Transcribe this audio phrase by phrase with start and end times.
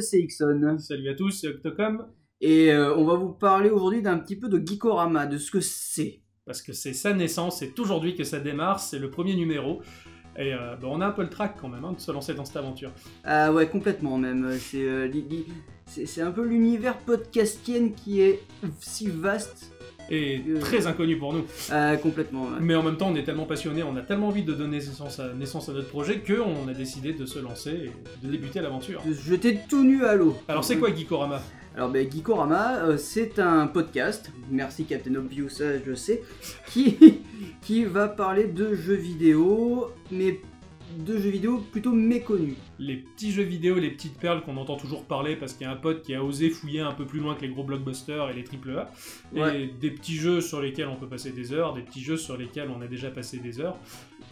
[0.00, 0.76] c'est Ixon.
[0.78, 2.06] Salut à tous, c'est Octocom.
[2.40, 5.60] Et euh, on va vous parler aujourd'hui d'un petit peu de Geekorama, de ce que
[5.60, 6.20] c'est.
[6.46, 9.82] Parce que c'est sa naissance, c'est aujourd'hui que ça démarre, c'est le premier numéro.
[10.38, 12.32] Et euh, bah, on a un peu le trac quand même hein, de se lancer
[12.32, 12.92] dans cette aventure.
[13.24, 14.56] Ah ouais, complètement même.
[14.58, 15.10] C'est euh,
[15.86, 18.40] c'est- c'est un peu l'univers podcastien qui est
[18.80, 19.72] si vaste.
[20.10, 20.60] Et Euh.
[20.60, 21.44] très inconnu pour nous.
[21.70, 22.44] Ah, complètement.
[22.44, 22.58] ouais.
[22.60, 25.18] Mais en même temps, on est tellement passionné, on a tellement envie de donner naissance
[25.20, 27.70] à, naissance à notre projet qu'on a décidé de se lancer
[28.22, 29.02] et de débuter l'aventure.
[29.06, 30.36] De se jeter tout nu à l'eau.
[30.48, 31.40] Alors c'est quoi Geekorama?
[31.76, 36.22] Alors, ben, Geekorama, euh, c'est un podcast, merci Captain Obvious, ça je sais,
[36.72, 36.96] qui,
[37.62, 40.40] qui va parler de jeux vidéo, mais
[41.04, 42.56] de jeux vidéo plutôt méconnus.
[42.78, 45.72] Les petits jeux vidéo, les petites perles qu'on entend toujours parler parce qu'il y a
[45.72, 48.34] un pote qui a osé fouiller un peu plus loin que les gros blockbusters et
[48.34, 48.90] les AAA.
[49.34, 49.70] Et Ouais.
[49.80, 52.68] des petits jeux sur lesquels on peut passer des heures, des petits jeux sur lesquels
[52.76, 53.76] on a déjà passé des heures.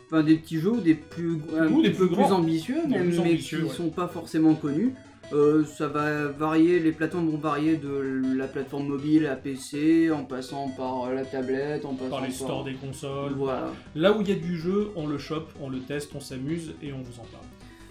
[0.07, 3.59] Enfin, des petits jeux ou des plus, un Ou des plus ambitieux, même, mais ambitieux,
[3.59, 3.71] qui ouais.
[3.75, 4.93] sont pas forcément connus.
[5.33, 10.25] Euh, ça va varier, les plateformes vont varier de la plateforme mobile à PC, en
[10.25, 13.33] passant par la tablette, en passant Par les stores des consoles.
[13.33, 13.73] Voilà.
[13.95, 16.75] Là où il y a du jeu, on le chope, on le teste, on s'amuse
[16.83, 17.45] et on vous en parle.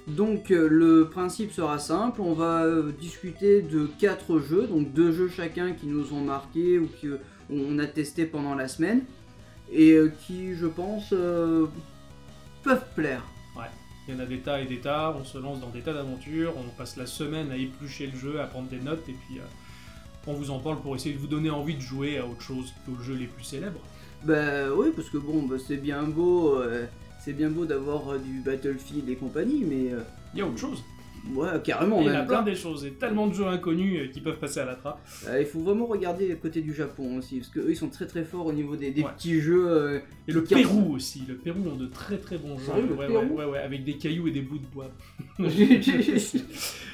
[0.08, 5.12] Donc euh, le principe sera simple, on va euh, discuter de quatre jeux, donc deux
[5.12, 9.02] jeux chacun qui nous ont marqué ou qu'on a testé pendant la semaine,
[9.72, 11.66] et euh, qui je pense euh,
[12.64, 13.24] peuvent plaire.
[14.08, 15.94] Il y en a des tas et des tas, on se lance dans des tas
[15.94, 19.40] d'aventures, on passe la semaine à éplucher le jeu, à prendre des notes et puis
[19.40, 19.44] euh,
[20.28, 22.74] on vous en parle pour essayer de vous donner envie de jouer à autre chose
[22.86, 23.80] qu'aux jeux les plus célèbres.
[24.24, 26.86] Bah oui, parce que bon, bah, c'est bien beau, euh,
[27.24, 30.02] c'est bien beau d'avoir euh, du Battlefield et compagnie, mais euh,
[30.34, 30.84] Il y a autre chose.
[31.34, 34.22] Ouais, carrément, il y a plein des choses et tellement de jeux inconnus euh, qui
[34.22, 35.00] peuvent passer à la trappe.
[35.28, 38.06] euh, il faut vraiment regarder le côté du Japon aussi, parce qu'eux ils sont très
[38.08, 39.12] très forts au niveau des, des Ouais.
[39.18, 39.68] petits jeux.
[39.68, 42.72] euh, Et le Pérou aussi, le Pérou ont de très très bons jeux.
[42.88, 44.90] Le ouais, ouais, ouais, avec des cailloux et des bouts de bois.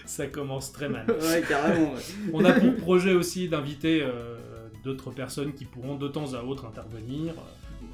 [0.06, 1.06] Ça commence très mal.
[1.48, 1.94] carrément.
[1.94, 2.00] ouais.
[2.34, 4.38] On a pour projet aussi d'inviter euh,
[4.84, 7.34] d'autres personnes qui pourront de temps à autre intervenir.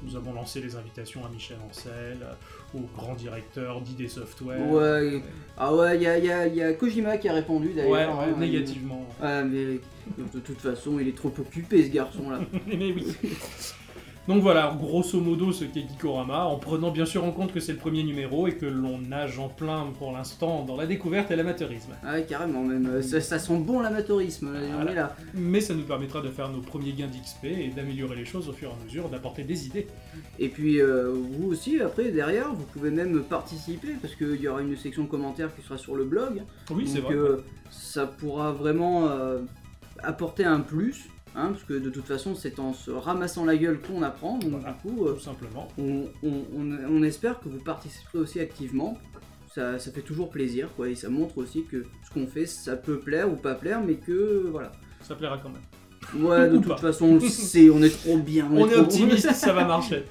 [0.02, 4.60] Nous avons lancé les invitations à Michel Ancel, euh, au grand directeur d'ID Software.
[4.70, 5.22] Ouais,
[5.56, 7.90] Ah ouais, il y a, y a- y a Kojima qui a répondu d'ailleurs.
[7.90, 9.06] ouais, hein, négativement.
[9.20, 9.80] il- Ouais, mais
[10.32, 12.38] de toute façon, il est trop occupé ce garçon là.
[12.66, 13.06] Mais oui.
[14.28, 17.72] Donc voilà, grosso modo ce qu'est Geekorama, en prenant bien sûr en compte que c'est
[17.72, 21.36] le premier numéro et que l'on nage en plein pour l'instant dans la découverte et
[21.36, 21.92] l'amateurisme.
[22.04, 22.86] Ah ouais, carrément, même.
[22.86, 24.52] euh, Ça, ça sent bon l'amateurisme.
[24.52, 24.92] là, Voilà.
[24.94, 25.16] là.
[25.32, 28.52] Mais ça nous permettra de faire nos premiers gains d'XP et d'améliorer les choses au
[28.52, 29.86] fur et à mesure, d'apporter des idées.
[30.38, 34.60] Et puis, euh, vous aussi, après, derrière, vous pouvez même participer parce qu'il y aura
[34.60, 36.42] une section commentaires qui sera sur le blog.
[36.70, 37.14] Oui, c'est vrai.
[37.14, 37.36] euh,
[37.70, 39.38] ça pourra vraiment euh,
[40.02, 41.08] apporter un plus.
[41.36, 44.38] Hein, parce que de toute façon, c'est en se ramassant la gueule qu'on apprend.
[44.38, 44.76] Donc, Voilà.
[44.82, 45.68] du coup, euh, Tout simplement.
[45.78, 48.96] on, on- on- on espère que vous participerez aussi activement.
[49.54, 52.76] Ça, ça fait toujours plaisir, quoi, et ça montre aussi que ce qu'on fait, ça
[52.76, 54.72] peut plaire ou pas plaire, mais que voilà.
[55.02, 56.24] Ça plaira quand même.
[56.24, 56.76] Ouais, de Ou toute pas.
[56.76, 58.48] façon, on le sait, on est trop bien.
[58.52, 60.04] On est trop- optimiste, ça va marcher.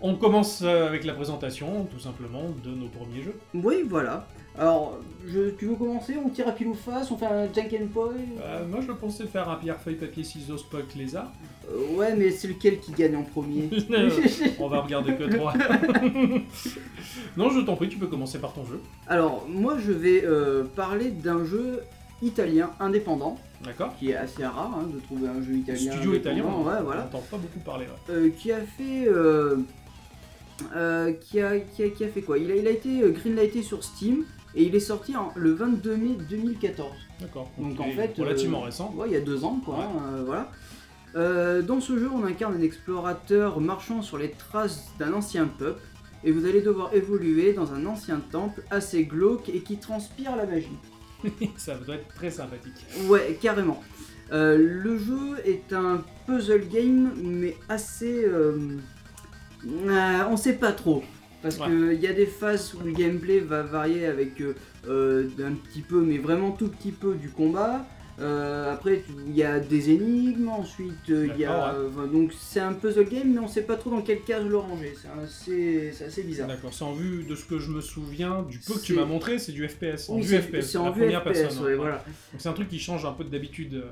[0.00, 3.34] On commence euh, avec la présentation, tout simplement, de nos premiers jeux.
[3.54, 4.26] Oui, voilà.
[4.58, 6.14] Alors, je, tu veux commencer?
[6.24, 8.92] On tire à pile ou face On fait un Jack and Poi Euh, moi, je
[8.92, 11.30] pensais faire un pierre, feuille, papier, ciseaux, Spock, lézard.
[11.70, 13.68] Euh, Ouais, mais c'est lequel qui gagne en premier?
[14.60, 15.52] On va regarder que trois.
[17.36, 18.80] non, je t'en prie, tu peux commencer par ton jeu.
[19.08, 21.80] Alors, moi, je vais euh, parler d'un jeu
[22.22, 25.92] italien indépendant, D'accord qui est assez rare hein, de trouver un jeu italien.
[25.92, 27.02] Studio italien, on ouais, voilà.
[27.02, 27.86] n'entend pas beaucoup parler.
[28.08, 28.30] ouais.
[28.38, 29.06] Qui a fait.
[29.08, 29.56] euh,
[31.20, 32.38] qui, a, qui, a, qui a fait quoi?
[32.38, 34.24] Il a, il a été greenlighté sur Steam
[34.56, 36.90] et il est sorti en- le 22 mai 2014.
[37.20, 37.50] D'accord.
[37.58, 38.14] Donc en fait.
[38.18, 38.92] Relativement euh, récent.
[38.96, 39.74] Ouais, il y a deux ans, quoi.
[39.76, 39.84] Ouais.
[39.84, 40.50] hein, euh, voilà.
[41.14, 45.80] Euh, dans ce jeu, on incarne un explorateur marchant sur les traces d'un ancien peuple.
[46.24, 50.46] Et vous allez devoir évoluer dans un ancien temple assez glauque et qui transpire la
[50.46, 50.76] magie.
[51.56, 52.84] ça doit être très sympathique.
[53.06, 53.80] Ouais, carrément.
[54.32, 58.24] Euh, le jeu est un puzzle game, mais assez.
[58.24, 58.56] euh,
[60.28, 61.02] on sait pas trop.
[61.46, 61.66] Parce Ouais.
[61.92, 64.54] qu'il y a des phases où le gameplay va varier avec euh,
[64.88, 67.86] euh, d'un petit peu, mais vraiment tout petit peu du combat.
[68.18, 71.74] Euh, après, il y a des énigmes, ensuite il y a.
[72.12, 74.94] Donc c'est un puzzle game, mais on sait pas trop dans quelle case le ranger.
[75.28, 76.48] C'est assez, bizarre.
[76.48, 79.04] D'accord, c'est en vue de ce que je me souviens, du peu que tu m'as
[79.04, 80.08] montré, c'est du FPS.
[80.08, 81.64] En Oui, vue FPS, c'est en la vue première FPS, personne.
[81.64, 81.96] ouais, voilà.
[82.32, 83.74] Donc c'est un truc qui change un peu d'habitude.
[83.74, 83.82] euh,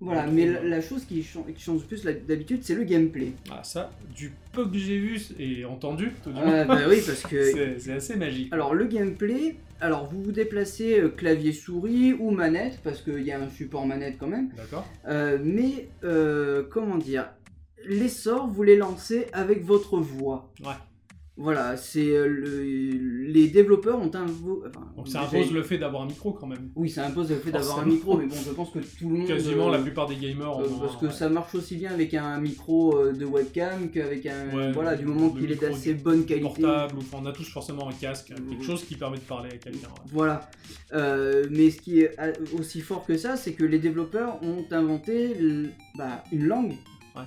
[0.00, 0.52] Voilà, mais jeu.
[0.54, 3.32] la, la chose qui, chan- qui change le plus d'habitude, c'est le gameplay.
[3.50, 7.22] Ah, ça, du peu que j'ai vu et entendu, tout du moins, bah oui, parce
[7.22, 8.52] que c'est assez magique.
[8.52, 13.32] Alors le gameplay, alors vous vous déplacez euh, clavier souris ou manette parce qu'il y
[13.32, 14.50] a un support manette quand même.
[14.56, 17.30] D'accord Euh, mais euh, comment dire,
[17.88, 20.52] les sorts vous les lancez avec votre voix.
[20.62, 20.72] Ouais.
[21.38, 22.62] Voilà, c'est euh, le...
[23.30, 24.24] les développeurs ont un.
[24.24, 26.70] Enfin, Donc ça impose le fait d'avoir un micro quand même.
[26.74, 29.18] Oui, ça impose le fait d'avoir un micro, mais bon, je pense que tout le
[29.18, 29.26] monde.
[29.28, 30.58] Quasiment euh, la plupart des gamers.
[30.58, 34.24] euh, ont parce que ça marche aussi bien avec un micro euh, de webcam qu'avec
[34.24, 34.56] un.
[34.56, 36.42] Ouais, voilà, du moment qu'il est d'assez bonne qualité.
[36.62, 38.52] portable, ou enfin, on a tous forcément un casque, Oui.
[38.56, 39.88] quelque chose qui permet de parler à quelqu'un.
[39.88, 40.10] ouais.
[40.12, 40.48] Voilà.
[40.94, 44.64] Euh, mais ce qui est euh, aussi fort que ça, c'est que les développeurs ont
[44.70, 45.36] inventé
[45.98, 46.72] bah, une langue.
[47.14, 47.22] Ouais,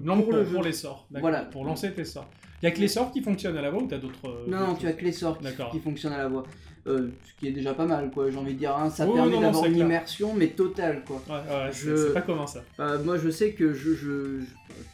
[0.00, 1.06] une langue Pour pour, le pour les sorts.
[1.10, 1.42] Voilà.
[1.42, 2.28] Pour lancer tes sorts.
[2.62, 4.26] Il y a que les sorts qui fonctionnent à la voix ou t'as d'autres.
[4.26, 5.38] euh, non, non, tu as que les sorts
[5.72, 6.44] qui, fonctionnent à la voix.
[6.86, 8.74] Euh, ce qui est déjà pas mal, quoi, j'ai envie de dire.
[8.74, 8.88] hein.
[8.90, 9.84] Ça permet d'avoir une clair.
[9.86, 11.22] immersion, mais totale, quoi.
[11.28, 12.62] Ouais, ouais, Je- c'est pas commun ça.
[12.78, 14.44] Bah, moi, je sais que je, je, je-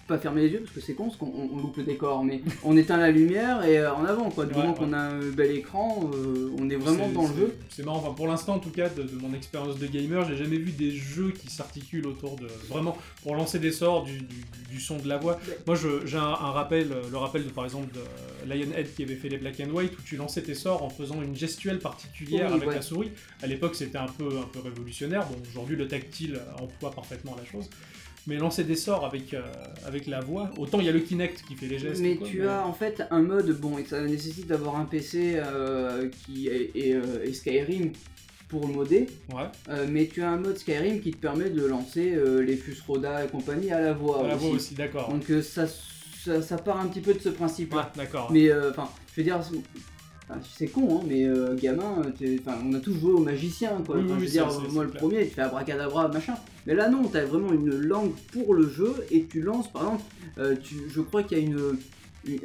[0.06, 2.40] pas fermer les yeux parce que c'est con, parce qu'on on loupe le décor, mais
[2.64, 4.44] on éteint la lumière et euh, en avant, quoi.
[4.46, 4.78] Du Ouais, moment ouais.
[4.78, 7.54] qu'on a un bel écran, euh, on est vraiment dans le jeu.
[7.68, 10.36] C'est marrant, enfin, pour l'instant en tout cas, de, de mon expérience de gamer, j'ai
[10.36, 12.46] jamais vu des jeux qui s'articulent autour de.
[12.68, 15.38] Vraiment, pour lancer des sorts, du, du- du son, de la voix.
[15.48, 15.58] Ouais.
[15.66, 19.14] Moi j'ai un, un rappel, euh, le rappel de par exemple de Lionhead qui avait
[19.14, 22.48] fait les Black and White, où tu lançais tes sorts en faisant une gestuelle particulière
[22.50, 23.10] Oui, avec la souris.
[23.42, 27.44] À l'époque c'était un peu, un peu révolutionnaire, bon aujourd'hui le tactile emploie parfaitement la
[27.44, 27.68] chose.
[28.26, 29.42] Mais lancer des sorts avec, euh,
[29.86, 32.00] avec la voix, autant il y a le Kinect qui fait les gestes.
[32.02, 35.34] Mais quoi, tu as en fait un mode, bon, et ça nécessite d'avoir un PC
[35.36, 37.92] euh, qui est, et, euh, et Skyrim
[38.48, 42.16] pour le modder, Ouais, mais tu as un mode Skyrim qui te permet de lancer
[42.44, 44.46] les Fusroda et compagnie à la voix à la aussi.
[44.46, 45.08] voix aussi, d'accord.
[45.10, 47.90] Donc ça, ça, ça part un petit peu de ce Ouais, principe-là.
[47.96, 48.30] d'accord.
[48.32, 49.40] Mais euh, enfin, je veux dire,
[50.28, 52.02] enfin, c'est con, hein, mais euh, gamin,
[52.40, 53.96] enfin, on a tous joué au magicien, quoi.
[53.96, 55.00] Oui, Enfin, oui, je veux dire, moi le clair.
[55.02, 56.34] premier, tu fais abracadabra, machin.
[56.66, 60.02] Mais là, non, t'as vraiment une langue pour le jeu et tu lances, par exemple,
[60.38, 61.78] euh, tu, je crois qu'il y a une,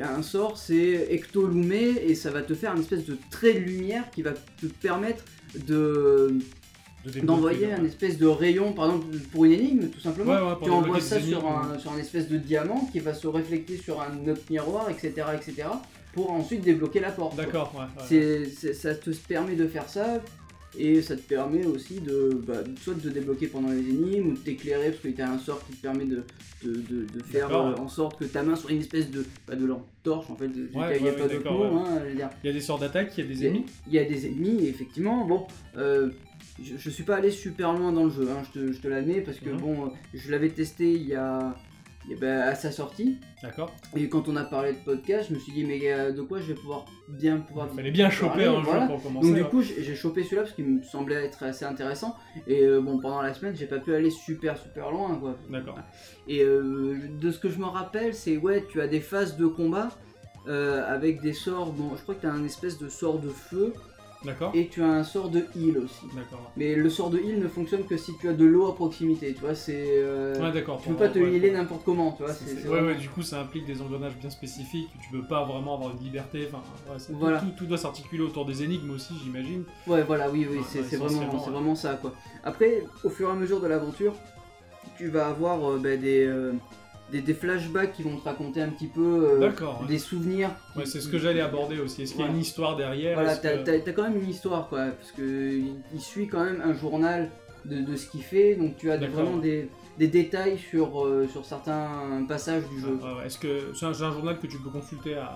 [0.02, 4.10] un sort, c'est Ectolumé et ça va te faire une espèce de trait de lumière
[4.12, 5.24] qui va te permettre
[5.68, 6.36] de
[7.04, 7.74] De d'envoyer ouais.
[7.74, 10.34] un espèce de rayon, par exemple, pour une énigme, tout simplement.
[10.34, 13.16] Ouais, ouais, pour tu envoies ça sur un, sur un espèce de diamant qui va
[13.16, 15.68] se refléter sur un autre miroir, etc., etc.,
[16.14, 17.36] pour ensuite débloquer la porte.
[17.36, 17.82] D'accord, ouais.
[17.82, 18.06] ouais.
[18.08, 20.22] C'est, c'est- ça te permet de faire ça,
[20.78, 24.38] et ça te permet aussi de, bah, soit de débloquer pendant les énigmes, ou de
[24.40, 26.24] t'éclairer, parce que tu as un sort qui te permet de,
[26.64, 29.56] de, de- de faire euh, en sorte que ta main soit une espèce de, bah,
[29.56, 32.30] de lampe torche, en fait, de- il Ouais, a pas d'autre hein, je veux dire.
[32.44, 33.66] Il y a des sorts d'attaque, il y a des ennemis.
[33.88, 35.26] Il y a des ennemis, effectivement.
[35.26, 35.46] Bon,
[35.78, 36.10] euh,
[36.64, 38.88] je, je suis pas allé super loin dans le jeu, hein, je te, je te
[38.88, 39.58] l'admets, parce que Mhm.
[39.60, 41.56] bon, euh, je l'avais testé il y a.
[42.10, 43.72] a- bah, à sa sortie, D'accord.
[43.96, 46.40] et quand on a parlé de podcast, je me suis dit, mais euh, de quoi
[46.40, 47.68] je vais pouvoir bien pouvoir.
[47.72, 48.82] Il fallait bien choper un voilà.
[48.82, 49.28] jeu pour commencer.
[49.28, 52.16] Donc, du coup, j'ai chopé celui-là parce qu'il me semblait être assez intéressant,
[52.48, 55.36] et euh, bon, pendant la semaine, j'ai pas pu aller super super loin, quoi.
[55.50, 55.78] D'accord.
[56.28, 59.46] Et euh, de ce que je me rappelle, c'est ouais, tu as des phases de
[59.48, 59.90] combat
[60.48, 61.72] avec des sorts.
[61.72, 63.74] Bon, je crois que tu as un espèce de sort de feu
[64.24, 64.52] D'accord.
[64.54, 66.06] et tu as un sort de heal aussi.
[66.16, 66.52] D'accord.
[66.56, 69.34] Mais le sort de heal ne fonctionne que si tu as de l'eau à proximité,
[69.34, 69.84] tu vois, c'est...
[69.88, 70.80] euh, Ouais, d'accord.
[70.82, 71.56] tu peux pas te Ouais, healer ouais.
[71.58, 72.56] n'importe comment, tu vois, C'est- c'est...
[72.56, 74.90] c'est- c'est Ouais, ouais, du coup, ça implique des engrenages bien spécifiques.
[75.02, 76.48] Tu peux pas vraiment avoir une liberté.
[76.48, 76.62] Enfin,
[77.08, 77.40] tout- Voilà.
[77.40, 79.64] tout, tout doit s'articuler autour des énigmes aussi, j'imagine.
[79.88, 82.14] Ouais, voilà, oui, oui, c'est vraiment, c'est ça, quoi.
[82.44, 84.14] Après, au fur et à mesure de l'aventure,
[84.98, 86.54] tu vas avoir euh, bah, des, euh,
[87.12, 89.40] des, des flashbacks qui vont te raconter un petit peu euh,
[89.82, 89.88] ouais.
[89.88, 90.50] des souvenirs.
[90.74, 92.04] qui- Ouais, c'est ce que j'allais aborder aussi.
[92.04, 93.16] Est-ce qu'il y a une histoire derrière?
[93.16, 96.62] Voilà, t'as que- quand même une histoire, quoi, parce que il, il suit quand même
[96.64, 97.30] un journal
[97.66, 101.46] de, de ce qu'il fait, donc tu as vraiment des, des détails sur, euh, sur
[101.46, 102.98] certains passages du jeu.
[103.02, 103.26] Ouais.
[103.26, 105.30] Est-ce que c'est un, journal que tu peux consulter à,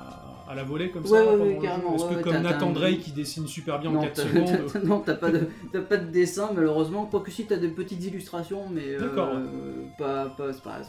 [0.48, 3.00] à la volée comme Ouais, ça ouais, jeu carrément, Est-ce que comme Nathan un- Drake
[3.00, 5.98] qui dessine super bien en Non, 4 t'as- secondes non, t'as pas de t'as pas
[5.98, 7.06] de dessin malheureusement.
[7.06, 9.10] Quoique si t'as des petites illustrations, mais euh,
[9.98, 10.80] pas, pas, c'est pas,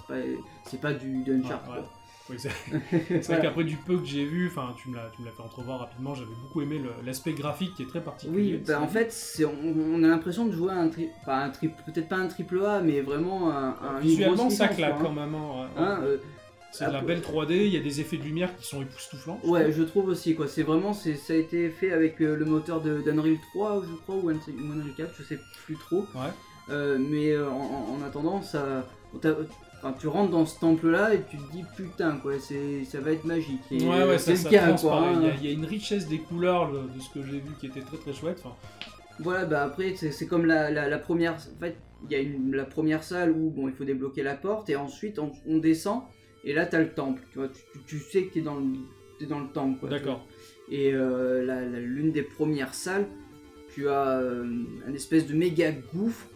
[0.81, 1.85] pas du du Uncharted.
[2.29, 3.41] Oui, c'est vrai Voilà.
[3.43, 5.79] qu'après du peu que j'ai vu, enfin tu me l'as tu me l'as fait entrevoir
[5.81, 8.55] rapidement, j'avais beaucoup aimé l'aspect graphique qui est très particulier.
[8.57, 9.55] Oui, bah en fait, c'est, on,
[9.95, 12.61] on a l'impression de jouer à un tri, pas un tri, peut-être pas un triple
[12.65, 15.35] A, mais vraiment un, un visuellement ça claque quoi, quand même.
[15.35, 15.83] hein, hein.
[15.83, 16.17] Hein, euh,
[16.73, 19.41] c'est de la belle 3D, il y a des effets de lumière qui sont époustouflants.
[19.45, 20.47] je ouais, je trouve aussi quoi.
[20.47, 23.95] C'est vraiment, c'est, ça a été fait avec euh, le moteur de, d'Unreal 3, je
[24.03, 26.01] crois, ou Unreal ou Unreal 4, je sais plus trop.
[26.15, 26.31] Ouais.
[26.69, 28.85] Euh, mais en, en attendant, ça,
[29.79, 33.13] enfin, tu rentres dans ce temple-là et tu te dis putain quoi, c'est, ça va
[33.13, 33.61] être magique.
[33.71, 35.13] Et, Ouais, euh, ouais, c'est le cas, transparaît.
[35.15, 35.21] quoi, hein.
[35.23, 37.39] Il y a- il y, a une richesse des couleurs le- de ce que j'ai
[37.39, 38.41] vu qui était très très chouette.
[38.45, 38.55] Enfin,
[39.19, 41.35] Voilà, bah après, c'est c'est comme la, la, la première.
[41.35, 44.35] En fait, il y a une, la première salle où bon, il faut débloquer la
[44.35, 46.03] porte, et ensuite on, on descend,
[46.45, 47.23] et là t'as le temple.
[47.33, 48.65] Tu vois, tu, tu- tu sais que t'es dans, le-
[49.19, 49.89] t'es dans le temple.
[49.89, 50.27] D'accord.
[50.71, 53.07] Et euh, l'une des premières salles,
[53.75, 54.45] tu as euh,
[54.87, 56.27] un espèce de méga gouffre,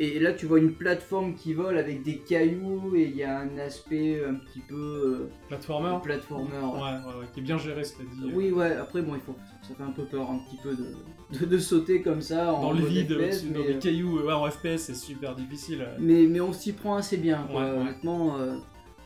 [0.00, 3.38] et là tu vois une plateforme qui vole avec des cailloux, et il y a
[3.40, 6.50] un aspect un petit peu Platformer euh, platformer.
[6.50, 6.80] ouais.
[6.80, 8.34] ouais, ouais, qui est bien géré, c'est-à-dire.
[8.34, 11.38] Oui, ouais, après, bon, il faut, ça fait un peu peur un petit peu de,
[11.38, 14.20] de, de sauter comme ça en Dans le vide, FPS, dans mais, les euh, cailloux,
[14.20, 15.86] ouais, en FPS, c'est super difficile.
[16.00, 17.62] mais, mais on s'y prend assez bien, quoi.
[17.64, 17.76] Ouais, ouais.
[17.78, 18.54] Honnêtement, euh,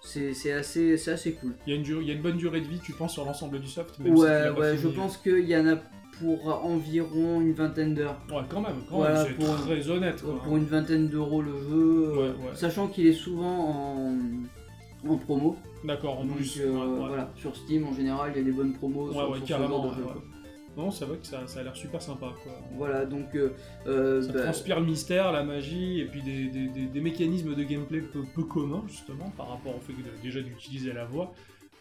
[0.00, 1.54] c'est assez, c'est assez cool.
[1.66, 3.24] Il y, a une il y a une bonne durée de vie, tu penses, sur
[3.24, 5.76] l'ensemble du soft même Ouais, ouais, je pense qu'il y en a
[6.20, 8.18] pour pour une vingtaine d'heures.
[8.30, 10.22] Ouais, quand même, quand Voilà, même, c'est pour- très honnête.
[10.22, 10.42] quoi.
[10.42, 12.54] Pour une vingtaine d'euros le jeu, Ouais, euh, ouais.
[12.54, 14.18] sachant qu'il est souvent en,
[15.08, 15.56] en promo.
[15.84, 16.60] D'accord, en Donc plus.
[16.60, 19.08] euh, ouais, voilà, sur Steam en général, il y a des bonnes promos.
[19.08, 20.22] Ouais, sur, ouais, sur ce carrément, genre de jeu, quoi.
[20.76, 22.52] Non, c'est vrai que ça, ça a l'air super sympa, quoi.
[22.76, 26.86] Voilà, donc euh, Ça bah, transpire le mystère, la magie, et puis des, des- des-
[26.86, 30.92] des mécanismes de gameplay peu, peu communs, justement, par rapport au fait que déjà d'utiliser
[30.92, 31.32] la voix.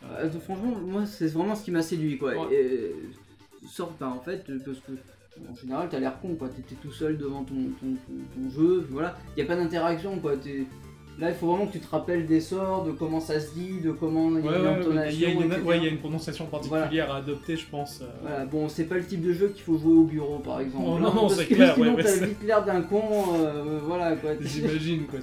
[0.04, 2.32] Euh, euh, franchement, moi c'est vraiment ce qui m'a séduit quoi.
[2.48, 2.54] Ouais.
[2.56, 2.96] Et,
[3.66, 4.92] sort, bah, en fait, parce que
[5.52, 8.86] en général t'as l'air con quoi, t'es tout seul devant ton, ton, ton- ton jeu,
[8.90, 10.36] voilà, il y a pas d'interaction quoi.
[10.38, 10.66] t'es-
[11.20, 13.80] Là, il faut vraiment que tu te rappelles des sorts, de comment ça se dit,
[13.82, 15.12] de comment il y Ouais, a une ouais, ouais, intonation.
[15.14, 18.02] il y a une, ouais, il y a une prononciation particulière à adopter, je pense.
[18.02, 18.06] euh.
[18.22, 20.84] Voilà, bon, c'est pas le type de jeu qu'il faut jouer au bureau par exemple.
[20.88, 23.02] Oh, hein, non, non, c'est clair, Sinon, ouais, t'as vite l'air d'un con,
[23.40, 24.32] euh, voilà quoi.
[24.42, 25.20] J'imagine, quoi.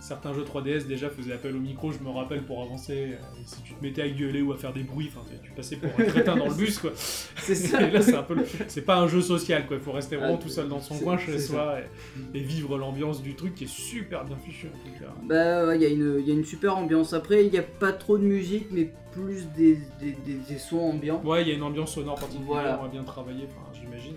[0.00, 3.10] Certains jeux 3DS déjà faisaient appel au micro, je me rappelle, pour avancer.
[3.12, 5.10] euh, si tu te mettais à gueuler ou à faire des bruits,
[5.42, 6.92] tu passais pour un crétin dans le bus, quoi.
[7.36, 7.82] C'est ça.
[7.82, 8.34] Et là, c'est un peu.
[8.34, 9.76] le- C'est pas un jeu social, quoi.
[9.76, 11.76] Il faut rester vraiment Ah, tout seul dans son coin chez soi
[12.34, 15.12] et, et vivre l'ambiance du truc qui est super bien fichu, en tout cas.
[15.34, 17.12] Bah il y, a une- il y a une super ambiance.
[17.12, 20.78] Après, il n'y a pas trop de musique, mais plus des, des, des- des sons
[20.78, 21.20] ambiants.
[21.24, 22.88] Ouais, il y a une ambiance sonore particulière, Voilà.
[22.90, 24.14] bien travailler, enfin, j'imagine.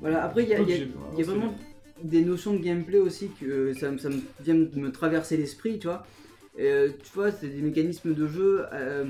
[0.00, 0.82] Voilà, après, il y a, il y a- Ok,
[1.12, 1.54] il y a c'est vraiment
[2.02, 5.78] des notions de gameplay aussi que ça, me- ça me vient de me traverser l'esprit,
[5.78, 6.06] tu vois.
[6.58, 8.64] Euh, tu vois, c'est des mécanismes de jeu.
[8.72, 9.04] euh,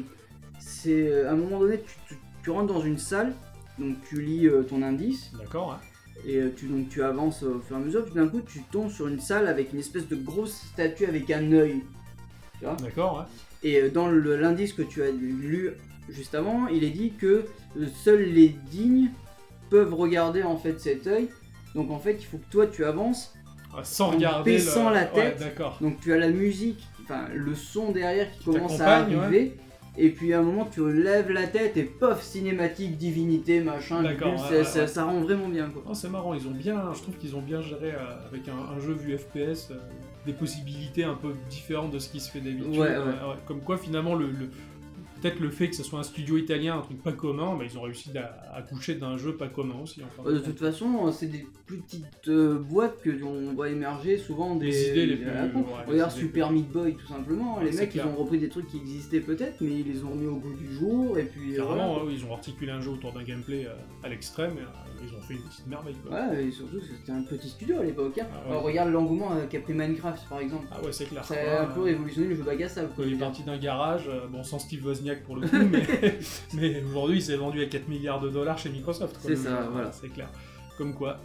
[0.59, 3.35] c'est à un moment donné, tu, tu- tu rentres dans une salle,
[3.79, 5.31] donc tu lis euh, ton indice.
[5.38, 5.81] D'accord, hein.
[6.26, 8.61] Et euh, tu, donc tu avances au fur et à mesure, puis d'un coup tu
[8.73, 11.82] tombes sur une salle avec une espèce de grosse statue avec un œil.
[12.58, 12.76] Tu vois?
[12.76, 13.68] D'accord, ouais.
[13.68, 15.70] Et euh, dans l'indice que tu as lu
[16.08, 17.44] juste avant, il est dit que
[17.78, 19.11] euh, seuls les dignes
[19.70, 21.28] peuvent regarder en fait cet œil.
[21.75, 23.35] Donc en fait, il faut que toi tu avances.
[23.76, 24.52] Ah, Sans En regarder.
[24.52, 25.38] baissant le- la tête.
[25.38, 25.76] d'accord.
[25.80, 29.56] Donc tu as la musique, enfin le son derrière qui Qui commence à arriver.
[29.99, 34.33] Et puis à un moment tu lèves la tête et pof, cinématique, divinité, machin, D'accord,
[34.33, 34.87] bidule, ouais, ça, ouais, ça- ouais.
[34.87, 35.83] ça rend vraiment bien quoi.
[35.88, 38.76] Oh, c'est marrant, ils ont bien, je trouve qu'ils ont bien géré euh, avec un,
[38.76, 39.76] un jeu vu FPS euh,
[40.26, 42.73] des possibilités un peu différentes de ce qui se fait d'habitude.
[42.79, 43.37] Ouais, ouais.
[43.47, 44.50] Comme quoi finalement le, le-
[45.26, 47.76] peut-être le fait que ce soit un studio italien, un truc pas commun, bah, ils
[47.78, 50.02] ont réussi à accoucher d'un jeu pas commun aussi.
[50.02, 53.68] en fin Euh, de toute façon, c'est des plus petites euh, boîtes que on voit
[53.71, 57.59] émerger souvent des, Les idées les plus- ouais, Regarde Super Meat Boy tout simplement.
[57.59, 58.06] Ouais, les mecs clair.
[58.06, 60.54] ils ont repris des trucs qui existaient peut-être, mais ils les ont mis au goût
[60.54, 62.04] du jour et puis euh, Carrément, voilà.
[62.06, 65.14] ouais, ils ont articulé un jeu autour d'un gameplay euh, à l'extrême et euh, ils
[65.14, 65.97] ont fait une petite merveille.
[66.06, 66.11] Quoi.
[66.11, 68.18] Voilà, et surtout c'était un petit studio à l'époque.
[68.18, 68.26] hein.
[68.33, 68.56] Ah ouais.
[68.62, 70.66] Regarde l'engouement euh, qu'a pris Minecraft par exemple.
[70.71, 71.25] Ah ouais, c'est clair.
[71.25, 71.90] Ça Ouais, a un peu ouais.
[71.90, 72.90] révolutionné le jeu bac à sable.
[72.99, 76.18] Il est parti d'un garage, euh, bon sans Steve Wozniak pour le coup, mais,
[76.54, 79.16] mais aujourd'hui il s'est vendu à 4 milliards de dollars chez Microsoft.
[79.20, 79.90] C'est ça, voilà.
[79.92, 80.28] C'est clair.
[80.78, 81.18] Comme quoi.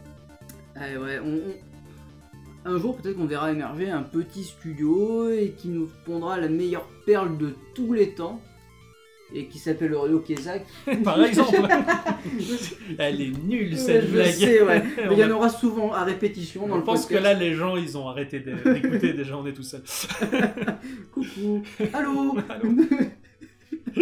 [0.75, 5.67] Ah ouais, on- on- Un jour, peut-être qu'on verra émerger un petit studio et qui
[5.69, 8.39] nous pondra la meilleure perle de tous les temps
[9.33, 10.65] et qui s'appelle Ryo Kezak.
[11.03, 11.55] Par exemple.
[12.99, 14.31] Elle est nulle cette je blague.
[14.33, 14.83] sais, ouais.
[14.97, 17.33] Mais il y en aura souvent à répétition dans Je le pense que podcast.
[17.33, 19.81] là les gens ils ont arrêté d'écouter déjà on est tout seul.
[21.13, 22.75] Coucou, allô Allô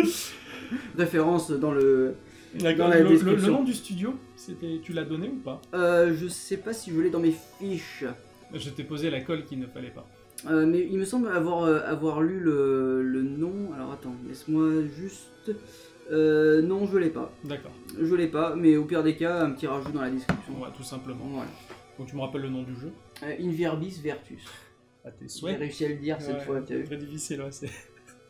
[0.98, 2.16] Référence dans le.
[2.56, 3.52] Dans la Le, le- le description.
[3.52, 5.62] nom du studio, c'était tu l'as donné ou pas?
[5.76, 8.06] Euh, je sais pas si je l'ai dans mes fiches.
[8.54, 10.08] Je t'ai posé la colle qu'il ne fallait pas.
[10.50, 13.72] Euh, mais il me semble avoir, euh, avoir lu le, le nom.
[13.76, 15.52] Alors attends, laisse-moi juste.
[16.12, 17.32] Euh, non, je l'ai pas.
[17.44, 17.72] D'accord.
[18.02, 20.60] Je l'ai pas, mais au pire des cas, un petit rajout dans la description.
[20.60, 21.26] Ouais, tout simplement.
[21.30, 21.50] Voilà.
[22.00, 22.92] Donc tu me rappelles le nom du jeu?
[23.22, 24.44] In Verbis Vertus.
[25.06, 25.60] À tes J'ai souhaits.
[25.60, 27.50] réussi à le dire cette Ouais, fois, t'as vu Très difficile, ouais.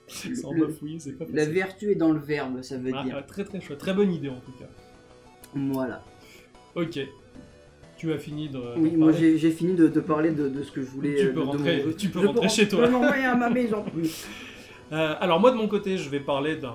[0.09, 2.91] C'est Le- sans le- bafouiller, c'est pas La vertu est dans le verbe, ça veut
[2.95, 3.15] Ah, dire.
[3.15, 4.65] ouais, très très chouette, très bonne idée en tout cas.
[5.55, 6.03] Voilà.
[6.75, 6.99] Ok.
[7.97, 8.59] Tu as fini de.
[8.77, 11.15] Oui, moi j'ai fini de, de parler de, de ce que je voulais.
[11.15, 12.79] Tu euh, peux de- rentrer- mon tu peux Je rentrer chez toi.
[12.81, 13.83] Je peux m'envoyer à ma maison.
[14.91, 16.73] Euh, alors moi de mon côté, je vais parler d'un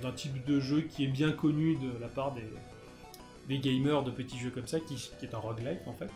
[0.00, 2.42] d'un type de jeu qui est bien connu de la part des,
[3.48, 6.08] des gamers de petits jeux comme ça, qui, qui est un roguelike en fait.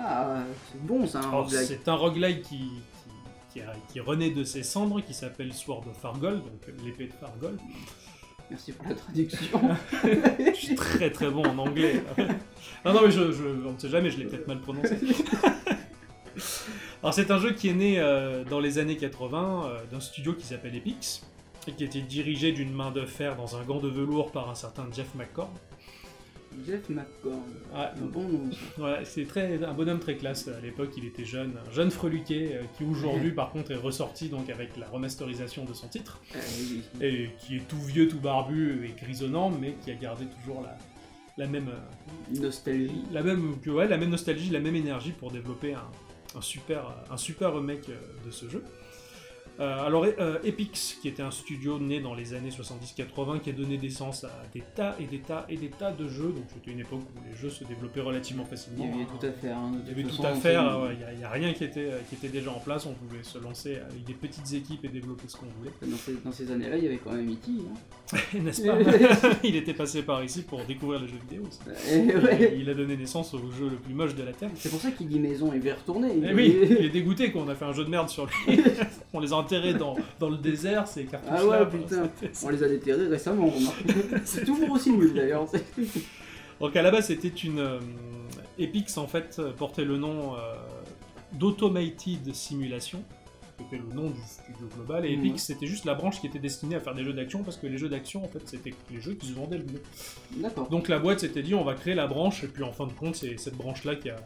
[0.00, 0.42] Ah,
[0.72, 1.64] c'est bon ça, un Alors roguelike.
[1.68, 2.70] c'est un roguelike qui,
[3.52, 7.06] qui, qui, a- qui renaît de ses cendres, qui s'appelle Sword of Fargol, donc l'épée
[7.06, 7.56] de Fargol.
[8.50, 9.60] Merci pour la traduction.
[10.02, 12.02] Je suis très très bon en anglais.
[12.84, 14.96] ah non mais je, je, on ne sait jamais, je l'ai peut-être mal prononcé.
[17.02, 20.32] Alors c'est un jeu qui est né euh, dans les années 80 euh, d'un studio
[20.34, 21.22] qui s'appelle Epix
[21.66, 24.54] et qui était dirigé d'une main de fer dans un gant de velours par un
[24.54, 25.52] certain Jeff McCord.
[26.66, 27.42] Jeff McCord.
[27.74, 28.50] Ah, Un bon nom.
[28.52, 28.58] ça.
[28.82, 30.90] Ouais, c'est très un bonhomme très classe à l'époque.
[30.96, 34.76] Il était jeune, un jeune freluquet euh, qui aujourd'hui par contre est ressorti donc avec
[34.76, 36.38] la remasterisation de son titre Euh,
[36.70, 36.82] oui.
[37.00, 40.76] et qui est tout vieux, tout barbu et grisonnant, mais qui a gardé toujours la,
[41.36, 43.02] la même euh, Nostalgie.
[43.12, 45.84] la même ouais, la même nostalgie, la même énergie pour développer un,
[46.36, 47.96] un super un super remake euh,
[48.26, 48.62] de ce jeu.
[49.60, 53.52] Euh, alors, euh, Epix, qui était un studio né dans les années 70-80, qui a
[53.52, 56.32] donné naissance à des tas et des tas et des tas de jeux.
[56.32, 58.84] Donc, c'était une époque où les jeux se développaient relativement facilement.
[58.84, 59.56] Il y avait tout à faire.
[59.58, 62.14] hein, Il y avait tout à faire, ouais, il n'y a, rien qui était, qui
[62.14, 65.36] était déjà en place, on pouvait se lancer avec des petites équipes et développer ce
[65.36, 65.72] qu'on voulait.
[65.82, 67.50] Dans ces, dans ces années-là, il y avait quand même E.T.
[67.50, 68.07] Hein.
[68.34, 68.78] N'est-ce pas
[69.44, 71.42] Il était passé par ici pour découvrir les jeux vidéo.
[71.90, 72.56] Et Il, ouais.
[72.58, 74.50] il a donné naissance au jeu le plus moche de la Terre.
[74.54, 76.08] C'est pour ça qu'il dit maison, il veut y retourner.
[76.22, 78.60] Eh oui, il est dégoûté qu'on a fait un jeu de merde sur lui.
[79.12, 82.08] on les a enterrés dans, dans le désert, ces cartouches Ah ouais, putain.
[82.44, 83.52] On les a déterrés récemment.
[84.24, 85.46] C'est toujours aussi nul d'ailleurs.
[86.60, 87.58] Donc à la base, c'était une.
[87.58, 87.78] euh,
[88.58, 90.38] Epix en fait euh, portait le nom euh,
[91.34, 93.02] d'Automated Simulation,
[93.58, 95.26] c'était le nom du studio global, et Mhm.
[95.26, 97.66] Epix c'était juste la branche qui était destinée à faire des jeux d'action, parce que
[97.66, 99.82] les jeux d'action en fait c'était les jeux qui se vendaient le mieux.
[100.36, 100.68] D'accord.
[100.68, 102.92] Donc la boîte s'était dit on va créer la branche, et puis en fin de
[102.92, 104.16] compte c'est cette branche-là qui a,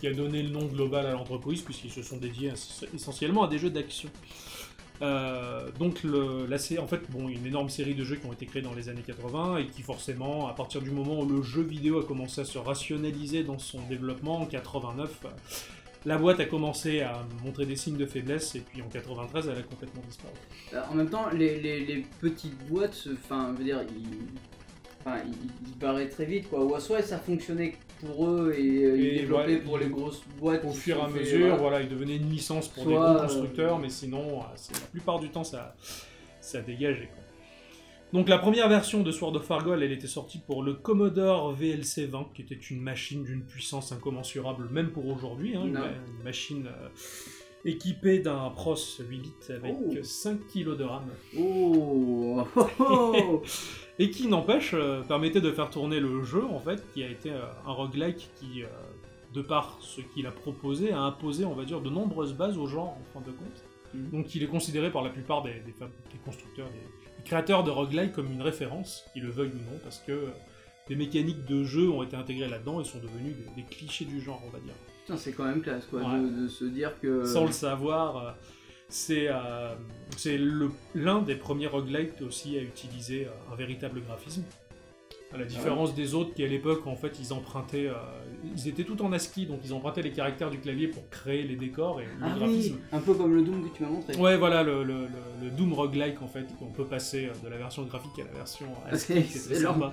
[0.00, 3.48] qui a donné le nom global à l'entreprise, puisqu'ils se sont dédiés ess- essentiellement à
[3.48, 4.08] des jeux d'action.
[5.02, 8.34] Euh, donc le, la sé- en fait, bon, une énorme série de jeux qui ont
[8.34, 11.40] été créés dans les années 80 et qui forcément, à partir du moment où le
[11.42, 15.28] jeu vidéo a commencé à se rationaliser dans son développement en 89, euh,
[16.06, 19.58] la boîte a commencé à montrer des signes de faiblesse et puis en 93 elle
[19.58, 20.32] a complètement disparu.
[20.74, 24.28] Euh, En même temps, les, les, les petites boîtes, enfin, veux dire, ils,
[25.04, 26.64] enfin, ils, ils barraient très vite, quoi.
[26.64, 30.64] Ou soit ça fonctionnait pour eux et, euh, ils développaient ouais, pour les grosses boîtes.
[30.64, 31.56] Au fur et à mesure, voilà.
[31.56, 34.86] voilà, il devenait une licence pour Soit, des euh, gros constructeurs, mais sinon, euh, la
[34.90, 35.74] plupart du temps, ça,
[36.40, 37.10] ça dégageait.
[37.12, 37.19] quoi.
[38.12, 42.06] Donc la première version de Sword of Argol, elle était sortie pour le Commodore VLC
[42.06, 46.88] 20, qui était une machine d'une puissance incommensurable, même pour aujourd'hui, hein, une, machine euh,
[47.64, 49.94] équipée d'un Pros 8 bits avec Oh.
[50.02, 51.04] 5 kg de RAM,
[51.38, 52.42] Oh,
[54.00, 57.30] et qui n'empêche euh, permettait de faire tourner le jeu, en fait, qui a été
[57.30, 58.62] euh, un roguelike qui,
[59.34, 62.66] de par ce qu'il a proposé, a imposé, on va dire, de nombreuses bases au
[62.66, 63.64] genre, en fin de compte.
[63.94, 64.10] Mhm.
[64.10, 67.70] Donc il est considéré par la plupart des, des fab- des constructeurs, des créateurs de
[67.70, 70.26] roguelike comme une référence, qu'ils le veuillent ou non, parce que euh,
[70.88, 74.20] des mécaniques de jeu ont été intégrées là-dedans et sont devenus des, des clichés du
[74.20, 74.74] genre, on va dire.
[75.06, 76.20] Putain, c'est quand même classe, quoi, Ouais.
[76.20, 77.24] de, de se dire que.
[77.24, 78.30] Sans le savoir, euh,
[78.88, 79.74] c'est euh,
[80.16, 84.42] c'est le- l'un des premiers roguelites aussi à utiliser euh, un véritable graphisme.
[85.32, 87.94] À la différence des autres qui à l'époque en fait ils empruntaient, euh,
[88.56, 91.54] ils étaient tout en ASCII donc ils empruntaient les caractères du clavier pour créer les
[91.54, 92.78] décors et le Ah oui, graphisme.
[92.92, 94.16] un peu comme le Doom que tu m'as montré.
[94.16, 95.06] Ouais voilà le, le-
[95.40, 98.38] le- Doom roguelike en fait qu'on peut passer euh, de la version graphique à la
[98.38, 99.74] version ASCII c'est très Excellent.
[99.74, 99.92] sympa.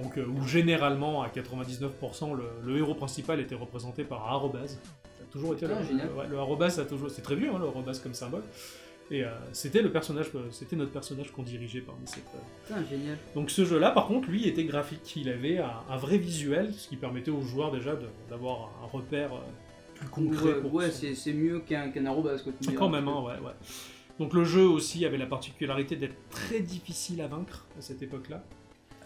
[0.00, 4.78] Donc euh, où généralement à 99% le, le héros principal était représenté par un arrobase.
[5.18, 7.58] Ça a toujours été Ah, le, ouais, le arrobase a toujours c'est très vieux hein,
[7.58, 8.42] le arrobase comme symbole.
[9.10, 12.24] Et euh, c'était le personnage, euh, c'était notre personnage qu'on dirigeait parmi cette.
[12.70, 13.16] euh, génial.
[13.34, 15.16] Donc ce jeu-là, par contre, lui était graphique.
[15.16, 17.96] Il avait un, un vrai visuel, ce qui permettait aux joueurs déjà
[18.28, 19.38] d'avoir un repère euh,
[19.94, 20.58] plus concret.
[20.60, 22.52] Ouais, ouais, c'est mieux qu'un qu'un arrobase, quoi.
[22.60, 23.52] tu Quand même, hein, ouais, ouais.
[24.18, 28.44] Donc le jeu aussi avait la particularité d'être très difficile à vaincre à cette époque-là.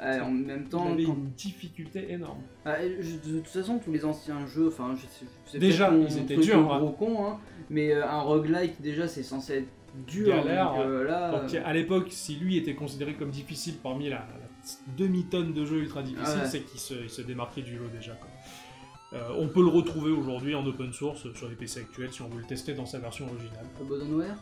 [0.01, 2.41] En même Il temps, avait quand- une difficulté énorme.
[2.65, 6.19] Ah, je- de toute façon, tous les anciens jeux, enfin, je sais, je Déjà, ils
[6.19, 6.81] étaient durs, hein.
[6.81, 7.38] gros con, hein,
[7.71, 9.69] mais euh, un roguelike, déjà, c'est censé être
[10.07, 10.28] dur.
[10.28, 14.16] Galère, donc, euh, là, Donc à l'époque, si lui était considéré comme difficile parmi la,
[14.18, 14.26] la
[14.96, 16.48] demi-tonne de jeux ultra difficiles, Ouais.
[16.48, 18.12] c'est qu'il se, il se démarquait du lot déjà.
[18.14, 18.28] quoi.
[19.14, 22.28] Euh, on peut le retrouver aujourd'hui en open source sur les PC actuels si on
[22.28, 23.66] veut le tester dans sa version originale.
[23.81, 24.37] Abandonware?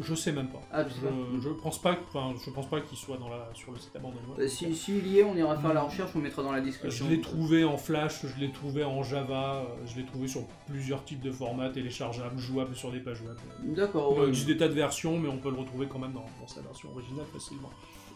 [0.00, 0.60] Je sais même pas.
[0.72, 3.78] Ah, je, je pense pas, enfin, je pense pas qu'il soit dans la, sur le
[3.78, 4.36] site Abandonware.
[4.38, 6.64] Bah, si, S'il y est, on ira faire la recherche, on mettra dans la Je
[6.64, 7.08] description.
[7.08, 11.04] l'ai trouvé en Flash, je l'ai trouvé en Java, euh, je l'ai trouvé sur plusieurs
[11.04, 13.36] types de formats téléchargeables, jouables sur des pages web.
[13.74, 14.28] D'accord, Il ouais.
[14.28, 16.60] existe des tas de versions, mais on peut le retrouver quand même dans, dans sa
[16.62, 17.70] version originale facilement.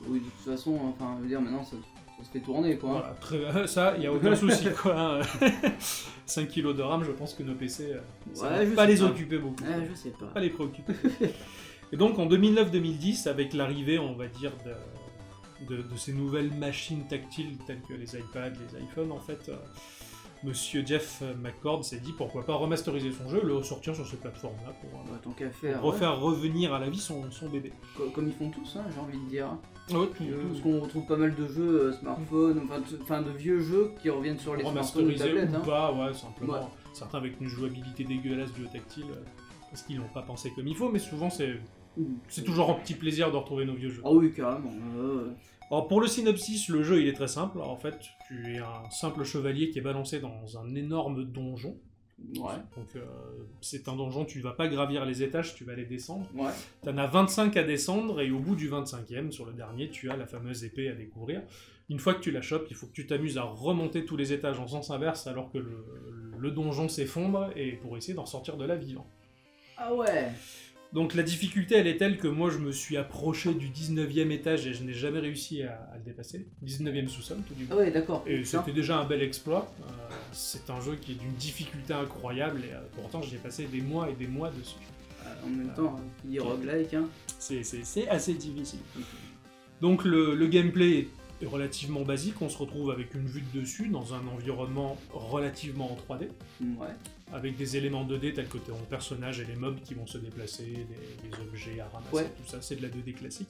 [0.09, 1.77] Oui, de toute façon, enfin, je veux dire, maintenant, ça,
[2.25, 2.91] se fait tourner, quoi.
[2.91, 5.21] Voilà, très- ça, il n'y a aucun souci quoi.
[6.27, 8.01] 5 kilos de RAM, je pense que nos PC, euh,
[8.35, 9.05] ça Ouais, va pas les pas.
[9.05, 9.63] occuper beaucoup.
[9.65, 10.27] Ah, je sais pas.
[10.27, 10.93] Pas les préoccuper.
[11.93, 17.07] Et donc en 2009-2010, avec l'arrivée, on va dire, de, de- de ces nouvelles machines
[17.07, 19.57] tactiles telles que les iPads, les iPhones, en fait, euh,
[20.45, 24.73] Monsieur Jeff McCord s'est dit pourquoi pas remasteriser son jeu, le sortir sur ces plateformes-là
[24.81, 25.83] pour, euh, Bah, tant qu'à pour faire.
[25.83, 27.73] refaire revenir à la vie son, son bébé.
[28.15, 29.49] Comme ils font tous, hein, j'ai envie de dire.
[29.91, 32.61] Ouais, tout- Euh, tout- Parce qu'on retrouve pas mal de jeux euh, smartphones,
[33.03, 35.51] enfin, de vieux jeux qui reviennent sur les smartphones ou tablettes.
[35.53, 35.63] ou hein.
[35.65, 36.53] pas, ouais, simplement.
[36.55, 36.61] Ouais.
[36.93, 39.05] Certains avec une jouabilité dégueulasse du tactile,
[39.71, 41.57] parce qu'ils l'ont pas pensé comme il faut, mais souvent c'est
[42.29, 44.03] c'est toujours un petit plaisir de retrouver nos vieux jeux.
[44.05, 44.71] Ah oui, carrément.
[44.99, 45.33] euh,
[45.71, 47.59] Alors pour le synopsis, le jeu il est très simple.
[47.59, 47.99] Alors, en fait,
[48.29, 51.77] tu es un simple chevalier qui est balancé dans un énorme donjon.
[52.37, 53.05] ouais, Donc euh,
[53.61, 56.27] c'est un donjon, tu vas pas gravir les étages, tu vas les descendre.
[56.35, 56.53] ouais.
[56.85, 60.17] T'en as 25 à descendre et au bout du 25e, sur le dernier, tu as
[60.17, 61.43] la fameuse épée à découvrir.
[61.89, 64.33] Une fois que tu la chopes, il faut que tu t'amuses à remonter tous les
[64.33, 65.85] étages en sens inverse alors que le,
[66.37, 69.07] le donjon s'effondre et pour essayer d'en sortir de là vivant.
[69.79, 70.31] Ah ouais
[70.93, 74.67] Donc la difficulté, elle est telle que moi, je me suis approché du 19e étage
[74.67, 76.47] et je n'ai jamais réussi à, à le dépasser.
[76.65, 77.73] 19e sous-sol, tout du coup.
[77.75, 78.23] Ah ouais, d'accord.
[78.27, 79.71] Et c'était déjà un bel exploit.
[79.81, 79.93] Euh,
[80.33, 83.81] c'est un jeu qui est d'une difficulté incroyable et euh, pourtant j'y ai passé des
[83.83, 84.77] mois et des mois dessus.
[85.25, 87.09] Ah, En même temps, il dit roguelike, hein.
[87.39, 88.79] C'est assez difficile.
[89.83, 91.09] Donc le, le gameplay
[91.43, 95.93] est relativement basique, on se retrouve avec une vue de dessus dans un environnement relativement
[95.93, 96.29] en 3D,
[96.79, 96.87] Ouais.
[97.33, 100.65] Avec des éléments 2D tels que ton personnage et les mobs qui vont se déplacer,
[100.65, 102.25] des, des objets à ramasser, Ouais.
[102.25, 103.49] tout ça, c'est de la 2D classique.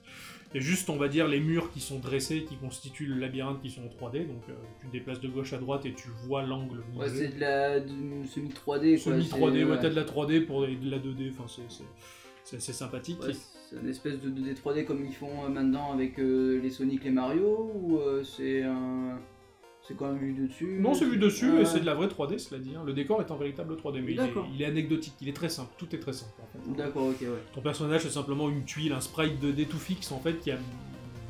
[0.55, 3.69] Et juste, on va dire, les murs qui sont dressés, qui constituent le labyrinthe, qui
[3.71, 6.43] sont en 3D, donc euh, tu te déplaces de gauche à droite et tu vois
[6.43, 7.89] l'angle Ouais, c'est de la de-
[8.33, 9.13] semi 3D quoi.
[9.13, 11.45] Semi c'est- 3D, ouais, t'as de la 3D pour de la 2D, enfin
[12.45, 13.21] c'est- assez sympathique.
[13.23, 13.33] Ouais,
[13.69, 17.05] c'est une espèce de 2D 3D comme ils font euh, maintenant avec euh, les Sonic,
[17.05, 19.19] les Mario ou euh, c'est un
[19.87, 22.09] c'est quand même vu de dessus Non, c'est vu dessus et c'est de la vraie
[22.09, 22.73] 3D, cela dit.
[22.77, 22.83] hein.
[22.85, 24.49] Le décor est en véritable 3D, mais il est, D'accord.
[24.55, 26.73] il est anecdotique, il est très simple, tout est très simple en fait.
[26.77, 27.29] D'accord, ok, ouais.
[27.55, 30.59] Ton personnage c'est simplement une tuile, un sprite 2D tout fixe en fait qui a.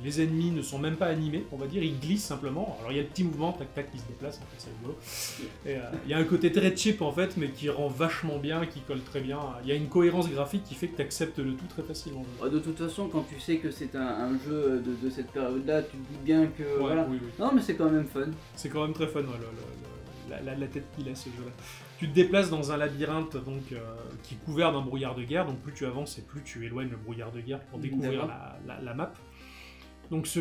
[0.04, 2.76] Les ennemis ne sont même pas animés, on va dire, ils glissent simplement.
[2.80, 4.70] Alors il y a le petit mouvement, tac tac, qui se déplace, en fait, c'est
[4.78, 4.98] rigolo.
[5.64, 8.38] Et, euh, il y a un côté très cheap en fait, mais qui rend vachement
[8.38, 9.38] bien, qui colle très bien.
[9.62, 12.24] Il y a une cohérence graphique qui fait que tu acceptes le tout très facilement.
[12.50, 15.82] De toute façon, quand tu sais que c'est un, un jeu de, de cette période-là,
[15.82, 17.06] tu te dis bien que Ouais, voilà.
[17.08, 17.28] oui, oui.
[17.38, 18.26] Non, mais c'est quand même fun.
[18.54, 21.14] C'est quand même très fun, ouais, le- le- le- la, la- la tête qu'il a
[21.14, 21.52] ce jeu-là.
[21.98, 23.78] Tu te déplaces dans un labyrinthe donc, euh,
[24.22, 26.90] qui est couvert d'un brouillard de guerre, donc plus tu avances et plus tu éloignes
[26.90, 28.28] le brouillard de guerre pour découvrir D'accord.
[28.66, 29.12] la, la- la map.
[30.10, 30.40] Donc ce,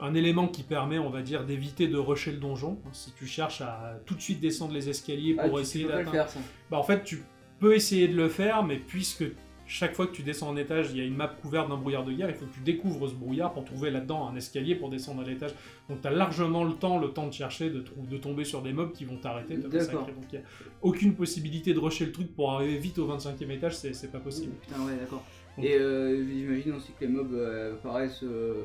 [0.00, 2.78] un élément qui permet, on va dire, d'éviter de rusher le donjon.
[2.92, 6.26] Si tu cherches à tout de suite descendre les escaliers Ah, pour essayer d'atteindre...
[6.70, 7.22] Bah en fait, tu
[7.58, 9.24] peux essayer de le faire, mais puisque
[9.66, 12.04] chaque fois que tu descends en étage, il y a une map couverte d'un brouillard
[12.04, 14.90] de guerre, il faut que tu découvres ce brouillard pour trouver là-dedans un escalier pour
[14.90, 15.52] descendre à l'étage.
[15.88, 18.72] Donc tu as largement le temps, le temps de chercher, de, de tomber sur des
[18.72, 19.78] mobs qui vont t'arrêter, te D'accord.
[19.78, 20.12] massacrer.
[20.12, 20.48] Donc il n'y a
[20.82, 24.52] aucune possibilité de rusher le truc pour arriver vite au 25e étage, c'est pas possible.
[24.60, 25.24] Putain, ouais, d'accord.
[25.60, 28.62] Et euh, j'imagine aussi que les mobs euh, apparaissent euh,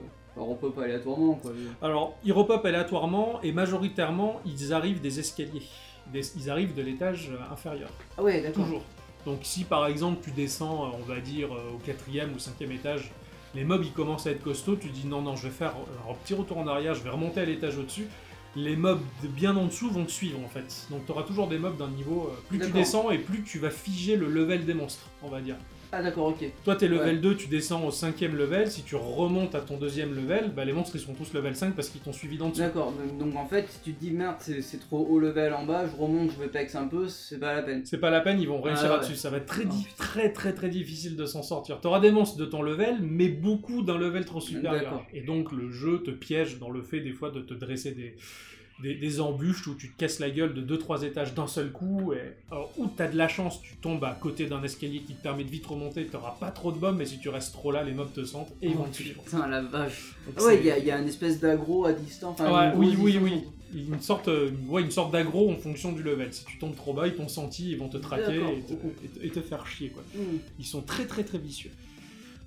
[0.81, 1.51] aléatoirement, quoi.
[1.81, 5.63] Alors, ils repopent aléatoirement et majoritairement, ils arrivent des escaliers.
[6.11, 7.89] Des- ils arrivent de l'étage euh, inférieur.
[8.17, 8.63] Ah ouais, d'accord.
[8.65, 8.81] Toujours.
[9.25, 12.71] Donc si par exemple tu descends, euh, on va dire, euh, au quatrième ou cinquième
[12.71, 13.11] étage,
[13.53, 15.73] les mobs ils commencent à être costauds, tu dis non, non, je vais faire
[16.09, 18.07] un petit retour en arrière, je vais remonter à l'étage au-dessus.
[18.55, 20.87] Les mobs de bien en dessous vont te suivre en fait.
[20.89, 22.29] Donc tu auras toujours des mobs d'un niveau.
[22.31, 22.79] euh, plus tu D'accord.
[22.81, 25.55] descends et plus tu vas figer le level des monstres, on va dire.
[25.93, 26.45] Ah d'accord, ok.
[26.63, 27.21] Toi t'es level Ouais.
[27.21, 30.71] 2, tu descends au cinquième level, si tu remontes à ton deuxième level, bah, les
[30.73, 32.61] monstres ils sont tous level 5 parce qu'ils t'ont suivi d'en dessous.
[32.61, 35.85] D'accord, donc- en fait, si tu te dis merde, c'est trop haut level en bas,
[35.87, 37.81] je remonte, je vais pex un peu, c'est pas la peine.
[37.85, 38.95] C'est pas la peine, ils vont réussir Ah ouais.
[38.97, 39.15] là-dessus.
[39.15, 39.89] Ça va être très, Oh, putain.
[39.97, 41.81] très, très, très difficile de s'en sortir.
[41.81, 44.83] T'auras des monstres de ton level, mais beaucoup d'un level trop supérieur.
[44.83, 45.05] D'accord.
[45.13, 48.15] Et donc, le jeu te piège dans le fait, des fois, de te dresser des,
[48.81, 52.13] des, des embûches où tu te casses la gueule de 2-3 étages d'un seul coup.
[52.13, 55.21] Et, alors, ou t'as de la chance, tu tombes à côté d'un escalier qui te
[55.23, 57.83] permet de vite remonter, t'auras pas trop de bombes, mais si tu restes trop là,
[57.83, 59.21] les mobs te sentent et ils vont te suivre.
[59.23, 60.15] Putain, la vache.
[60.25, 62.39] Donc, Ah ouais, il y, a- il y a une espèce d'agro à distance.
[62.39, 63.43] enfin, Ouais, oui, oui, oui.
[63.73, 64.29] Une sorte,
[64.67, 66.33] ouais, une sorte d'aggro en fonction du level.
[66.33, 68.49] Si tu tombes trop bas, ils t'ont senti, ils vont te traquer D'accord.
[68.51, 70.03] et te, et te- et te faire chier, quoi.
[70.13, 70.37] Hmm.
[70.59, 71.71] Ils sont très très très vicieux.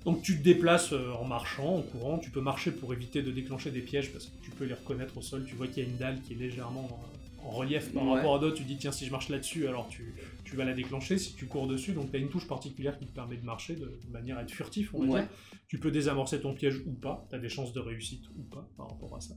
[0.05, 3.31] Donc tu te déplaces euh, en marchant, en courant, tu peux marcher pour éviter de
[3.31, 5.85] déclencher des pièges parce que tu peux les reconnaître au sol, tu vois qu'il y
[5.87, 8.13] a une dalle qui est légèrement euh, en relief par Ouais.
[8.15, 10.13] rapport à d'autres, tu dis tiens si je marche là-dessus alors tu,
[10.43, 13.05] tu vas la déclencher si tu cours dessus, donc tu as une touche particulière qui
[13.07, 15.19] te permet de marcher de, de manière à être furtif on va Ouais.
[15.21, 15.29] dire.
[15.67, 18.69] Tu peux désamorcer ton piège ou pas, tu as des chances de réussite ou pas
[18.77, 19.33] par rapport à ça.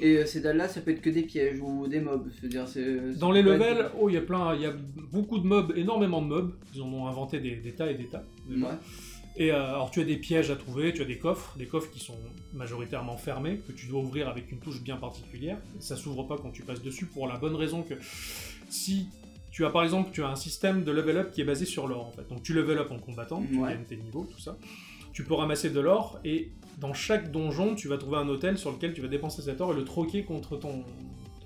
[0.00, 2.30] Et euh, ces dalles-là, ça peut être que des pièges ou des mobs.
[2.66, 3.18] C'est.
[3.18, 4.72] Dans les levels, être- oh il y a plein, il y a
[5.12, 8.06] beaucoup de mobs, énormément de mobs, ils en ont inventé des, des tas et des
[8.06, 8.24] tas.
[8.48, 8.66] déjà.
[8.68, 8.74] Ouais.
[9.38, 11.90] Et euh, alors tu as des pièges à trouver, tu as des coffres, des coffres
[11.90, 12.16] qui sont
[12.54, 15.58] majoritairement fermés, que tu dois ouvrir avec une touche bien particulière.
[15.78, 17.94] Ça s'ouvre pas quand tu passes dessus pour la bonne raison que
[18.70, 19.08] si
[19.50, 21.86] tu as par exemple tu as un système de level up qui est basé sur
[21.86, 22.26] l'or en fait.
[22.28, 23.70] Donc tu level up en combattant, tu Ouais.
[23.74, 24.56] gagnes tes niveaux, tout ça.
[25.12, 28.70] Tu peux ramasser de l'or et dans chaque donjon tu vas trouver un hôtel sur
[28.72, 30.84] lequel tu vas dépenser cet or et le troquer contre ton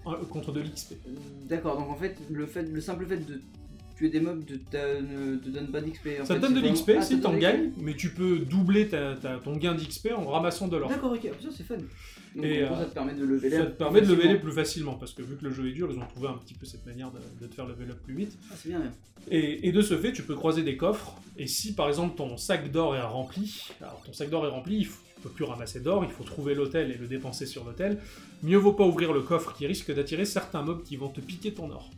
[0.07, 0.94] un- contre de l'XP.
[1.48, 3.40] D'accord, donc en fait, le, fait, le simple fait de
[4.00, 4.52] tuer des mobs te,
[5.02, 6.08] ne te donne pas d'XP.
[6.24, 8.38] Ça te donne de l'XP vraiment- Ah, ça si te t'en gagnes, mais tu peux
[8.38, 10.88] doubler ta- ta- ton gain d'XP en ramassant de l'or.
[10.88, 11.76] D'accord, ok, ça c'est fun.
[12.34, 14.52] Donc Et, gros, euh, ça te permet de lever Ça te permet de leveler plus
[14.52, 16.64] facilement, parce que vu que le jeu est dur, ils ont trouvé un petit peu
[16.64, 18.38] cette manière de, de te faire level up plus vite.
[18.50, 18.92] Ah, c'est bien, bien.
[19.30, 22.36] Et, et de ce fait, tu peux croiser des coffres, et si par exemple ton
[22.38, 25.44] sac d'or est rempli, alors ton sac d'or est rempli, il faut, tu peux plus
[25.44, 27.98] ramasser d'or, il faut trouver l'hôtel et le dépenser sur l'hôtel,
[28.42, 31.52] mieux vaut pas ouvrir le coffre qui risque d'attirer certains mobs qui vont te piquer
[31.52, 31.90] ton or.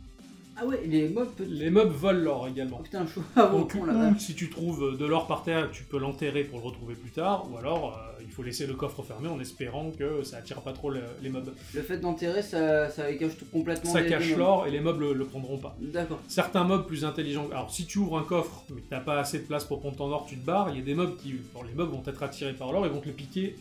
[0.56, 2.76] Ah ouais, les mobs peut Les mobs volent l'or également.
[2.80, 3.04] Oh putain,
[3.36, 6.64] Donc, con ou si tu trouves de l'or par terre, tu peux l'enterrer pour le
[6.66, 10.22] retrouver plus tard, ou alors euh, il faut laisser le coffre fermé en espérant que
[10.22, 11.52] ça attire pas trop le- les mobs.
[11.74, 14.38] Le fait d'enterrer, ça, ça cache tout complètement Ça des- cache mobs.
[14.38, 15.74] l'or et les mobs le, le prendront pas.
[15.80, 16.20] D'accord.
[16.28, 17.48] Certains mobs plus intelligents.
[17.50, 19.96] Alors si tu ouvres un coffre mais que t'as pas assez de place pour prendre
[19.96, 20.68] ton or, tu te barres.
[20.70, 22.92] Il y a des mobs qui, bon, les mobs vont être attirés par l'or, ils
[22.92, 23.56] vont te le piquer.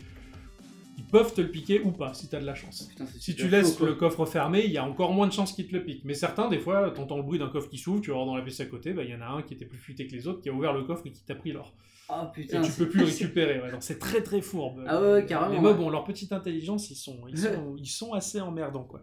[0.98, 2.86] Ils peuvent te le piquer ou pas si t'as de la chance.
[2.90, 5.52] Putain, Si tu laisses chaud, le coffre fermé, il y a encore moins de chances
[5.52, 6.04] qu'ils te le piquent.
[6.04, 8.36] Mais certains, des fois, t'entends le bruit d'un coffre qui s'ouvre, tu vas voir dans
[8.36, 10.12] la pièce à côté, bah, il y en a un qui était plus futé que
[10.12, 11.74] les autres, qui a ouvert le coffre et qui t'a pris l'or.
[12.08, 12.60] Ah Et putain.
[12.60, 13.60] tu c'est- peux plus le récupérer.
[13.62, 13.70] ouais.
[13.80, 14.84] C'est très très fourbe.
[14.86, 15.84] Ah ouais, ouais, carrément, Les mobs ouais.
[15.86, 19.02] ont leur petite intelligence, ils sont, ils sont, ils sont assez emmerdants quoi.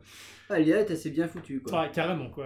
[0.49, 1.82] Ah, l'IA est assez bien foutue quoi.
[1.82, 2.45] Ouais, carrément quoi.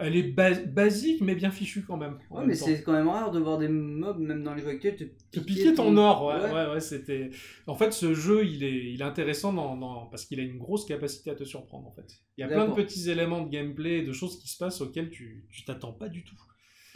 [0.00, 2.18] Elle est bas- basique mais bien fichue quand même.
[2.30, 4.68] Ouais, même mais c'est quand même rare de voir des mobs, même dans les jeux
[4.68, 6.52] actuels, te Te piquer ton or, ouais, Ouais.
[6.52, 7.30] ouais, ouais, c'était.
[7.66, 10.58] En fait, ce jeu, il est, il est intéressant dans, dans- parce qu'il a une
[10.58, 12.06] grosse capacité à te surprendre, en fait.
[12.36, 15.10] Il y a plein de petits éléments de gameplay, de choses qui se passent auxquelles
[15.10, 16.36] tu, tu t'attends pas du tout.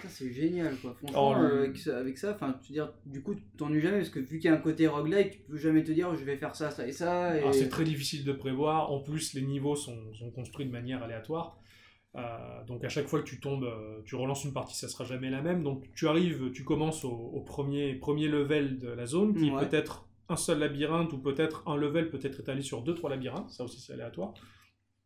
[0.09, 0.95] C'est génial quoi.
[0.99, 3.81] Franchement, Oh, le- avec ça, avec ça, enfin, tu veux dire, du coup, tu t'ennuies
[3.81, 6.14] jamais parce que vu qu'il y a un côté roguelike, tu peux jamais te dire
[6.14, 7.35] je vais faire ça, ça et ça.
[7.37, 7.38] Et...
[7.40, 8.90] Alors, c'est très difficile de prévoir.
[8.93, 11.59] En plus, les niveaux sont, sont construits de manière aléatoire.
[12.16, 15.05] Euh, donc à chaque fois que tu tombes, euh, tu relances une partie, ça sera
[15.05, 15.62] jamais la même.
[15.64, 19.66] Donc tu arrives, tu commences au, au premier, premier level de la zone, qui Ouais.
[19.66, 23.50] peut être un seul labyrinthe ou peut-être un level peut-être étalé sur deux trois labyrinthes.
[23.50, 24.33] Ça aussi c'est aléatoire.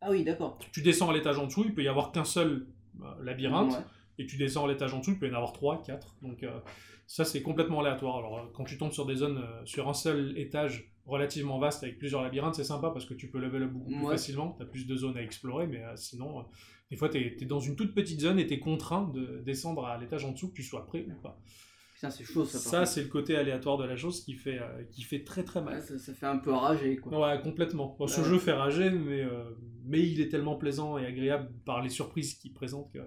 [0.00, 0.58] Ah oui, d'accord.
[0.72, 2.66] Tu descends à l'étage en dessous, il peut y avoir qu'un seul
[3.00, 3.72] euh, labyrinthe.
[3.72, 3.84] Ouais.
[4.18, 6.16] et tu descends à l'étage en dessous, il peut y en avoir 3, 4.
[6.22, 6.60] Donc euh,
[7.06, 8.18] ça, c'est complètement aléatoire.
[8.18, 11.98] Alors, quand tu tombes sur des zones, euh, sur un seul étage relativement vaste avec
[11.98, 14.66] plusieurs labyrinthes, c'est sympa parce que tu peux level up beaucoup plus facilement, tu as
[14.66, 16.44] plus de zones à explorer, mais sinon,
[16.90, 19.84] des fois, tu es, dans une toute petite zone et tu es contraint de descendre
[19.86, 21.38] à l'étage en dessous, que tu sois prêt ou pas.
[21.94, 22.58] Putain, c'est chaud ça.
[22.58, 25.60] Ça, c'est le côté aléatoire de la chose qui fait, euh, qui fait très très
[25.60, 25.74] mal.
[25.74, 27.18] Ouais, ça, ça fait un peu rager quoi.
[27.34, 27.96] Ouais, complètement.
[27.98, 28.26] Bon, ce Ouais.
[28.28, 29.50] jeu fait rager, mais, euh,
[29.84, 32.98] mais il est tellement plaisant et agréable par les surprises qu'il présente que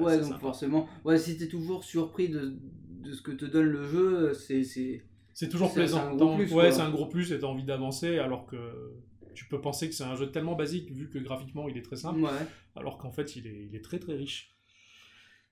[0.00, 0.38] Ouais, donc sympa.
[0.40, 0.88] forcément.
[1.04, 2.56] Ouais, si t'es toujours surpris de,
[3.02, 4.64] de ce que te donne le jeu, c'est.
[4.64, 5.02] c'est-
[5.48, 5.98] toujours plaisant.
[5.98, 8.46] c'est un gros T'as- plus, ouais, c'est un gros plus et t'as envie d'avancer alors
[8.46, 8.56] que
[9.34, 11.96] tu peux penser que c'est un jeu tellement basique vu que graphiquement il est très
[11.96, 12.30] simple, Ouais.
[12.76, 14.54] alors qu'en fait il est, il est très très riche.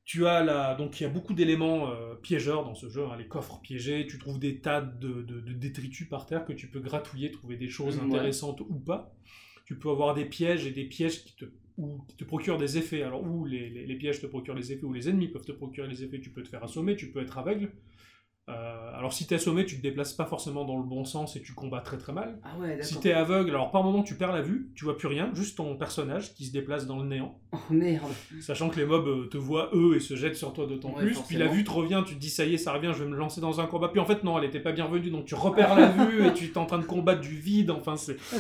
[0.05, 0.75] Tu as la...
[0.75, 4.07] Donc il y a beaucoup d'éléments euh, piégeurs dans ce jeu, hein, les coffres piégés,
[4.07, 7.57] tu trouves des tas de, de- de détritus par terre que tu peux gratouiller, trouver
[7.57, 8.05] des choses Ouais.
[8.05, 9.14] intéressantes ou pas.
[9.67, 11.45] Tu peux avoir des pièges et des pièges qui te,
[11.77, 13.03] ou qui te procurent des effets.
[13.03, 15.53] Alors où les, les- les pièges te procurent des effets, ou les ennemis peuvent te
[15.53, 17.71] procurer des effets, tu peux te faire assommer, tu peux être aveugle.
[18.49, 21.43] Euh, alors si t'es assommé, tu te déplaces pas forcément dans le bon sens et
[21.43, 22.39] tu combats très très mal.
[22.43, 25.07] Ah ouais, Si t'es aveugle, alors par moment tu perds la vue, tu vois plus
[25.07, 28.11] rien, juste ton personnage qui se déplace dans le néant, Oh merde.
[28.41, 31.03] sachant que les mobs euh, te voient eux et se jettent sur toi d'autant Ouais,
[31.05, 31.15] plus.
[31.15, 31.27] forcément.
[31.29, 33.11] Puis la vue te revient, tu te dis ça y est, ça revient, je vais
[33.11, 33.89] me lancer dans un combat.
[33.89, 36.47] Puis en fait non, elle était pas bienvenue, donc tu repères la vue et tu
[36.47, 37.71] es en train de combattre du vide.
[37.71, 38.37] Enfin c'est Ah,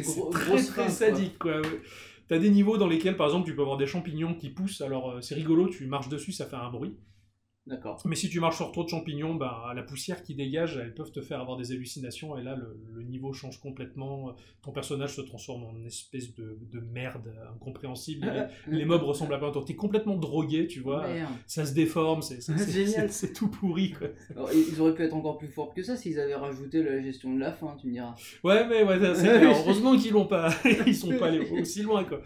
[0.00, 0.88] gros- très très quoi.
[0.88, 1.60] sadique quoi.
[1.60, 1.80] ouais.
[2.28, 5.10] T'as des niveaux dans lesquels par exemple tu peux avoir des champignons qui poussent, alors
[5.10, 6.94] euh, c'est rigolo, tu marches dessus, ça fait un bruit.
[7.64, 8.02] D'accord.
[8.06, 11.12] Mais si tu marches sur trop de champignons, bah, la poussière qui dégage, elles peuvent
[11.12, 14.34] te faire avoir des hallucinations, et là, le, le niveau change complètement.
[14.62, 18.26] Ton personnage se transforme en une espèce de, de merde incompréhensible.
[18.66, 19.52] Les, les mobs ressemblent à pas.
[19.64, 21.06] T'es complètement drogué, tu vois.
[21.06, 21.30] Merde.
[21.46, 23.08] Ça se déforme, c'est Génial.
[23.34, 24.08] tout pourri, quoi.
[24.30, 27.32] Alors, ils auraient pu être encore plus forts que ça s'ils avaient rajouté la gestion
[27.34, 28.14] de la fin, tu me diras.
[28.42, 28.98] Ouais, mais ouais.
[29.44, 30.52] Heureusement qu'ils l'ont pas.
[30.86, 32.20] Ils sont pas allés aussi loin, quoi.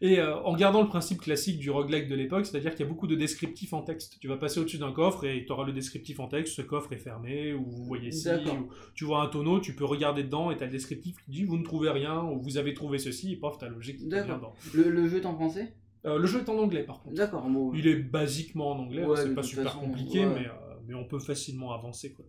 [0.00, 2.88] Et euh, en gardant le principe classique du roguelike de l'époque, c'est-à-dire qu'il y a
[2.88, 4.18] beaucoup de descriptifs en texte.
[4.20, 6.92] Tu vas passer au-dessus d'un coffre et tu auras le descriptif en texte, ce coffre
[6.92, 10.50] est fermé, ou vous voyez ci, ou tu vois un tonneau, tu peux regarder dedans
[10.50, 12.98] et tu as le descriptif qui dit vous ne trouvez rien, ou vous avez trouvé
[12.98, 14.54] ceci, et paf, tu as l'objet qui vient dedans.
[14.74, 15.74] Le, le jeu est en français?
[16.04, 17.16] Euh, le jeu est en anglais par contre.
[17.16, 17.72] D'accord, bon.
[17.74, 20.34] Il est basiquement en anglais, Ouais, c'est pas super façon, compliqué, ouais.
[20.34, 20.52] mais, euh,
[20.86, 22.12] mais on peut facilement avancer.
[22.12, 22.24] Quoi.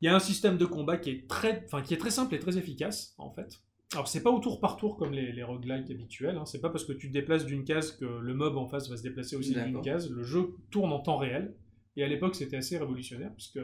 [0.00, 2.34] Il y a un système de combat qui est très, enfin, qui est très simple
[2.34, 3.60] et très efficace, en fait.
[3.92, 6.46] Alors, c'est pas au tour par tour comme les, les roguelikes habituels, hein.
[6.46, 8.96] c'est pas parce que tu te déplaces d'une case que le mob en face va
[8.96, 10.08] se déplacer aussi d'une case.
[10.10, 11.54] Le jeu tourne en temps réel,
[12.00, 13.60] et à l'époque c'était assez révolutionnaire, puisque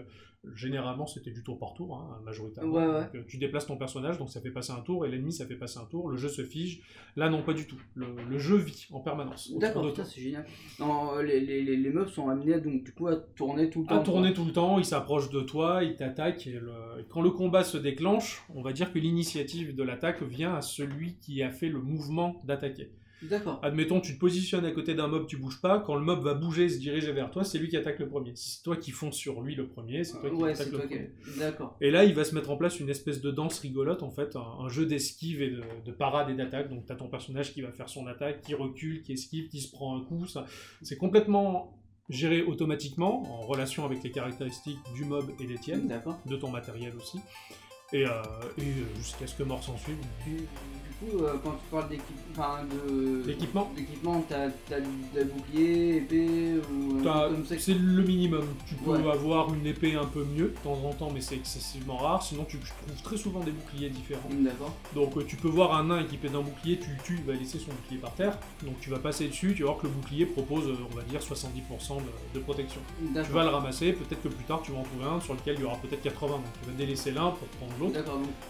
[0.55, 2.73] généralement c'était du tour par tour, hein, majoritairement.
[2.73, 3.03] Ouais, ouais.
[3.05, 5.45] Donc, euh, tu déplaces ton personnage, donc ça fait passer un tour, et l'ennemi ça
[5.47, 6.83] fait passer un tour, le jeu se fige.
[7.17, 7.81] Là, non, pas du tout.
[7.95, 9.51] Le, le jeu vit en permanence.
[9.59, 10.47] D'accord, c'est génial.
[10.79, 13.81] Non, euh, les, les, les, les mobs sont amenés donc du coup à tourner tout
[13.83, 14.01] le temps.
[14.01, 17.23] à tourner tout le temps, il s'approche de toi, il t'attaque, et, le- et quand
[17.23, 21.43] le combat se déclenche, on va dire que l'initiative de l'attaque vient à celui qui
[21.43, 22.93] a fait le mouvement d'attaquer.
[23.29, 23.61] D'accord.
[23.63, 26.35] Admettons, tu te positionnes à côté d'un mob, tu bouges pas, quand le mob va
[26.35, 28.35] bouger et se diriger vers toi, c'est lui qui attaque le premier.
[28.37, 30.79] Si c'est toi qui fonces sur lui le premier, c'est toi qui Ouais, attaque le
[30.79, 30.95] toi qui.
[30.95, 31.11] premier.
[31.39, 31.77] D'accord.
[31.81, 34.37] Et là, il va se mettre en place une espèce de danse rigolote, en fait,
[34.37, 36.69] un, un jeu d'esquive et de, de parade et d'attaque.
[36.69, 39.61] Donc, tu as ton personnage qui va faire son attaque, qui recule, qui esquive, qui
[39.61, 40.27] se prend un coup.
[40.27, 40.47] Ça,
[40.83, 41.73] c'est complètement
[42.09, 46.19] géré automatiquement, en relation avec les caractéristiques du mob et des tiennes, D'accord.
[46.27, 47.19] de ton matériel aussi.
[47.93, 48.11] Et, euh,
[48.59, 49.97] et, euh, jusqu'à ce que mort s'en suive.
[51.01, 51.89] Coup, euh, quand tu parles
[53.75, 57.55] d'équipement, t'as des boucliers, épée ou comme ça.
[57.59, 58.47] C'est le minimum.
[58.67, 59.11] Tu peux Ouais.
[59.11, 62.23] avoir une épée un peu mieux de temps en temps, mais c'est excessivement rare.
[62.23, 64.29] Sinon, tu trouves très souvent des boucliers différents.
[64.33, 64.73] D'accord.
[64.95, 67.39] Donc, euh, tu peux voir un nain équipé d'un bouclier, tu le tues, il va
[67.39, 68.39] laisser son bouclier par terre.
[68.63, 71.03] Donc, tu vas passer dessus, tu vas voir que le bouclier propose, euh, on va
[71.03, 72.81] dire, 70% de, de protection.
[73.25, 75.57] Tu vas le ramasser, peut-être que plus tard, tu vas en trouver un sur lequel
[75.59, 76.35] il y aura peut-être 80.
[76.37, 77.99] Donc, tu vas délaisser l'un pour prendre l'autre.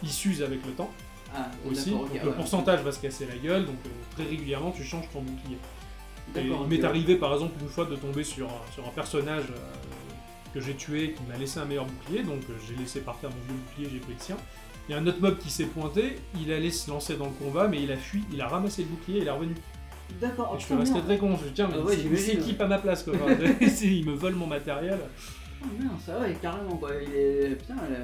[0.03, 0.91] Il s'use avec le temps
[1.37, 1.90] Ah, aussi.
[1.90, 2.35] donc, le ouais.
[2.35, 3.66] pourcentage va se casser la gueule.
[3.66, 5.59] Donc, euh, très régulièrement, tu changes ton bouclier.
[6.37, 9.44] Et il m'est arrivé par exemple une fois de tomber sur un, sur un personnage
[9.51, 13.16] euh, que j'ai tué qui m'a laissé un meilleur bouclier, donc euh, j'ai laissé par
[13.18, 14.37] terre mon vieux bouclier, j'ai pris le sien.
[14.88, 17.33] Il y a un autre mob qui s'est pointé, il allait se lancer dans le
[17.33, 19.55] combat, mais il a fui, il a ramassé le bouclier et il est revenu.
[20.20, 20.51] D'accord.
[20.53, 22.25] oh, je suis resté très con, je me dis tiens, mais Ah ouais, il j'imagine.
[22.40, 23.14] s'équipe à ma place quoi.
[23.14, 23.37] Enfin,
[23.68, 24.99] c'est- il me vole mon matériel.
[25.62, 26.90] Oh, merde, ça va, carrément quoi.
[27.03, 27.57] Il est.
[27.57, 27.99] Putain, la,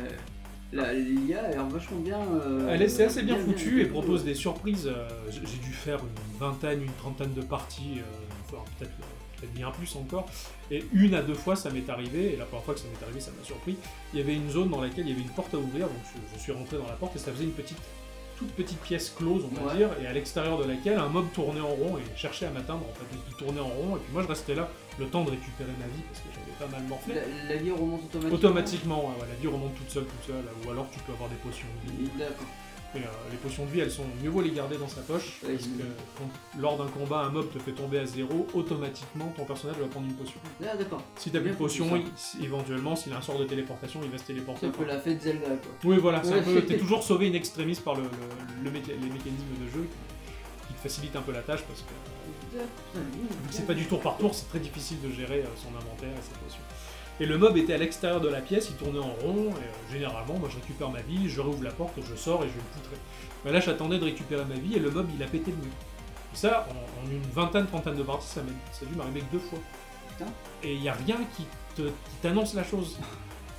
[0.72, 2.18] l'IA a l'air vachement bien.
[2.20, 4.86] euh, Elle est assez bien, bien foutue et propose des surprises.
[4.86, 8.02] euh, j'ai dû faire une vingtaine, une trentaine de parties, euh,
[8.46, 8.92] enfin, peut-être
[9.38, 10.26] peut-être bien plus encore.
[10.70, 13.02] Et une à deux fois, ça m'est arrivé, et la première fois que ça m'est
[13.04, 13.76] arrivé, ça m'a surpris.
[14.12, 15.96] Il y avait une zone dans laquelle il y avait une porte à ouvrir, donc
[16.14, 17.78] je, je suis rentré dans la porte et ça faisait une petite,
[18.38, 19.76] toute petite pièce close, on va Ouais.
[19.78, 22.82] dire, et à l'extérieur de laquelle un mob tournait en rond et cherchait à m'atteindre.
[22.88, 24.68] En fait, il tournait en rond, et puis moi je restais là,
[25.00, 26.28] le temps de récupérer ma vie parce que
[26.64, 27.14] pas mal morflé.
[27.14, 28.34] La, la vie remonte automatiquement.
[28.34, 31.28] Automatiquement, ouais, ouais, la vie remonte toute seule, toute seule, ou alors tu peux avoir
[31.28, 32.10] des potions de vie.
[32.18, 32.46] D'accord.
[32.94, 35.40] Et, euh, les potions de vie, elles sont mieux vaut les garder dans sa poche,
[35.44, 35.82] Ouais, parce que
[36.18, 39.86] quand- lors d'un combat, un mob te fait tomber à zéro, automatiquement ton personnage va
[39.86, 40.38] prendre une potion.
[40.62, 41.02] Ah, d'accord.
[41.16, 41.86] Si t'as plus de potion,
[42.38, 44.60] il- éventuellement, s'il a un sort de téléportation, il va se téléporter.
[44.60, 45.72] C'est un peu la fête Zelda quoi.
[45.84, 48.08] Oui, voilà, c'est un peu- t'es toujours sauvé in extremis par le, le-
[48.62, 49.86] les mécanismes de jeu
[50.72, 54.00] qui, qui te facilitent un peu la tâche parce que vu c'est pas du tour
[54.00, 56.62] par tour, c'est très difficile de gérer euh, son inventaire et ses potions.
[57.20, 59.92] Et le mob était à l'extérieur de la pièce, il tournait en rond, et euh,
[59.92, 62.60] généralement, moi je récupère ma vie, je rouvre la porte, je sors et je le
[62.74, 62.96] poutrais.
[63.44, 65.72] Mais là, j'attendais de récupérer ma vie, et le mob, il a pété le mur.
[66.32, 69.20] Et ça, en, en une vingtaine, trentaine de parties, ça m'a ça a dû m'arriver
[69.20, 69.58] que deux fois.
[70.62, 71.44] Et il n'y a rien qui
[72.22, 72.98] t'annonce la chose.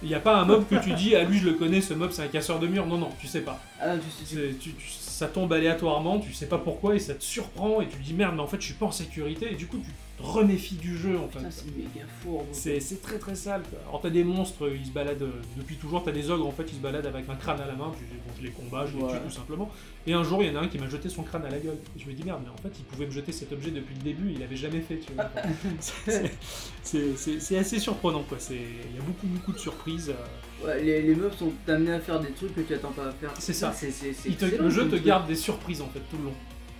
[0.01, 1.93] Il n'y a pas un mob que tu dis, ah lui je le connais, ce
[1.93, 2.85] mob c'est un casseur de mur.
[2.85, 3.59] Non, non, tu sais pas.
[3.79, 3.93] Ah,
[4.27, 4.75] tu- tu-
[5.13, 8.13] ça tombe aléatoirement, tu sais pas pourquoi et ça te surprend et tu te dis
[8.13, 9.51] merde, mais en fait je suis pas en sécurité.
[9.51, 9.91] Et du coup tu
[10.23, 11.39] te reméfies du jeu en fait.
[11.49, 12.45] C'est méga fourbe.
[12.51, 13.61] C'est très très sale.
[13.69, 13.79] Quoi.
[13.87, 16.63] Alors t'as des monstres, ils se baladent euh, depuis toujours, t'as des ogres en fait,
[16.69, 18.97] ils se baladent avec un crâne à la main, tu, bon, je les combats, je
[18.97, 19.11] les Ouais.
[19.11, 19.69] tue tout simplement.
[20.07, 21.59] Et un jour il y en a un qui m'a jeté son crâne à la
[21.59, 21.77] gueule.
[21.95, 23.95] Et je me dis merde, mais en fait il pouvait me jeter cet objet depuis
[23.95, 25.29] le début, il avait jamais fait, tu vois.
[26.83, 28.55] C'est- assez surprenant quoi, il
[28.95, 30.09] y a beaucoup beaucoup de surprises.
[30.09, 33.07] euh, Ouais, les, les meufs sont amenés à faire des trucs que tu attends pas
[33.07, 33.31] à faire.
[33.39, 33.69] C'est ça.
[33.77, 36.33] Te- excellent le jeu te garde des surprises en fait tout le long.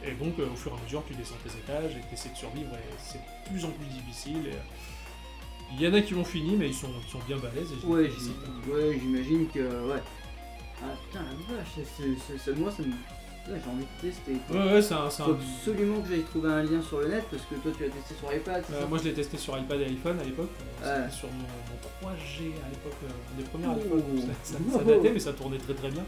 [0.06, 2.30] Et donc euh, au fur et à mesure tu descends tes étages et tu essaies
[2.30, 4.48] de survivre et c'est de plus en plus difficile.
[4.48, 7.38] et, euh, Il y en a qui l'ont fini mais ils sont, ils sont bien
[7.38, 7.72] balèzes.
[7.72, 8.10] Et Ouais,
[9.00, 9.60] j'imagine que.
[9.60, 10.02] Ouais.
[10.82, 11.68] Ah putain, la vache,
[12.44, 12.90] c'est, moi ça me.
[13.46, 14.34] Ouais, j'ai envie de tester.
[14.48, 14.56] quoi.
[14.56, 15.10] Ouais ouais c'est un...
[15.10, 17.84] Faut un- absolument que j'aille trouver un lien sur le net parce que toi tu
[17.86, 18.64] as testé sur iPad.
[18.72, 20.50] Euh, moi je l'ai testé sur iPad et iPhone à l'époque.
[20.84, 21.12] Euh, Ouais.
[21.12, 23.80] Sur mon, mon 3G à l'époque, euh, des premiers Oh.
[23.86, 24.22] iPhones.
[24.44, 24.88] Ça, ça- ça Oh.
[24.90, 26.04] datait mais ça tournait très très bien.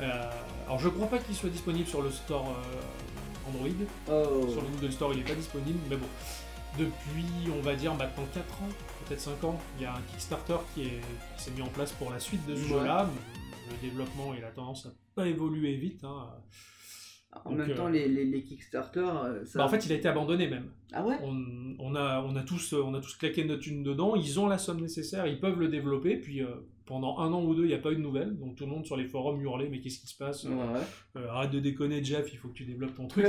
[0.00, 0.30] Euh,
[0.66, 3.68] alors je crois pas qu'il soit disponible sur le store euh, Android.
[4.08, 4.48] Oh.
[4.50, 6.06] Sur le Google Store, il n'est pas disponible, mais bon.
[6.78, 7.24] Depuis,
[7.56, 8.68] on va dire maintenant 4 ans,
[9.06, 11.00] peut-être 5 ans, il y a un Kickstarter qui est-
[11.36, 12.80] s'est mis en place pour la suite de ce Ouais.
[12.80, 13.08] jeu-là.
[13.70, 16.02] Le développement et la tendance à pas évoluer vite.
[16.02, 16.26] hein.
[17.44, 19.00] En Donc, même euh, temps, les, les, les Kickstarter.
[19.00, 19.58] euh, Ça...
[19.60, 20.70] Bah, en fait, il a été abandonné même.
[20.92, 21.16] Ah ouais?
[21.22, 24.46] On, on a, on, a tous, on a tous claqué notre thune dedans, ils ont
[24.48, 26.48] la somme nécessaire, ils peuvent le développer, puis euh,
[26.86, 28.70] pendant un an ou deux, il n'y a pas eu de nouvelles, donc tout le
[28.70, 30.44] monde sur les forums hurlait, mais qu'est-ce qui se passe?
[30.44, 30.52] Ouais.
[31.16, 33.24] Euh, Arrête de déconner, Jeff, il faut que tu développes ton truc.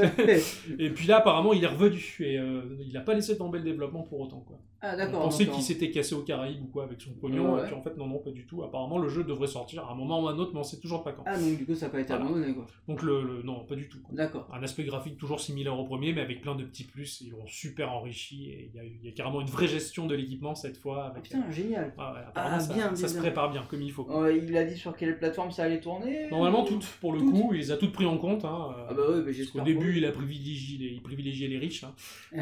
[0.79, 3.63] et puis là, apparemment, il est revenu, et euh, il n'a pas laissé tomber le
[3.65, 4.41] développement pour autant.
[4.41, 4.57] Quoi.
[4.97, 7.61] Ah On pensait qu'il s'était cassé aux Caraïbes ou quoi avec son pognon, Ouais.
[7.61, 8.63] et puis en fait, non, non, pas du tout.
[8.63, 10.79] Apparemment, le jeu devrait sortir à un moment ou à un autre, mais on sait
[10.79, 11.23] toujours pas quand.
[11.25, 12.25] Ah donc du coup ça n'a pas été Voilà.
[12.25, 12.65] abandonné quoi.
[12.87, 13.99] Donc, le, le- non, pas du tout.
[14.11, 14.47] D'accord.
[14.53, 17.45] Un aspect graphique toujours similaire au premier, mais avec plein de petits plus, ils l'ont
[17.47, 20.55] super enrichi, et il y a, il y a carrément une vraie gestion de l'équipement
[20.55, 21.05] cette fois.
[21.07, 21.93] Ah, Avec, putain, génial.
[21.97, 24.07] Ah ouais, apparemment, Ah, ça, bien, ça bien, se prépare bien, comme il faut.
[24.11, 27.19] Euh, il a dit sur quelle plateforme ça allait tourner Normalement, ou- toutes, pour le
[27.19, 28.45] Toutes coup, il les a toutes pris en compte.
[28.45, 29.61] Hein, Ah bah ouais, bah parce j'espère.
[29.63, 31.83] qu'au début, il a privilégié les, il privilégiait les riches.
[31.83, 31.93] hein.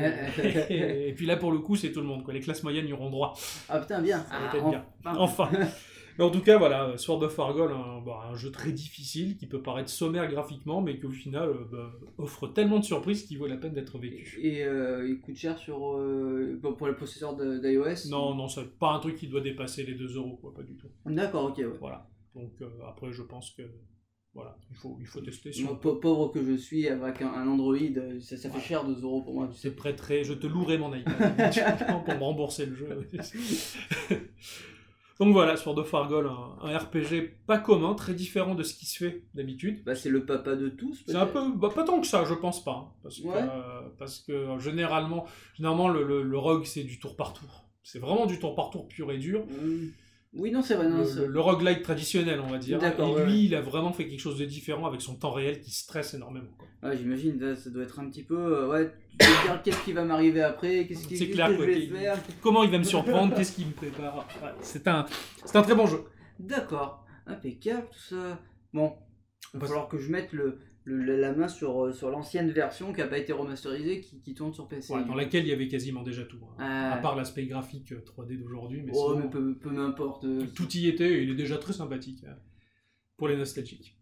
[0.70, 2.24] et, et puis là, pour le coup, c'est tout le monde.
[2.24, 2.33] Quoi.
[2.34, 3.34] Les classes moyennes y auront droit.
[3.70, 4.20] ah putain, bien.
[4.24, 4.86] Ça Ah, bien.
[5.18, 5.50] enfin.
[6.20, 9.48] Mais en tout cas, voilà, Sword of Argol, un, bah, un jeu très difficile qui
[9.48, 13.40] peut paraître sommaire graphiquement, mais qui au final euh, bah, offre tellement de surprises qu'il
[13.40, 14.40] vaut la peine d'être vécu.
[14.40, 18.10] Et euh, il coûte cher sur euh, pour les possesseurs de- d'iOS?
[18.12, 20.76] Non, non, c'est pas un truc qui doit dépasser les 2 euros, quoi, pas du
[20.78, 20.88] tout.
[21.08, 21.58] D'accord, ok.
[21.58, 21.66] Ouais.
[21.80, 22.08] Voilà.
[22.36, 23.64] Donc euh, après, je pense que
[24.34, 25.52] voilà, il faut, il faut tester.
[25.64, 28.84] Moi, pau- pauvre que je suis avec un, un Android, euh, ça, ça fait cher
[28.84, 29.70] 2 euros pour moi, tu sais.
[29.70, 33.08] C'est prêterai, je te louerai mon iPad pour me rembourser le jeu.
[35.20, 38.88] Donc voilà, Sword of Fargol, un, un RPG pas commun, très différent de ce qui
[38.88, 39.84] se fait d'habitude.
[39.86, 41.04] Bah, c'est le papa de tous.
[41.06, 42.88] C'est un peu, bah, pas tant que ça, je pense pas.
[42.90, 45.26] hein, parce, que, euh, parce que euh, généralement,
[45.56, 47.64] généralement le, le, le rogue, c'est du tour par tour.
[47.84, 49.42] C'est vraiment du tour par tour pur et dur.
[49.62, 49.92] Hum.
[50.36, 50.90] Oui, non, c'est vrai.
[50.90, 52.80] Non, Le, le, roguelike traditionnel, on va dire.
[52.80, 55.32] D'accord, Et ouais, lui, il a vraiment fait quelque chose de différent avec son temps
[55.32, 56.48] réel qui stresse énormément.
[56.58, 56.90] quoi.
[56.90, 58.36] Ouais, j'imagine, ça doit être un petit peu.
[58.36, 61.56] euh, ouais, tu veux dire qu'est-ce qui va m'arriver après, qu'est-ce qui- qu'est-ce clair, que
[61.58, 62.18] quoi, je vais qu'il- faire.
[62.42, 65.06] Comment il va me surprendre Qu'est-ce qu'il me prépare Ouais, C'est un,
[65.46, 66.04] c'est un très bon jeu.
[66.40, 68.40] D'accord, impeccable tout ça.
[68.74, 68.94] Bon,
[69.54, 72.52] il va Bah, falloir que je mette le, le- la main sur, euh, sur l'ancienne
[72.52, 74.94] version qui n'a pas été remasterisée, qui, qui tourne sur PC.
[74.94, 76.40] Ouais, dans laquelle il y avait quasiment déjà tout.
[76.52, 76.56] hein.
[76.60, 76.94] Ah.
[76.94, 78.82] À part l'aspect graphique euh, 3D d'aujourd'hui.
[78.82, 80.26] Mais Oh, sinon, mais peu, peu m'importe.
[80.26, 82.24] euh, tout y était et il est déjà très sympathique.
[82.28, 82.36] hein,
[83.18, 83.98] Pour les nostalgiques.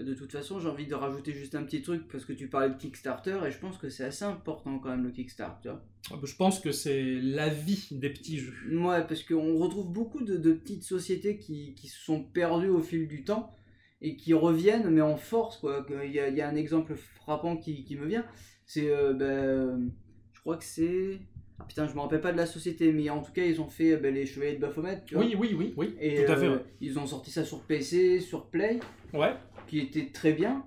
[0.00, 2.68] De toute façon, j'ai envie de rajouter juste un petit truc parce que tu parlais
[2.70, 5.74] de Kickstarter et je pense que c'est assez important quand même le Kickstarter.
[6.10, 8.76] Ah, bah, Je pense que c'est la vie des petits jeux.
[8.76, 12.80] Ouais, parce qu'on retrouve beaucoup de, de petites sociétés qui, qui se sont perdues au
[12.80, 13.54] fil du temps
[14.00, 15.58] et qui reviennent, mais en force.
[15.58, 15.86] Quoi.
[16.04, 18.24] Il, y a, il y a un exemple frappant qui, qui me vient.
[18.66, 19.90] C'est, euh, ben,
[20.32, 21.20] je crois que c'est.
[21.60, 23.68] Ah putain, je me rappelle pas de la société, mais en tout cas, ils ont
[23.68, 25.02] fait euh, ben, les Chevaliers de Baphomet.
[25.06, 25.24] Tu vois.
[25.24, 25.94] Oui, oui, oui, oui.
[26.00, 26.46] Et tout à fait.
[26.46, 26.64] euh, ouais.
[26.80, 28.80] ils ont sorti ça sur PC, sur Play,
[29.12, 29.34] Ouais.
[29.68, 30.64] qui était très bien.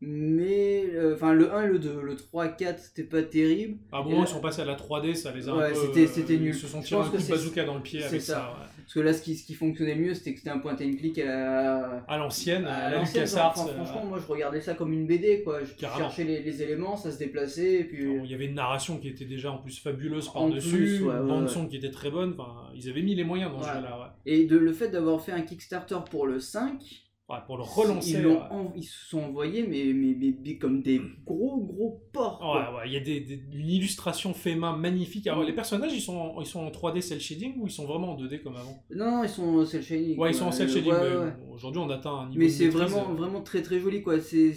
[0.00, 3.78] Mais, euh, enfin, le 1 et le 2, le 3, 4, c'était pas terrible.
[3.90, 5.68] À un Et moment, ils sont passés à la 3D, ça les a Ouais, un
[5.70, 5.74] peu.
[5.74, 6.48] c'était- c'était euh, nul.
[6.48, 8.32] Ils se sont tirés un coup de bazooka dans le pied avec ça.
[8.34, 8.40] ça.
[8.60, 8.66] ouais.
[8.84, 10.96] Parce que là, ce qui, ce qui fonctionnait mieux, c'était que c'était un point and
[10.98, 13.52] click à, À l'ancienne, à à la LucasArts.
[13.56, 15.62] enfin, euh, franchement, moi je regardais ça comme une BD, quoi.
[15.64, 16.08] Je Carrément.
[16.08, 18.04] cherchais les, les éléments, ça se déplaçait, et puis.
[18.24, 21.26] Il y avait une narration qui était déjà en plus fabuleuse par-dessus, ouais, une ouais,
[21.28, 21.48] bande ouais.
[21.48, 22.34] son qui était très bonne.
[22.38, 24.16] Enfin, ils avaient mis les moyens dans ce jeu-là.
[24.24, 26.80] Et de, le fait d'avoir fait un Kickstarter pour le 5,
[27.28, 28.12] Ouais, pour le relancer.
[28.12, 28.46] ils, l'ont ouais.
[28.50, 32.40] en- ils se sont envoyés mais, mais, mais- mais comme des gros gros porcs.
[32.40, 35.26] Ouais, ouais, il y a des, des- une illustration fait main magnifique.
[35.26, 37.84] Alors, les personnages, ils sont, en- ils sont en 3D cel shading ou ils sont
[37.84, 38.82] vraiment en 2D comme avant?
[38.94, 40.16] Non, non, ils sont cel shading.
[40.18, 41.32] Ouais, ils sont en cel Euh, shading, ouais.
[41.38, 44.00] bon, aujourd'hui, on atteint un niveau Mais de c'est vraiment, euh, vraiment très très joli,
[44.02, 44.18] quoi.
[44.20, 44.54] C'est.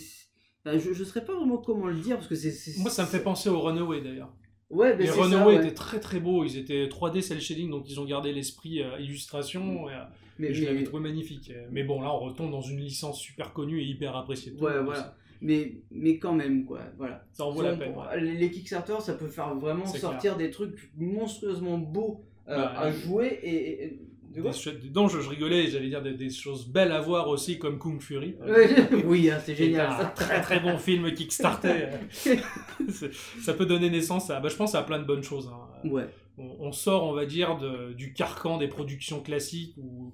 [0.65, 2.79] je, je saurais pas vraiment comment le dire parce que c'est.
[2.79, 4.33] Moi, ça me fait penser au Runaway d'ailleurs.
[4.69, 5.21] Ouais, mais Les ça.
[5.23, 5.65] Runaway ouais.
[5.65, 6.45] étaient très très beaux.
[6.45, 9.89] Ils étaient 3D cel shading, donc ils ont gardé l'esprit euh, illustration.
[9.89, 10.03] Et, euh,
[10.39, 11.51] Mais, je mais- l'avais trouvé magnifique.
[11.71, 14.53] Mais bon, là, on retombe dans une licence super connue et hyper appréciée.
[14.53, 15.15] tout Ouais, voilà.
[15.41, 16.81] Mais, mais quand même, quoi.
[16.97, 17.25] Voilà.
[17.33, 17.93] Ça en vaut la peine.
[17.95, 18.21] ouais.
[18.21, 23.39] Les Kickstarter, ça peut faire vraiment sortir des trucs monstrueusement beaux euh, Bah, à jouer
[23.43, 23.83] et.
[23.85, 23.99] et-
[24.33, 27.77] Des Non, je, je rigolais, j'allais dire des, des choses belles à voir aussi, comme
[27.77, 28.35] Kung Fury.
[29.05, 31.87] Oui, hein, c'est génial un très très bon film Kickstarter.
[33.41, 35.51] Ça peut donner naissance à, bah, je pense, à plein de bonnes choses.
[35.53, 35.87] hein.
[35.89, 36.07] Ouais.
[36.41, 40.13] On, on sort, on va dire, de- du carcan des productions classiques où,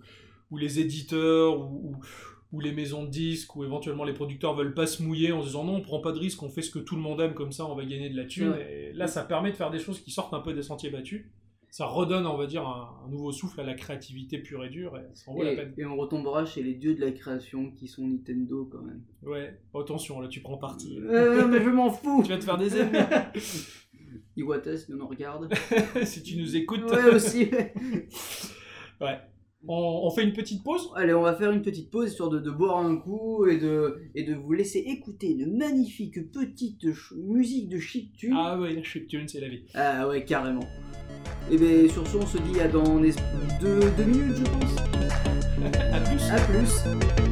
[0.51, 1.95] où les éditeurs ou,
[2.59, 5.63] les maisons de disques ou éventuellement les producteurs veulent pas se mouiller en se disant
[5.65, 7.51] non, on prend pas de risque, on fait ce que tout le monde aime, comme
[7.51, 8.55] ça on va gagner de la thune.
[8.69, 11.25] Et là, ça permet de faire des choses qui sortent un peu des sentiers battus.
[11.69, 14.97] Ça redonne, on va dire, un, un nouveau souffle à la créativité pure et dure,
[14.97, 15.73] et ça en vaut la Et, peine.
[15.77, 19.03] et on retombera chez les dieux de la création qui sont Nintendo quand même.
[19.21, 20.97] Ouais, attention, là tu prends parti.
[20.97, 22.97] Euh, mais je m'en fous Tu vas te faire des ennemis.
[24.35, 25.53] Iwates nous en regarde.
[26.03, 26.83] si tu nous écoutes.
[26.91, 27.49] Ouais, aussi.
[29.01, 29.19] ouais.
[29.67, 32.39] On, on fait une petite pause Allez, on va faire une petite pause histoire de,
[32.39, 37.67] de boire un coup et de, et de vous laisser écouter une magnifique petite musique
[37.67, 38.33] de chiptune.
[38.35, 39.63] Ah ouais, la chiptune, c'est la vie.
[39.73, 40.67] Ah ouais, carrément.
[41.51, 42.99] Et bien sur ce, on se dit à dans
[43.59, 44.75] deux minutes, je pense.
[45.91, 46.29] à plus.
[46.29, 47.26] À plus.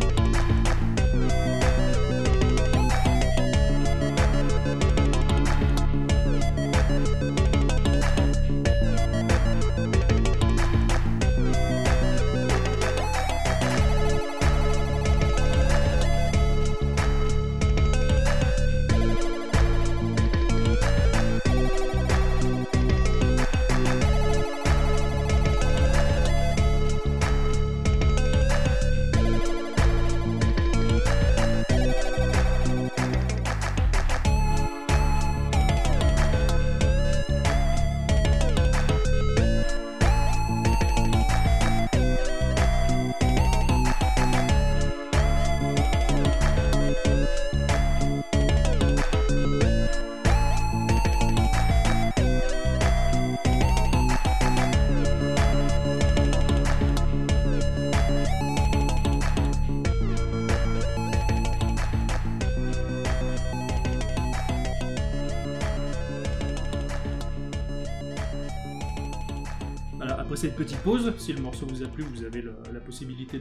[70.47, 71.13] Une petite pause.
[71.17, 73.39] Si le morceau vous a plu, vous avez le- la possibilité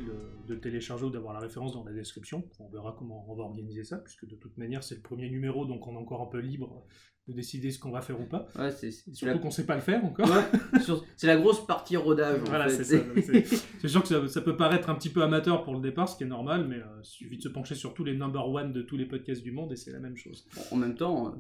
[0.49, 2.45] de télécharger ou d'avoir la référence dans la description.
[2.61, 5.65] On verra comment on va organiser ça, puisque de toute manière, c'est le premier numéro,
[5.67, 6.85] donc on est encore un peu libre
[7.27, 8.47] de décider ce qu'on va faire ou pas.
[8.59, 9.15] Ouais, c'est c'est la...
[9.15, 10.29] Surtout qu'on sait pas le faire encore.
[10.29, 12.41] ouais, sur- c'est la grosse partie rodage.
[12.43, 12.85] en Voilà, fait.
[12.85, 13.05] c'est ça.
[13.05, 13.45] donc C'est
[13.81, 16.17] c'est sûr que ça, ça peut paraître un petit peu amateur pour le départ, ce
[16.19, 18.73] qui est normal, mais euh, il suffit de se pencher sur tous les number one
[18.75, 20.47] de tous les podcasts du monde et c'est la même chose.
[20.71, 21.31] En même temps, euh,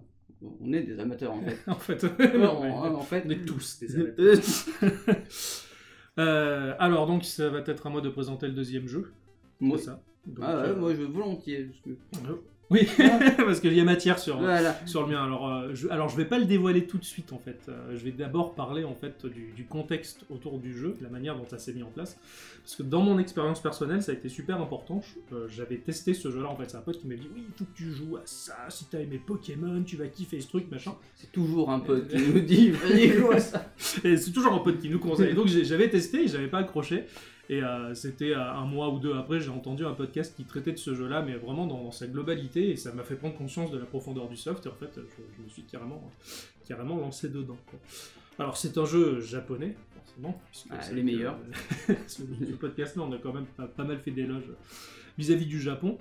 [0.60, 1.58] on est des amateurs en fait.
[1.66, 3.22] en fait, Ouais, non, mais en, en fait.
[3.26, 4.38] on est tous des amateurs.
[6.18, 9.12] Euh, alors, donc, ça va être à moi de présenter le deuxième jeu.
[9.58, 10.00] moi, ça.
[10.26, 11.64] Donc, ah ouais, euh, moi je volontiers.
[11.64, 11.80] parce
[12.24, 12.28] que-
[12.70, 12.88] Oui,
[13.36, 14.74] parce qu'il y a matière sur, Voilà.
[14.86, 15.22] sur le mien.
[15.22, 17.60] Alors, euh, je, alors, je vais pas le dévoiler tout de suite en fait.
[17.68, 21.10] Euh, je vais d'abord parler en fait du, du contexte autour du jeu, de la
[21.10, 22.18] manière dont ça s'est mis en place.
[22.62, 25.02] Parce que dans mon expérience personnelle, ça a été super important.
[25.32, 26.70] Euh, J'avais testé ce jeu-là en fait.
[26.70, 28.56] C'est un pote qui m'a dit oui, il faut que tu joues à ça.
[28.70, 30.94] Si t'as aimé Pokémon, tu vas kiffer ce truc, machin.
[31.16, 33.70] C'est toujours un pote qui nous dit vas-y, joue à ça.
[33.76, 35.30] C'est toujours un pote qui nous conseille.
[35.30, 37.04] Et donc j'avais testé, et j'avais pas accroché.
[37.50, 40.72] Et euh, c'était euh, un mois ou deux après, j'ai entendu un podcast qui traitait
[40.72, 43.70] de ce jeu-là, mais vraiment dans, dans sa globalité, et ça m'a fait prendre conscience
[43.70, 44.64] de la profondeur du soft.
[44.64, 46.10] Et en fait, je, je me suis carrément,
[46.66, 47.58] carrément lancé dedans.
[47.68, 47.78] quoi.
[48.38, 50.40] Alors c'est un jeu japonais, forcément.
[50.50, 51.36] puisque Ah, c'est les meilleurs.
[51.90, 54.50] euh, ce, ce podcast-là, on a quand même pas, pas mal fait d'éloges
[55.18, 55.98] vis-à-vis du Japon.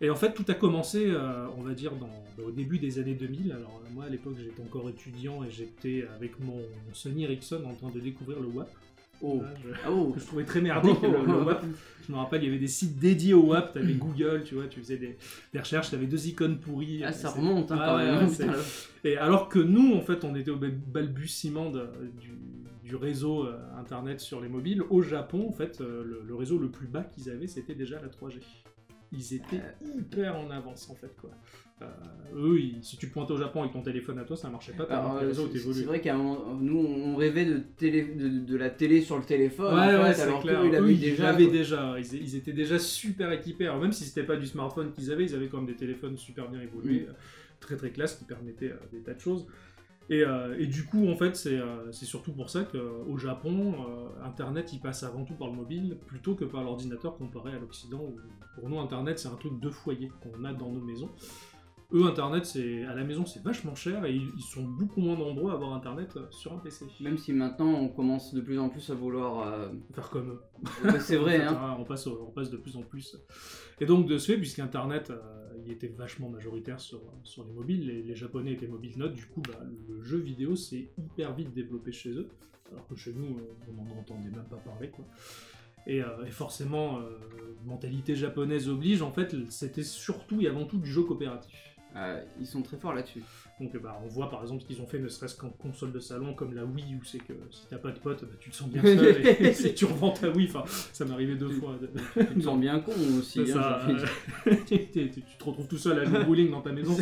[0.00, 2.10] Et en fait, tout a commencé, euh, on va dire, dans,
[2.44, 3.52] au début des années 2000.
[3.52, 6.60] Alors, moi, à l'époque, j'étais encore étudiant et j'étais avec mon
[6.92, 8.68] Sony Ericsson en train de découvrir le WAP.
[9.22, 9.40] Oh.
[9.42, 10.10] Là, je, Ah oh.
[10.12, 11.64] que je trouvais très merdique, le, le WAP.
[12.06, 13.72] Je me rappelle, il y avait des sites dédiés au WAP.
[13.74, 15.16] T'avais Google, tu vois, tu faisais des,
[15.52, 17.02] des recherches, t'avais deux icônes pourries.
[17.04, 18.28] Ah, ça remonte hein, Ah quand même.
[18.30, 18.52] Putain,
[19.04, 21.88] et alors que nous, en fait, on était au bal- balbutiement de-
[22.20, 22.32] du,
[22.84, 26.58] du réseau euh, Internet sur les mobiles, au Japon, en fait, euh, le, le réseau
[26.58, 28.40] le plus bas qu'ils avaient, c'était déjà la 3G.
[29.12, 29.60] Ils étaient
[29.96, 31.30] hyper en avance, en fait, quoi.
[31.82, 31.86] Euh,
[32.36, 34.84] eux, ils- si tu pointais au Japon avec ton téléphone à toi, ça marchait pas
[34.84, 39.00] euh, c'est- vrai qu'à un moment, nous on rêvait de, télé, de, de la télé
[39.00, 40.60] sur le téléphone, Ouais, en ouais, fait, alors clair.
[40.64, 41.24] ils Eux, l'avaient ils déjà.
[41.24, 41.96] l'avaient déjà.
[41.98, 43.66] Ils, ils étaient déjà super équipés.
[43.66, 46.16] Alors, même si c'était pas du smartphone qu'ils avaient, ils avaient quand même des téléphones
[46.16, 47.10] super bien évolués, Mm.
[47.10, 47.12] euh,
[47.58, 49.46] très très classe, qui permettaient euh, des tas de choses.
[50.10, 54.01] Et, euh, et du coup, en fait, c'est euh, surtout pour ça qu'au Japon, euh,
[54.24, 58.00] Internet, il passe avant tout par le mobile, plutôt que par l'ordinateur comparé à l'Occident.
[58.00, 58.16] où,
[58.54, 61.10] Pour nous, Internet, c'est un truc de foyer qu'on a dans nos maisons.
[61.94, 65.50] Eux, Internet, c'est à la maison, c'est vachement cher, et ils, sont beaucoup moins nombreux
[65.50, 66.86] à avoir Internet euh, sur un PC.
[67.00, 69.46] Même si maintenant on commence de plus en plus à vouloir.
[69.46, 70.40] euh, Faire comme eux.
[71.00, 71.76] c'est vrai, fait, hein.
[71.78, 73.18] on, passe, on passe de plus en plus.
[73.78, 75.20] Et donc, de ce fait, puisqu'Internet euh,
[75.66, 79.26] il était vachement majoritaire sur, sur les mobiles, les, les Japonais étaient mobile notes, du
[79.26, 82.28] coup, bah, le jeu vidéo s'est hyper vite développé chez eux,
[82.72, 85.04] alors que chez nous, on n'en entendait même pas parler, quoi.
[85.86, 87.18] Et, euh, et forcément, euh,
[87.64, 91.71] mentalité japonaise oblige, en fait, c'était surtout et avant tout du jeu coopératif.
[91.96, 93.22] Euh, ils sont très forts là-dessus.
[93.60, 96.00] Donc bah, on voit par exemple ce qu'ils ont fait ne serait-ce qu'en console de
[96.00, 98.56] salon comme la Wii où c'est que si t'as pas de potes bah, tu te
[98.56, 101.78] sens bien seul et, et tu revends ta Wii, enfin ça m'est arrivé deux fois.
[102.16, 103.40] Tu te sens bien con aussi.
[103.40, 106.96] Hein, ça, euh, tu, te retrouves tout seul à jouer bowling dans ta maison,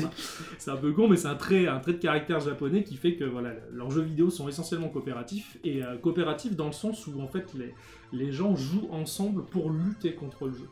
[0.59, 3.15] c'est un peu con, mais c'est un trait, un trait de caractère japonais qui fait
[3.15, 7.21] que voilà, leurs jeux vidéo sont essentiellement coopératifs, et euh, coopératifs dans le sens où
[7.21, 7.75] en fait les,
[8.13, 10.69] les gens jouent ensemble pour lutter contre le jeu.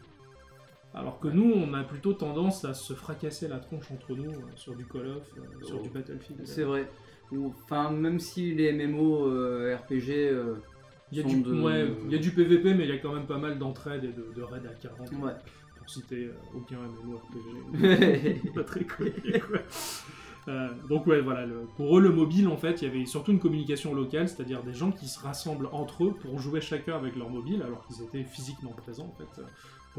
[0.94, 4.36] Alors que nous, on a plutôt tendance à se fracasser la tronche entre nous euh,
[4.56, 5.82] sur du Call of, euh, sur Oh.
[5.82, 6.40] du Battlefield.
[6.44, 6.88] C'est vrai.
[7.44, 10.32] Enfin, même si les MMO euh, RPG.
[11.10, 12.92] Il y, a sont du, de- ouais, il y a du PVP, mais il y
[12.92, 15.10] a quand même pas mal d'entraide et de, de raids à 40.
[15.22, 15.32] Ouais.
[15.78, 16.76] Pour citer aucun
[17.72, 18.52] MMORPG.
[18.54, 19.12] pas très cool.
[19.40, 19.58] quoi.
[20.88, 23.38] Donc ouais, voilà, le- pour eux le mobile en fait, il y avait surtout une
[23.38, 27.28] communication locale, c'est-à-dire des gens qui se rassemblent entre eux pour jouer chacun avec leur
[27.30, 29.42] mobile, alors qu'ils étaient physiquement présents en fait,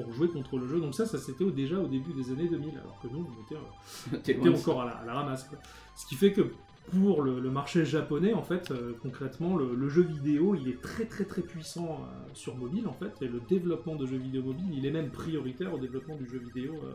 [0.01, 0.79] pour jouer contre le jeu.
[0.79, 3.55] Donc ça, ça c'était déjà au début des années 2000, alors que nous on était,
[3.55, 5.43] euh, était encore à la, à la ramasse.
[5.45, 5.57] quoi.
[5.95, 6.51] Ce qui fait que
[6.91, 10.81] pour le, le marché japonais, en fait, euh, concrètement, le, le jeu vidéo, il est
[10.81, 14.41] très très très puissant euh, sur mobile, en fait, et le développement de jeux vidéo
[14.43, 16.93] mobile, il est même prioritaire au développement du jeu vidéo euh,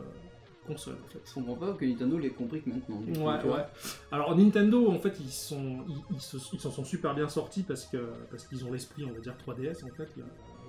[0.67, 1.19] console, en fait.
[1.25, 2.97] Je comprends pas que Nintendo l'ait compris que maintenant.
[2.97, 3.63] coup, Ouais, ouais.
[4.11, 6.15] Alors Nintendo, en fait, ils sont, ils,
[6.53, 7.97] ils s'en sont super bien sortis parce que
[8.31, 10.09] parce qu'ils ont l'esprit, on va dire 3DS en fait.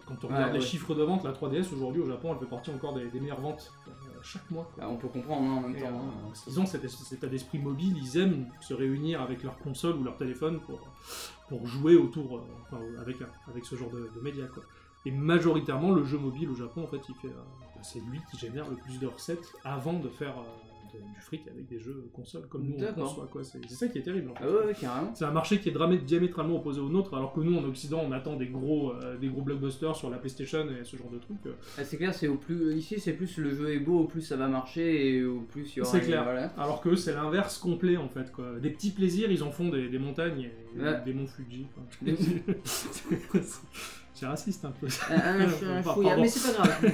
[0.07, 0.65] Quand on Ouais, regarde les ouais.
[0.65, 3.41] chiffres de vente, la 3DS aujourd'hui au Japon, elle fait partie encore des, des meilleures
[3.41, 3.91] ventes euh,
[4.23, 4.71] chaque mois.
[4.79, 5.87] Bah, on peut comprendre hein, en même Et, temps.
[5.89, 6.13] euh, hein.
[6.29, 10.05] parce qu'ils ont cet, état d'esprit mobile, ils aiment se réunir avec leur console ou
[10.05, 10.79] leur téléphone pour,
[11.49, 13.17] pour jouer autour, euh, enfin, avec,
[13.49, 14.47] avec ce genre de, de médias.
[14.47, 14.63] Quoi.
[15.05, 18.39] Et majoritairement, le jeu mobile au Japon, en fait, il fait, euh, c'est lui qui
[18.39, 20.35] génère le plus de recettes avant de faire,
[21.15, 23.29] du fric avec des jeux consoles comme nous on conçoit.
[23.31, 23.43] quoi.
[23.45, 24.31] C'est ça qui est terrible.
[24.31, 24.45] en fait.
[24.45, 25.11] Ah ouais, ouais, carrément.
[25.15, 28.13] C'est un marché qui est diamétralement opposé au nôtre, alors que nous en Occident on
[28.13, 31.45] attend des gros, euh, des gros blockbusters sur la PlayStation et ce genre de trucs.
[31.47, 31.53] euh.
[31.79, 34.23] Ah, c'est clair, c'est au plus ici c'est plus le jeu est beau, au plus
[34.23, 35.91] ça va marcher et au plus il y aura.
[35.91, 36.25] C'est clair.
[36.25, 36.47] Voilà.
[36.59, 38.33] Alors que c'est l'inverse complet en fait.
[38.33, 38.59] Quoi.
[38.61, 41.01] Des petits plaisirs, ils en font des, des montagnes et Ouais.
[41.07, 41.67] des monts Fuji.
[44.15, 44.87] c'est raciste un peu.
[45.11, 46.93] Un chouïa, mais c'est pas grave.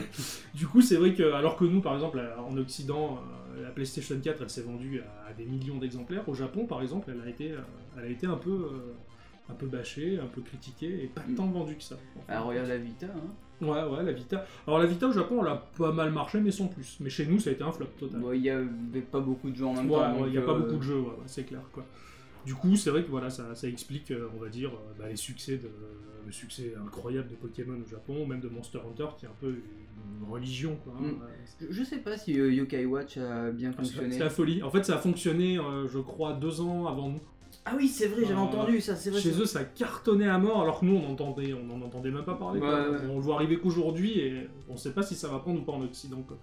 [0.54, 4.16] Du coup, c'est vrai que, alors que nous, par exemple, en Occident, euh, la PlayStation
[4.22, 6.28] 4, elle s'est vendue à, à des millions d'exemplaires.
[6.28, 7.58] Au Japon, par exemple, elle a été, euh,
[7.98, 8.92] elle a été un peu, euh,
[9.50, 11.96] un peu bâchée, un peu critiquée, et pas tant vendue que ça.
[11.96, 12.24] en fait.
[12.32, 13.06] Ah, regarde la Vita.
[13.06, 13.64] Hein.
[13.64, 14.44] Ouais, ouais, la Vita.
[14.66, 16.96] Alors la Vita au Japon, elle a pas mal marché, mais sans plus.
[17.00, 18.20] Mais chez nous, ça a été un flop total.
[18.34, 20.20] Il y avait pas beaucoup de jeux en même Ouais, temps.
[20.20, 21.60] ouais, il n'y a pas euh, beaucoup de jeux, ouais, ouais, c'est clair.
[21.72, 21.84] Quoi.
[22.44, 25.08] Du coup, c'est vrai que voilà, ça, ça explique, euh, on va dire, euh, bah,
[25.08, 25.70] les succès de,
[26.26, 29.48] le succès incroyable de Pokémon au Japon, même de Monster Hunter, qui est un peu
[29.48, 30.76] une religion.
[30.84, 31.02] Quoi, hein.
[31.02, 31.22] Mm.
[31.22, 34.12] Ouais, Je, sais pas si euh, Yokai Watch a bien fonctionné.
[34.12, 34.62] C'est la folie.
[34.62, 37.20] En fait, ça a fonctionné, euh, je crois, deux ans avant nous.
[37.64, 39.20] Ah oui, c'est vrai, j'avais Euh, entendu ça, c'est vrai.
[39.20, 42.24] Chez eux, ça cartonnait à mort, alors que nous, on entendait, on n'en entendait même
[42.24, 42.58] pas parler.
[42.60, 42.90] quoi.
[42.90, 43.06] Ouais, ouais.
[43.08, 45.72] On le voit arriver qu'aujourd'hui, et on sait pas si ça va prendre ou pas
[45.72, 46.22] en Occident.
[46.26, 46.38] Quoi.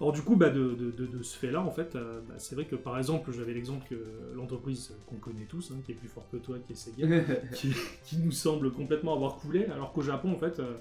[0.00, 2.54] Alors du coup, bah, de, de- de- de ce fait-là, en fait, euh, bah, c'est
[2.54, 3.96] vrai que par exemple, j'avais l'exemple que
[4.34, 7.06] l'entreprise qu'on connaît tous, hein, qui est plus fort que toi, qui est Sega,
[7.54, 7.72] qui,
[8.04, 10.76] qui nous semble complètement avoir coulé, alors qu'au Japon, en fait, euh,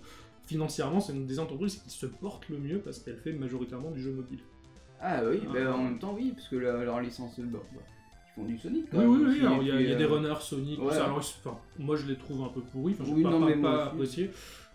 [0.45, 4.01] financièrement, c'est une des entreprises qui se porte le mieux parce qu'elle fait majoritairement du
[4.01, 4.39] jeu mobile.
[5.01, 5.51] ah oui, Ah.
[5.53, 7.81] bah, en même temps, oui, parce que la- leur licence, bah, bah,
[8.37, 8.85] ils font du Sonic.
[8.93, 10.93] Oui, même oui, oui, alors il y a, y des euh, runners Sonic, tout ouais.
[10.93, 11.05] ça.
[11.05, 11.21] Alors,
[11.77, 13.89] moi je les trouve un peu pourris, enfin, je Oui, pas, non, pas- mais moi
[13.89, 14.27] pas aussi.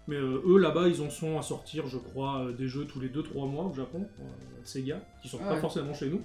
[0.07, 3.01] Mais euh, eux là-bas, ils en sont à sortir, je crois, euh, des jeux tous
[3.01, 4.25] les 2-3 mois au Japon, euh,
[4.65, 5.61] Sega, qui sortent Ah pas ouais.
[5.61, 6.21] forcément chez nous.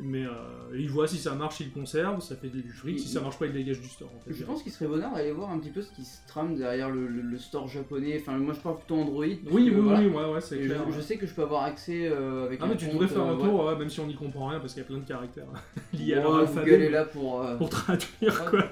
[0.00, 0.30] Mais euh,
[0.74, 3.38] ils voient si ça marche, ils le conservent, ça fait du fric, si ça marche
[3.38, 4.10] pas, ils le dégagent du store.
[4.16, 6.26] En fait, Je pense qu'il serait bonheur d'aller voir un petit peu ce qui se
[6.26, 8.18] trame derrière le, le- le store japonais.
[8.20, 9.26] Enfin, moi je parle plutôt Android.
[9.26, 10.00] parce Oui, que, oui, voilà.
[10.00, 10.80] oui, ouais, ouais, c'est Et clair.
[10.90, 13.08] je sais que je peux avoir accès euh, avec Ah, un mais tu compte, devrais
[13.08, 14.98] faire un tour, ouais, même si on n'y comprend rien, parce qu'il y a plein
[14.98, 15.44] de caractères
[15.92, 16.84] liés à Ouais, leur Google alphabet.
[16.86, 17.42] est là pour.
[17.42, 18.50] euh, pour traduire Ouais.
[18.50, 18.64] quoi.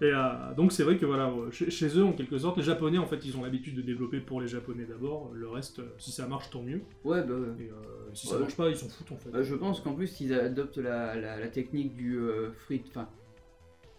[0.00, 2.64] Et euh, donc c'est vrai que voilà, ouais, chez, chez eux en quelque sorte, les
[2.64, 5.84] Japonais en fait ils ont l'habitude de développer pour les Japonais d'abord, le reste euh,
[5.98, 7.34] si ça marche tant mieux, Ouais, bah.
[7.60, 7.74] et euh,
[8.12, 8.40] si ça Ouais.
[8.40, 9.30] marche pas ils s'en foutent en fait.
[9.30, 12.82] bah, je pense qu'en plus ils adoptent la, la- la technique du euh, free.
[12.88, 13.08] Enfin.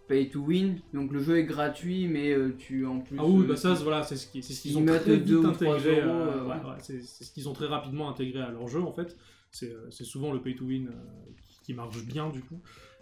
[0.08, 3.18] Pay to win, donc le jeu est gratuit, mais euh, tu en plus.
[3.20, 5.16] Ah oui, euh, bah ça voilà, c'est ce qui- c'est ce qu'ils Ils ont très
[5.18, 6.56] vite intégré, euh, euh, ouais, ouais.
[6.72, 9.18] ouais, c'est ce qu'ils ont très rapidement intégré à leur jeu en fait.
[9.50, 10.91] C'est euh, souvent le pay to win euh,
[11.64, 12.60] qui marche bien du coup.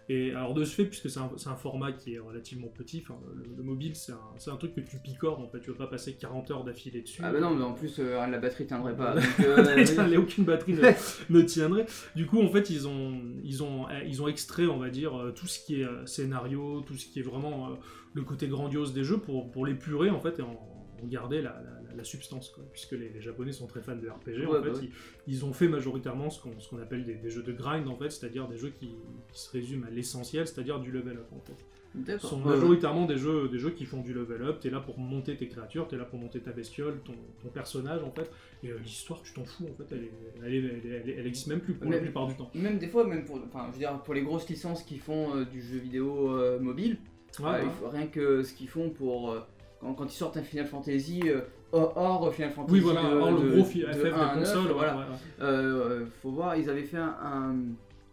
[0.08, 3.62] Et alors de ce fait, puisque c'est un, format qui est relativement petit, le, le
[3.62, 6.64] mobile c'est un, truc que tu picores en fait, tu vas pas passer 40 heures
[6.64, 7.22] d'affilée dessus.
[7.24, 9.14] Ah bah non, mais en plus euh, la batterie tiendrait pas.
[9.14, 10.82] donc, euh, aucune batterie ne,
[11.30, 11.86] ne tiendrait.
[12.14, 15.32] Du coup, en fait, ils ont, ils ont, ils ont extrait, on va dire, euh,
[15.32, 17.74] tout ce qui est euh, scénario, tout ce qui est vraiment euh,
[18.14, 20.58] le côté grandiose des jeux pour, pour l'épurer, en fait, et en,
[21.02, 22.64] en garder la, la- la substance, quoi.
[22.72, 24.90] Puisque les, les Japonais sont très fans de RPG, Ouais, en fait, bah ils,
[25.26, 27.96] ils ont fait majoritairement ce qu'on ce qu'on appelle des, des jeux de grind, en
[27.96, 28.90] fait, c'est-à-dire des jeux qui,
[29.32, 32.18] qui se résument à l'essentiel, c'est-à-dire du level up, en fait.
[32.18, 34.58] Ce sont majoritairement des jeux, des jeux qui font du level up.
[34.58, 38.02] T'es là pour monter tes créatures, t'es là pour monter ta bestiole, ton, ton personnage
[38.02, 38.28] en fait.
[38.64, 39.94] Et euh, l'histoire, tu t'en fous en fait.
[40.42, 42.50] Elle, elle, existe même plus pour la plupart du temps.
[42.52, 45.36] Même des fois, même pour, enfin, je veux dire, pour les grosses licences qui font
[45.36, 46.98] euh, du jeu vidéo euh, mobile,
[47.40, 47.62] Ouais, euh, ouais.
[47.64, 49.40] il faut rien que ce qu'ils font pour euh,
[49.80, 51.42] quand, quand ils sortent un Final Fantasy euh,
[51.74, 54.36] hors, hors Final Fantasy Oui, voilà, de, de- le gros de FF 1 des à
[54.36, 54.96] 9, consoles, ouais, voilà.
[55.00, 55.16] ouais.
[55.40, 57.54] Euh, faut voir, ils avaient fait un, un,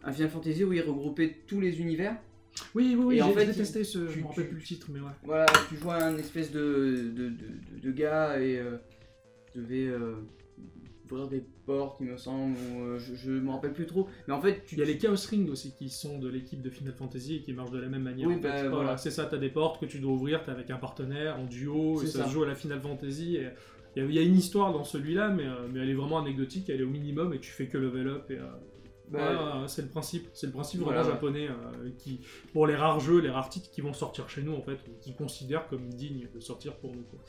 [0.04, 2.16] un Final Fantasy où ils regroupaient tous les univers.
[2.74, 3.98] Oui, oui, oui, Et en j'ai fait, j'ai testé ce.
[4.00, 5.06] tu- je me rappelle plus le titre, mais ouais.
[5.24, 8.76] Voilà, tu jouais un espèce de, de, de, de- de gars et euh,
[9.52, 10.16] tu devais euh,
[11.28, 14.08] des portes, il me semble, ou euh, je, je me rappelle plus trop.
[14.26, 16.60] Mais en fait, tu Il y a les Chaos Ring aussi qui sont de l'équipe
[16.62, 18.28] de Final Fantasy et qui marchent de la même manière.
[18.28, 18.96] Oui, bah, Voilà, voilà.
[18.96, 22.02] c'est ça, t'as des portes que tu dois ouvrir, t'es avec un partenaire en duo,
[22.02, 22.26] et ça, ça.
[22.26, 23.36] se joue à la Final Fantasy.
[23.36, 23.48] et
[23.96, 26.80] Il y, a- une histoire dans celui-là, mais, euh, mais elle est vraiment anecdotique, elle
[26.80, 28.30] est au minimum et tu fais que level up.
[28.30, 28.38] Et,
[29.14, 32.20] euh, bah, Ouais, c'est le principe, c'est le principe Voilà, vraiment japonais euh, qui,
[32.52, 34.92] pour les rares jeux, les rares titres qui vont sortir chez nous en fait, ou
[35.00, 37.02] qui considèrent comme dignes de sortir pour nous.
[37.02, 37.20] Quoi.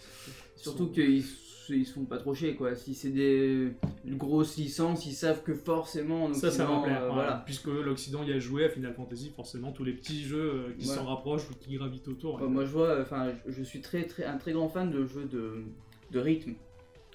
[0.55, 1.23] Surtout qu'ils
[1.69, 2.75] ils se font pas trop chier quoi.
[2.75, 3.71] Si c'est des
[4.07, 7.03] grosses licences, ils savent que forcément en Ça, ça va plaire.
[7.03, 7.41] euh, voilà.
[7.45, 10.89] Puisque l'Occident y a joué à Final Fantasy, forcément tous les petits jeux euh, qui
[10.89, 10.95] Ouais.
[10.95, 12.36] s'en rapprochent ou qui gravitent autour.
[12.36, 15.23] Enfin, moi je vois, enfin je, suis très très un très grand fan de jeux
[15.31, 15.63] de,
[16.11, 16.53] de rythme.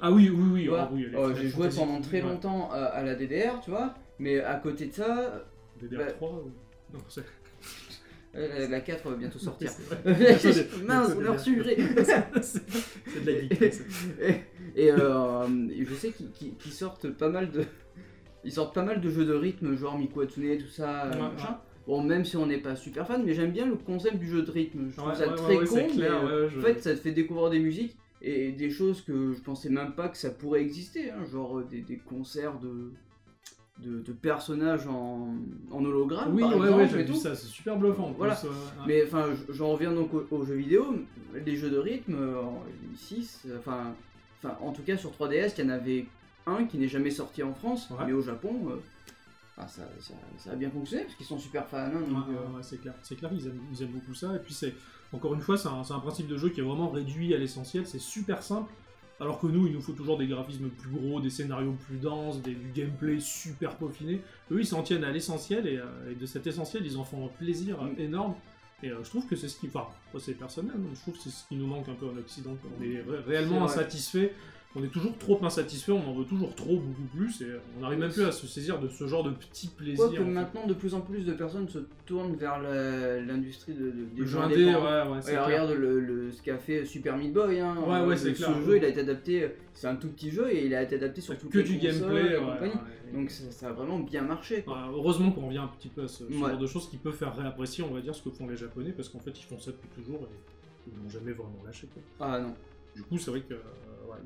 [0.01, 0.71] Ah oui, oui, oui.
[0.75, 3.93] Ah oui, Oh, J'ai joué pendant très longtemps à, à la DDR, tu vois.
[4.19, 5.45] Mais à côté de ça,
[5.83, 6.51] DDR3 ou...
[6.93, 7.23] Non, c'est...
[8.35, 9.71] euh, la, la 4 va bientôt sortir.
[10.05, 11.77] Mince, on leur sucré.
[12.43, 13.63] c'est de la geek.
[14.21, 14.35] et
[14.77, 15.47] et, euh,
[15.85, 17.65] je sais qu'ils sortent pas mal de.
[18.45, 21.59] Ils sortent pas mal de jeux de rythme, genre Mikuatsune, tout ça, Ouais, machin.
[21.87, 24.43] Bon, même si on n'est pas super fan, mais j'aime bien le concept du jeu
[24.43, 24.89] de rythme.
[24.91, 27.59] Je trouve ça très con, clair, mais je- en fait, ça te fait découvrir des
[27.61, 31.59] musiques et des choses que je pensais même pas que ça pourrait exister, hein, genre
[31.59, 32.93] euh, des, des concerts de.
[33.85, 35.35] De, de personnages en,
[35.71, 36.35] en hologramme.
[36.35, 37.17] Oui, par ouais, exemple, ouais, j'ai vu tout.
[37.17, 38.13] ça, c'est super bluffant.
[38.17, 38.35] Voilà.
[38.35, 38.49] plus.
[38.87, 40.97] Mais enfin, je- j'en reviens donc aux, aux jeux vidéo.
[41.47, 42.43] Les jeux de rythme, euh,
[42.95, 43.95] ici, enfin,
[44.43, 46.07] enfin, en tout cas sur 3DS, il y en avait
[46.47, 48.05] un qui n'est jamais sorti en France, Ouais.
[48.07, 48.77] mais au Japon, euh,
[49.59, 51.79] ah, ça, ça, ça a bien fonctionné parce qu'ils sont super fans.
[51.79, 51.93] hein,
[52.31, 54.35] euh, c'est clair, c'est clair, ils aiment, ils aiment beaucoup ça.
[54.35, 54.75] Et puis c'est,
[55.13, 57.39] encore une fois, c'est un, c'est un principe de jeu qui est vraiment réduit à
[57.39, 57.87] l'essentiel.
[57.87, 58.73] C'est super simple.
[59.21, 62.41] Alors que nous, il nous faut toujours des graphismes plus gros, des scénarios plus denses,
[62.41, 64.21] des, du gameplay super peaufiné.
[64.53, 67.25] Eux, ils s'en tiennent à l'essentiel et, euh, et de cet essentiel, ils en font
[67.27, 68.01] un plaisir Mm.
[68.01, 68.35] énorme.
[68.83, 69.87] Et euh, je trouve que c'est ce qui, enfin,
[70.21, 72.57] c'est personnel, mais je trouve que c'est ce qui nous manque un peu en Occident.
[72.79, 73.65] On est ré- réellement vrai.
[73.65, 74.35] insatisfait.
[74.79, 77.81] On est toujours trop insatisfait, on en veut toujours trop, beaucoup plus, et euh, on
[77.81, 79.97] n'arrive même plus à se saisir de ce genre de petits plaisirs.
[80.07, 80.31] Quoique en fait.
[80.31, 84.25] maintenant, de plus en plus de personnes se tournent vers l'industrie de, de- des Le
[84.27, 87.59] jeux jeu indé, ouais, ouais, Ouais, regarde le, le- ce qu'a fait Super Meat Boy.
[87.61, 87.77] Hein.
[87.87, 88.63] Ouais, ouais, c'est ce clair.
[88.65, 89.51] jeu, il a été adapté.
[89.75, 91.77] C'est un tout petit jeu et il a été adapté sur toutes que les du
[91.79, 92.37] gameplay.
[92.37, 93.15] et.
[93.17, 94.63] Donc ça, ça a vraiment bien marché.
[94.63, 94.75] Quoi.
[94.75, 97.13] Ouais, heureusement qu'on revient un petit peu à ce, ce genre de choses qui peut
[97.13, 99.59] faire réapprécier, on va dire, ce que font les Japonais, parce qu'en fait, ils font
[99.59, 101.87] ça depuis toujours et ils n'ont jamais vraiment lâché.
[101.93, 102.03] Quoi.
[102.21, 102.55] Ah non.
[102.97, 103.59] Du coup, c'est vrai que euh,
[104.11, 104.17] ouais,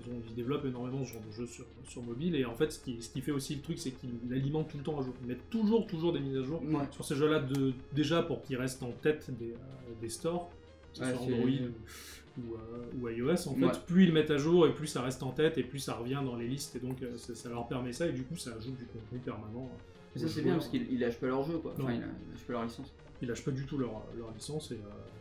[0.00, 2.78] ils, ont- développent énormément ce genre de jeux sur, sur mobile, et en fait, ce
[2.78, 5.14] qui, ce qui fait aussi le truc, c'est qu'ils l'alimentent tout le temps à jour.
[5.22, 6.84] Ils mettent toujours, toujours des mises à jour Ouais.
[6.92, 9.56] sur ces jeux-là, de, déjà pour qu'ils restent en tête des, euh,
[10.00, 10.48] des stores,
[10.92, 13.48] que ce Ouais, soit c'est- Android ou, ou, euh, ou iOS.
[13.48, 13.72] En fait, Ouais.
[13.86, 16.20] plus ils mettent à jour et plus ça reste en tête et plus ça revient
[16.24, 18.54] dans les listes, et donc euh, ça, ça leur permet ça, et du coup, ça
[18.54, 19.68] ajoute du contenu permanent.
[20.14, 20.58] Mais ça c'est bien joueurs.
[20.58, 21.74] parce qu'ils ils lâchent pas leur jeu quoi.
[21.78, 22.00] Enfin ils ils
[22.32, 22.94] lâchent pas leur licence.
[23.20, 24.78] ils lâchent pas du tout leur, leur licence et, euh,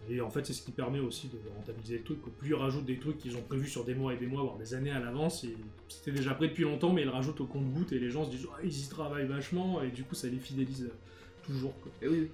[0.09, 2.19] et en fait c'est ce qui permet aussi de rentabiliser le truc.
[2.37, 4.57] Plus ils rajoutent des trucs qu'ils ont prévus sur des mois et des mois, voire
[4.57, 5.55] des années à l'avance, et
[5.89, 8.31] c'était déjà prêt depuis longtemps mais ils le rajoutent au compte-goutte et les gens se
[8.31, 10.93] disent Ah, ils y travaillent vachement et du coup ça les fidélise euh,
[11.45, 11.73] toujours.
[11.81, 11.91] quoi.
[12.01, 12.29] Et oui, oui.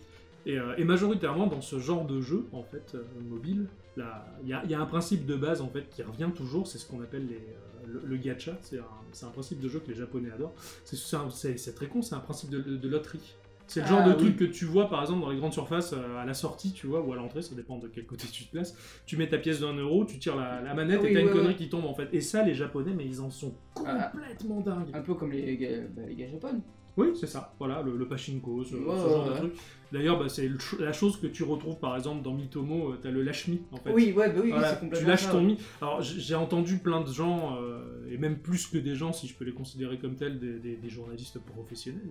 [0.45, 4.01] Et, euh, et majoritairement dans ce genre de jeu en fait euh, mobile, il
[4.49, 6.80] y, a- il y a un principe de base en fait qui revient toujours, c'est
[6.80, 8.57] ce qu'on appelle les, euh, le, le gacha.
[8.61, 10.53] C'est un, principe de jeu que les Japonais adorent.
[10.84, 13.36] C'est- très con, c'est un principe de, de loterie.
[13.74, 14.17] C'est le genre Ah, de oui.
[14.19, 16.86] truc que tu vois par exemple dans les grandes surfaces euh, à la sortie, tu
[16.86, 18.76] vois, ou à l'entrée, ça dépend de quel côté tu te places.
[19.07, 21.30] Tu mets ta pièce d'un euro, tu tires la, la manette Ah et t'as une
[21.32, 21.55] connerie ouais.
[21.55, 22.07] qui tombe en fait.
[22.13, 23.55] Et ça, les Japonais, mais ils en sont
[23.86, 24.11] Ah.
[24.13, 24.89] complètement dingues.
[24.93, 26.59] Un peu comme les gars, bah, les gars japonais.
[26.96, 29.54] Oui, c'est ça, voilà, le, le pachinko, ce, Ouais, ce genre ouais, de truc.
[29.91, 33.22] D'ailleurs, bah, c'est la chose que tu retrouves par exemple dans Mitomo, euh, t'as le
[33.22, 33.91] lâche-mi en fait.
[33.91, 35.58] Oui, ouais, bah oui, Voilà, c'est complètement tu lâches ça, ton mi.
[35.82, 39.36] Alors j'ai entendu plein de gens, euh, et même plus que des gens, si je
[39.36, 42.02] peux les considérer comme tels, des, des- des journalistes professionnels,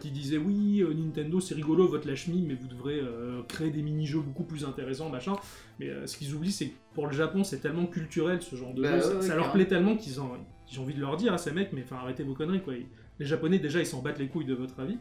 [0.00, 3.82] qui disaient oui, euh, Nintendo c'est rigolo votre lâche-mi, mais vous devrez euh, créer des
[3.82, 5.34] mini-jeux beaucoup plus intéressants, machin.
[5.78, 8.82] Mais ce qu'ils oublient, c'est que pour le Japon, c'est tellement culturel ce genre de
[8.82, 10.30] Bah jeu, ça, ouais, ouais, ça leur plaît tellement qu'ils ont,
[10.66, 12.74] j'ai envie de leur dire à ces mecs, mais enfin arrêtez vos conneries quoi.
[12.74, 12.86] Ils-
[13.18, 14.98] Les Japonais déjà ils s'en battent les couilles de votre avis.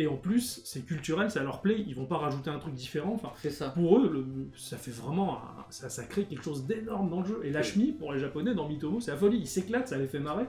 [0.00, 3.14] Et en plus, c'est culturel, ça leur plaît, ils vont pas rajouter un truc différent.
[3.14, 3.70] Enfin, ça.
[3.70, 4.24] pour eux, le-
[4.56, 5.38] ça fait vraiment.
[5.38, 7.40] un- ça, ça crée quelque chose d'énorme dans le jeu.
[7.42, 9.38] Et Lashmi, pour les Japonais, dans Mitomo, c'est la folie.
[9.38, 10.44] Ils s'éclatent, ça les fait marrer.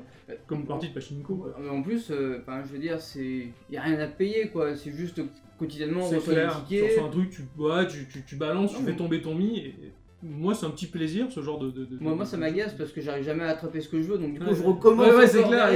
[0.45, 1.47] Comme une partie de Pachinko.
[1.59, 3.47] Mais en plus, euh, enfin, je veux dire, c'est.
[3.71, 4.75] Y a rien à payer quoi.
[4.75, 5.19] C'est juste
[5.57, 6.55] quotidiennement on reçoit clair.
[6.69, 6.99] des tickets.
[6.99, 9.57] un truc, tu, ouais, tu, tu, tu balances, tu fais tomber ton mi.
[9.57, 9.75] Et,
[10.21, 11.71] moi, c'est un petit plaisir, ce genre de.
[11.71, 14.17] de- de- Moi, ça m'agace parce que j'arrive jamais à attraper ce que je veux
[14.17, 15.07] donc du coup Ouais, je recommence.
[15.07, 15.71] Ouais, ouais, c'est clair.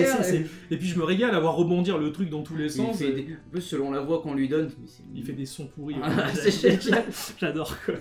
[0.70, 3.00] Et, puis je me régale à voir rebondir le truc dans tous les sens.
[3.02, 4.70] et- des- En plus, selon la voix qu'on lui donne,
[5.16, 5.96] Il fait des sons pourris.
[6.04, 7.04] Ah, c'est génial.
[7.40, 7.96] J'adore quoi.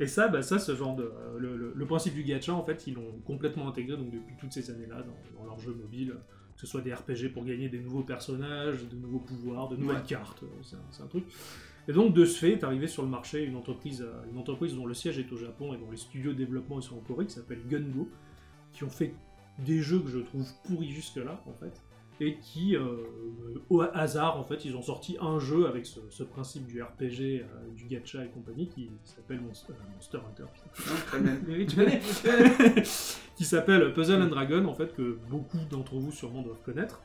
[0.00, 1.02] Et ça, bah, ça, ce genre de.
[1.04, 4.34] euh, le, le- le principe du gacha, en fait, ils l'ont complètement intégré donc, depuis
[4.40, 6.14] toutes ces années-là dans, dans leurs jeux mobiles.
[6.54, 9.96] Que ce soit des RPG pour gagner des nouveaux personnages, de nouveaux pouvoirs, de nouvelles
[9.98, 10.02] Ouais.
[10.06, 10.42] cartes.
[10.42, 11.24] euh, C'est un, c'est un truc.
[11.90, 14.76] Et donc, de ce fait, est arrivé sur le marché une entreprise, euh, une entreprise
[14.76, 17.26] dont le siège est au Japon et dont les studios de développement sont en Corée,
[17.26, 18.08] qui s'appelle Gungo,
[18.72, 19.12] qui ont fait
[19.58, 21.82] des jeux que je trouve pourris jusque-là, en fait
[22.20, 22.96] et qui, euh,
[23.70, 27.40] au hasard, en fait, ils ont sorti un jeu avec ce, ce principe du RPG,
[27.40, 30.44] euh, du gacha et compagnie, qui s'appelle Monster, euh, Monster Hunter,
[31.74, 32.00] connais.
[33.36, 37.00] Qui s'appelle Puzzle and Dragon, en fait, que beaucoup d'entre vous sûrement doivent connaître,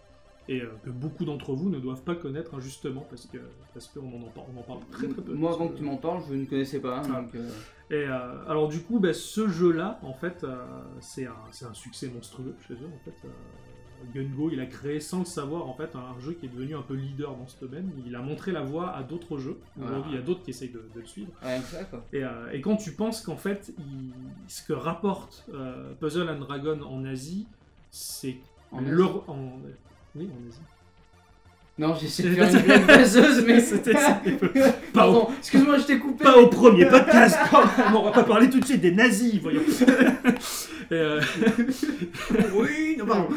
[0.47, 3.37] et euh, que beaucoup d'entre vous ne doivent pas connaître injustement, parce que
[3.73, 5.33] parce qu'on en, en parle très très peu.
[5.33, 6.99] Moi, avant que tu m'en parles, je ne connaissais pas.
[6.99, 7.49] hein, donc, euh,
[7.91, 10.45] et euh, alors du coup, bah, ce jeu-là, en fait,
[11.01, 12.89] c'est un, succès monstrueux chez eux.
[12.95, 13.15] En fait,
[14.13, 16.81] Gungo, il a créé sans le savoir en fait un jeu qui est devenu un
[16.83, 17.89] peu leader dans ce domaine.
[18.05, 19.57] Il a montré la voie à d'autres jeux.
[19.81, 20.09] Aujourd'hui, Ah.
[20.11, 21.31] il y a d'autres qui essayent de, de le suivre.
[22.13, 22.21] Et,
[22.53, 24.13] et quand tu penses qu'en fait, il-
[24.47, 25.49] ce que rapporte
[25.99, 27.47] Puzzle and Dragon en Asie,
[27.89, 28.35] c'est
[28.71, 28.83] En
[29.27, 29.53] en
[30.15, 30.59] oui Asie.
[31.77, 33.93] Non, j'essaie de faire une blague vaseuse, mais C'était-
[34.93, 36.23] Pardon, excuse-moi, je t'ai coupé.
[36.23, 37.37] Pas au premier podcast
[37.93, 39.61] On va pas parler tout de suite des nazis, voyons
[40.93, 41.21] euh,
[42.55, 43.27] Oui, non, pardon.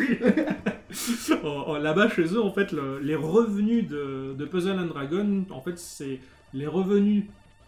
[1.44, 5.44] en- en- Là-bas, chez eux, en fait, le- les revenus de, de Puzzle and Dragon,
[5.50, 6.20] en fait, c'est
[6.54, 7.24] les revenus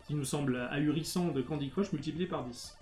[0.07, 2.77] qui nous semblent ahurissants de Candy Crush multipliés par 10.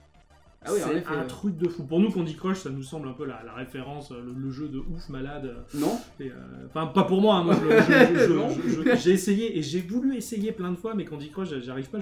[0.65, 1.85] Ah oui, c'est un truc de fou.
[1.85, 4.69] Pour nous, Candy Crush, ça nous semble un peu la, la référence, le, le jeu
[4.69, 5.55] de ouf malade.
[5.75, 6.31] Non euh,
[6.67, 7.55] Enfin, pas pour moi, hein, moi
[8.97, 11.99] j'ai essayé et j'ai voulu essayer plein de fois, mais Candy Crush, j'arrive pas,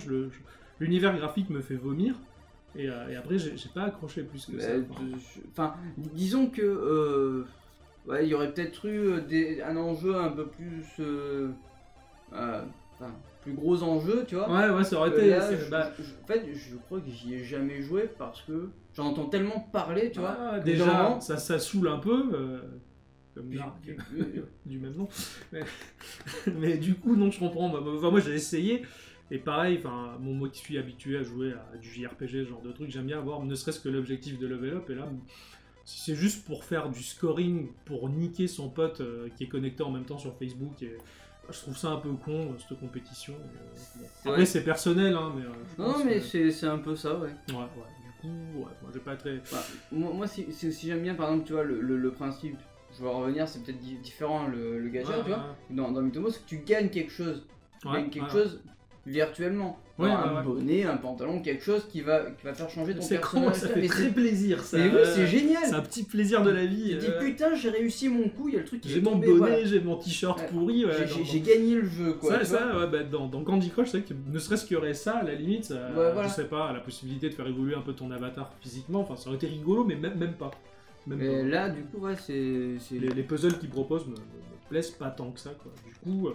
[0.81, 2.15] l'univers graphique me fait vomir.
[2.75, 4.69] Et, euh, et après, j'ai pas accroché plus que ça.
[4.69, 4.83] Euh,
[5.53, 6.63] Enfin, je- disons que.
[6.63, 7.45] euh,
[8.07, 10.85] ouais, il y aurait peut-être eu euh, des- un enjeu un peu plus.
[11.01, 11.49] euh,
[12.33, 12.63] euh,
[12.95, 13.13] enfin,
[13.47, 14.51] plus gros enjeu, tu vois.
[14.51, 15.31] Ouais, ouais, ça aurait Euh, été.
[15.31, 18.43] là, c'est- je- bah, je- en fait, je crois que j'y ai jamais joué parce
[18.43, 20.37] que j'entends tellement parler, tu vois.
[20.39, 22.25] ah, déjà, ça, ça saoule un peu.
[22.35, 22.61] euh,
[23.35, 25.09] comme euh, du même nom.
[25.53, 25.61] Mais,
[26.59, 27.67] mais du coup, non, je comprends.
[27.75, 28.83] Enfin, moi, j'ai essayé.
[29.31, 32.63] Et pareil, enfin, bon, moi qui suis habitué à jouer à du JRPG, ce genre
[32.63, 34.89] de truc, j'aime bien avoir ne serait-ce que l'objectif de level up.
[34.91, 35.09] Et là,
[35.85, 39.83] si c'est juste pour faire du scoring, pour niquer son pote euh, qui est connecté
[39.83, 40.97] en même temps sur Facebook, et,
[41.51, 43.35] je trouve ça un peu con, euh, cette compétition.
[43.35, 43.79] Euh,
[44.25, 44.31] bon.
[44.31, 45.43] Après, c'est personnel, hein, mais.
[45.45, 47.31] euh, Non, mais que- c'est c'est un peu ça, ouais.
[47.51, 47.67] Ouais, ouais.
[48.05, 48.29] Du coup,
[48.59, 49.37] ouais, moi, j'ai pas très.
[49.53, 52.11] Bah, moi, moi, si, si, si j'aime bien, par exemple, tu vois, le, le- le
[52.13, 52.57] principe,
[52.97, 55.57] je vais en revenir, c'est peut-être di- différent le, le Ouais, tu vois.
[55.71, 57.45] Dans, dans Mythomos, c'est que tu gagnes quelque chose.
[57.81, 58.63] Tu gagnes quelque chose
[59.07, 59.79] virtuellement.
[59.99, 60.43] Ouais, ouais, un ouais.
[60.43, 63.69] bonnet, un pantalon, quelque chose qui va, qui va faire changer ton C'est con, ça
[63.75, 64.61] Mais fait très plaisir.
[64.63, 65.63] Ça, Mais oui, c'est génial.
[65.65, 66.91] C'est un petit plaisir de la vie.
[66.91, 69.01] Tu dis euh, putain, j'ai réussi mon coup, il y a le truc qui J'ai
[69.01, 69.29] mon tombé.
[69.29, 69.65] bonnet, voilà.
[69.65, 70.47] j'ai mon t-shirt Ouais.
[70.49, 70.85] pourri.
[71.25, 72.41] J'ai- gagné le jeu, quoi.
[72.41, 74.77] ça, ça, ouais, bah, dans, dans Candy Crush, c'est vrai que ne serait-ce qu'il y
[74.77, 76.25] aurait ça, à la limite, ça, Ouais, voilà.
[76.29, 79.29] je sais pas, la possibilité de faire évoluer un peu ton avatar physiquement, enfin ça
[79.29, 80.51] aurait été rigolo, mais même, même pas.
[81.07, 81.49] Même Mais pas.
[81.49, 82.73] là, du coup, ouais, c'est.
[82.81, 84.17] c'est- Les, les puzzles qu'ils proposent me
[84.69, 85.73] plaisent pas tant que ça, quoi.
[85.87, 86.35] Du coup, euh,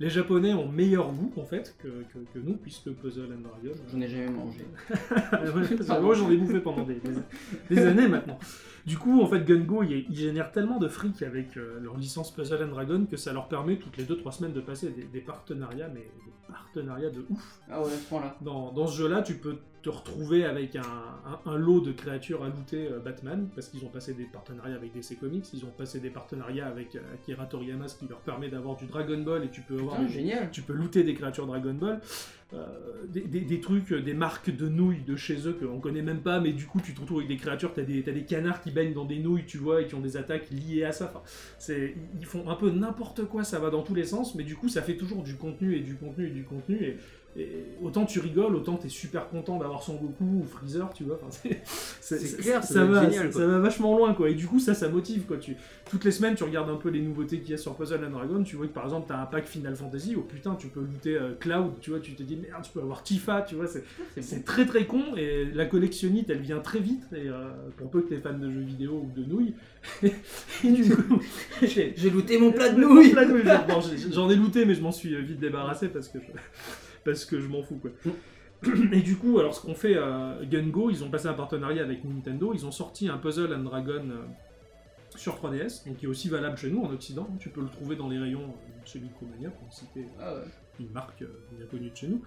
[0.00, 3.74] les Japonais ont meilleur goût, en fait, que, que, que nous, puisque Puzzle and Dragon.
[3.76, 4.64] euh, J'en ai jamais mangé.
[6.02, 8.38] Moi j'en ai bouffé pendant des, des- des années maintenant.
[8.86, 12.32] Du coup, en fait, Gungo, ils, ils génèrent tellement de fric avec euh, leur licence
[12.34, 15.20] Puzzle and Dragon que ça leur permet toutes les 2-3 semaines de passer des, des
[15.20, 17.58] partenariats, mais des partenariats de ouf.
[17.70, 18.36] Ah ouais, à ce point-là.
[18.40, 19.56] Dans, dans ce jeu-là, tu peux
[19.88, 23.84] te retrouver avec un, un- un lot de créatures à looter euh, Batman, parce qu'ils
[23.84, 27.46] ont passé des partenariats avec DC Comics, ils ont passé des partenariats avec euh, Akira
[27.46, 30.50] Toriyama, ce qui leur permet d'avoir du Dragon Ball, et tu peux avoir Putain, génial.
[30.50, 32.00] tu peux looter des créatures Dragon Ball,
[32.54, 32.66] euh,
[33.08, 36.40] des, des- des trucs, des marques de nouilles de chez eux qu'on connaît même pas,
[36.40, 38.70] mais du coup tu te retrouves avec des créatures, t'as des, t'as des canards qui
[38.70, 41.06] baignent dans des nouilles, tu vois, et qui ont des attaques liées à ça.
[41.14, 41.22] Enfin,
[41.58, 44.56] c'est, ils font un peu n'importe quoi, ça va dans tous les sens, mais du
[44.56, 46.76] coup ça fait toujours du contenu et du contenu et du contenu.
[46.82, 46.96] Et,
[47.36, 51.18] et autant tu rigoles, autant t'es super content d'avoir son Goku ou Freezer, tu vois.
[51.22, 51.50] Enfin,
[52.00, 54.30] c'est, clair, ça va, génial, ça, va vachement loin, quoi.
[54.30, 55.36] Et du coup ça, ça motive, quoi.
[55.36, 55.56] Tu,
[55.90, 58.10] toutes les semaines, tu regardes un peu les nouveautés qu'il y a sur Puzzle and
[58.10, 60.80] Dragon, tu vois que par exemple, t'as un pack Final Fantasy, oh putain, tu peux
[60.80, 63.66] looter euh, Cloud, tu vois, tu te dis merde, tu peux avoir Tifa, tu vois,
[63.66, 68.02] c'est, très très con, et la collectionnite, elle vient très vite, et euh, pour peu
[68.02, 69.54] que t'es fan de jeux vidéo ou de nouilles,
[70.02, 71.20] et du coup,
[71.62, 73.14] j'ai- looté mon plat de nouilles.
[74.10, 76.26] J'en ai looté, mais je m'en suis euh, vite débarrassé parce que je,
[77.12, 77.90] parce que je m'en fous, quoi.
[78.92, 82.04] Et du coup, alors ce qu'on fait à Gungo, ils ont passé un partenariat avec
[82.04, 84.24] Nintendo, ils ont sorti un Puzzle and Dragon euh,
[85.16, 87.28] sur 3DS, donc qui est aussi valable chez nous en Occident.
[87.38, 90.40] Tu peux le trouver dans les rayons euh, chez Micromania, pour citer Ah ouais.
[90.80, 92.20] une marque euh, bien connue de chez nous.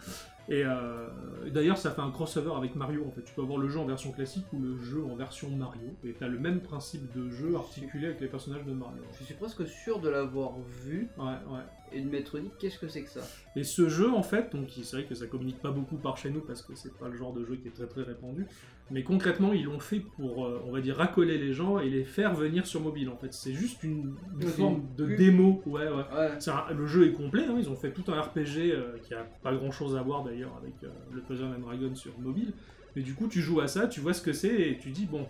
[0.50, 1.08] Et euh,
[1.50, 3.06] d'ailleurs, ça fait un crossover avec Mario.
[3.08, 5.50] En fait, tu peux avoir le jeu en version classique ou le jeu en version
[5.50, 5.96] Mario.
[6.06, 9.02] Et t'as le même principe de jeu articulé avec les personnages de Mario.
[9.20, 10.54] Je suis presque sûr de l'avoir
[10.84, 11.62] vu Ouais, ouais.
[11.94, 13.22] Et m'être dit qu'est-ce que c'est que ça?
[13.56, 16.30] Et ce jeu, en fait, donc c'est vrai que ça communique pas beaucoup par chez
[16.30, 18.46] nous parce que c'est pas le genre de jeu qui est très très répandu.
[18.90, 22.04] Mais concrètement, ils l'ont fait pour, euh, on va dire, racoler les gens et les
[22.04, 23.08] faire venir sur mobile.
[23.10, 25.62] En fait, c'est juste une, une forme de une- démo.
[25.66, 25.94] Ouais, ouais.
[25.94, 26.30] Ouais.
[26.40, 29.14] C'est un- le jeu est complet, hein, ils ont fait tout un RPG euh, qui
[29.14, 32.52] a pas grand chose à voir d'ailleurs avec euh, le Puzzle and Dragon sur mobile.
[32.96, 35.06] Mais du coup, tu joues à ça, tu vois ce que c'est et tu dis,
[35.06, 35.26] bon,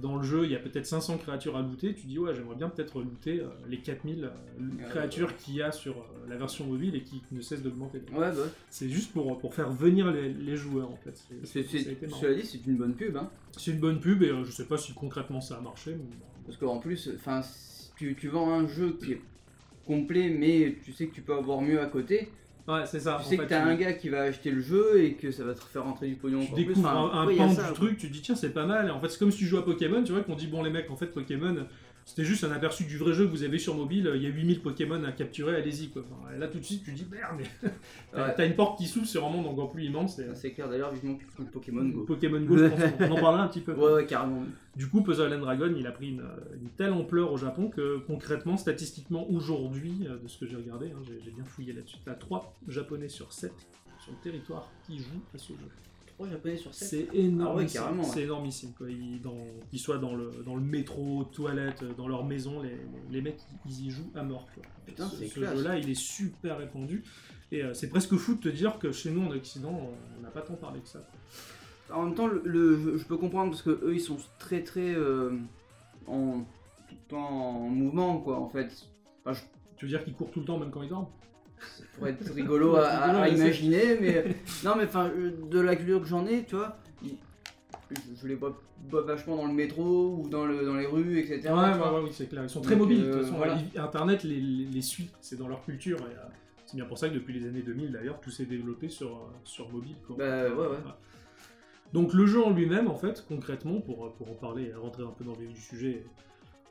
[0.00, 1.94] dans le jeu, il y a peut-être 500 créatures à looter.
[1.94, 5.62] Tu dis, ouais, j'aimerais bien peut-être looter euh, les 4000 euh, Ouais, créatures qu'il y
[5.62, 7.98] a sur euh, la version mobile et qui ne cessent d'augmenter.
[8.12, 8.48] Ouais, bah.
[8.70, 11.16] C'est juste pour, pour faire venir les, les joueurs en fait.
[11.44, 13.30] C'est- cela dit, c'est une bonne pub, hein.
[13.56, 15.92] C'est une bonne pub et je sais pas si concrètement ça a marché.
[15.92, 16.16] Mais...
[16.46, 19.20] Parce qu'en plus, enfin, si tu, tu vends un jeu qui est
[19.86, 22.28] complet, mais tu sais que tu peux avoir mieux à côté.
[22.68, 23.16] Ouais, c'est ça.
[23.20, 25.14] tu en sais fait, que t'as tu- un gars qui va acheter le jeu et
[25.14, 27.48] que ça va te faire rentrer du pognon tu découvres Enfin, un, un ouais, pan
[27.50, 27.74] ça, du quoi.
[27.76, 28.88] truc, tu te dis tiens c'est pas mal.
[28.88, 30.62] Et en fait c'est comme si tu joues à Pokémon, tu vois qu'on dit bon
[30.64, 31.54] les mecs en fait Pokémon
[32.06, 34.30] c'était juste un aperçu du vrai jeu que vous avez sur mobile, il y a
[34.30, 36.02] 8000 Pokémon à capturer, allez-y quoi.
[36.08, 37.44] Enfin, là tout de suite tu dis merde mais
[38.12, 38.34] t'as Ouais.
[38.36, 40.18] t'as une porte qui s'ouvre sur un monde encore plus immense.
[40.20, 42.04] et- C'est clair d'ailleurs, vivement plus Pokémon Go.
[42.04, 43.74] Pokémon Go, je pense qu'on en parlera un petit peu.
[43.74, 44.44] Ouais, ouais, carrément.
[44.76, 46.24] Du coup, Puzzle and Dragon, il a pris une,
[46.62, 50.86] une telle ampleur au Japon que concrètement, statistiquement, aujourd'hui, euh, de ce que j'ai regardé,
[50.94, 53.52] hein, j'ai j'ai bien fouillé là-dessus, t'as 3 japonais sur 7
[53.98, 55.68] sur le territoire qui jouent à ce jeu.
[56.16, 56.88] 3 japonais sur 7.
[56.88, 57.50] C'est énorme.
[57.52, 58.08] Ah ouais, carrément, ouais.
[58.12, 58.72] C'est énormissime.
[58.76, 58.90] Quoi.
[58.90, 59.36] Ils, dans,
[59.70, 62.76] qu'ils soient dans le, dans le métro, toilette, dans leur maison, les,
[63.10, 64.46] les mecs, ils y jouent à mort.
[64.54, 64.64] Quoi.
[64.86, 65.56] Putain, ce c'est ce classe.
[65.56, 67.04] jeu-là, il est super répandu.
[67.52, 69.78] Et euh, c'est presque fou de te dire que chez nous, en Occident,
[70.18, 71.00] on n'a pas tant parlé que ça.
[71.00, 71.96] quoi.
[71.98, 74.92] En même temps, le, le- je peux comprendre parce que eux ils sont très très
[74.92, 75.38] euh,
[76.08, 76.40] en
[76.88, 78.88] tout le temps en mouvement quoi en fait.
[79.24, 81.06] Enfin, je- Tu veux dire qu'ils courent tout le temps, même quand ils dorment?
[81.96, 84.24] Pourrait être rigolo à, Rigolo, imaginer, mais
[84.64, 86.76] non mais enfin euh, de la culture que j'en ai, tu vois,
[87.90, 88.56] je, je les vois,
[88.90, 91.36] vachement dans le métro ou dans, le, dans les rues, etc.
[91.52, 92.42] Ouais, tu ouais, oui, c'est clair.
[92.42, 93.04] Ils sont très Donc, mobiles.
[93.04, 93.58] euh, de toute façon, voilà.
[93.76, 95.08] Internet les, les, les suit.
[95.20, 95.98] C'est dans leur culture.
[95.98, 96.28] et, euh,
[96.66, 99.70] c'est bien pour ça que depuis les années 2000, d'ailleurs, tout s'est développé sur, sur
[99.70, 99.94] mobile.
[100.06, 100.16] quoi.
[100.18, 100.76] Bah, ouais, ouais.
[101.92, 105.12] Donc le jeu en lui-même, en fait, concrètement, pour, pour en parler et rentrer un
[105.16, 106.04] peu dans le vif du sujet,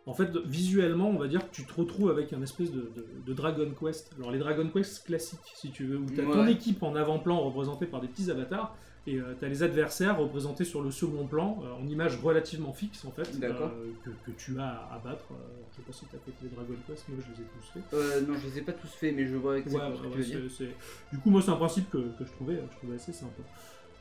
[0.08, 3.06] en fait, visuellement, on va dire que tu te retrouves avec un espèce de, de-
[3.26, 4.12] de Dragon Quest.
[4.18, 6.52] Alors les Dragon Quest classiques, si tu veux, où tu as ton Ouais.
[6.52, 8.76] équipe en avant-plan représentée par des petits avatars,
[9.08, 13.06] et tu as les adversaires représentés sur le second plan, euh, en image relativement fixe,
[13.06, 13.70] en fait, euh,
[14.04, 15.26] que, que tu as à battre.
[15.32, 15.36] Euh,
[15.72, 17.68] je sais pas si tu as fait les Dragon Quest, moi je les ai tous
[17.74, 17.84] faits.
[17.94, 20.08] Euh, non, je les ai pas tous faits, mais je vois Ouais, exactement ce que
[20.08, 20.68] ouais, tu veux dire.
[21.12, 23.44] Du coup, moi, c'est un principe que, que je, trouvais, je trouvais assez sympa.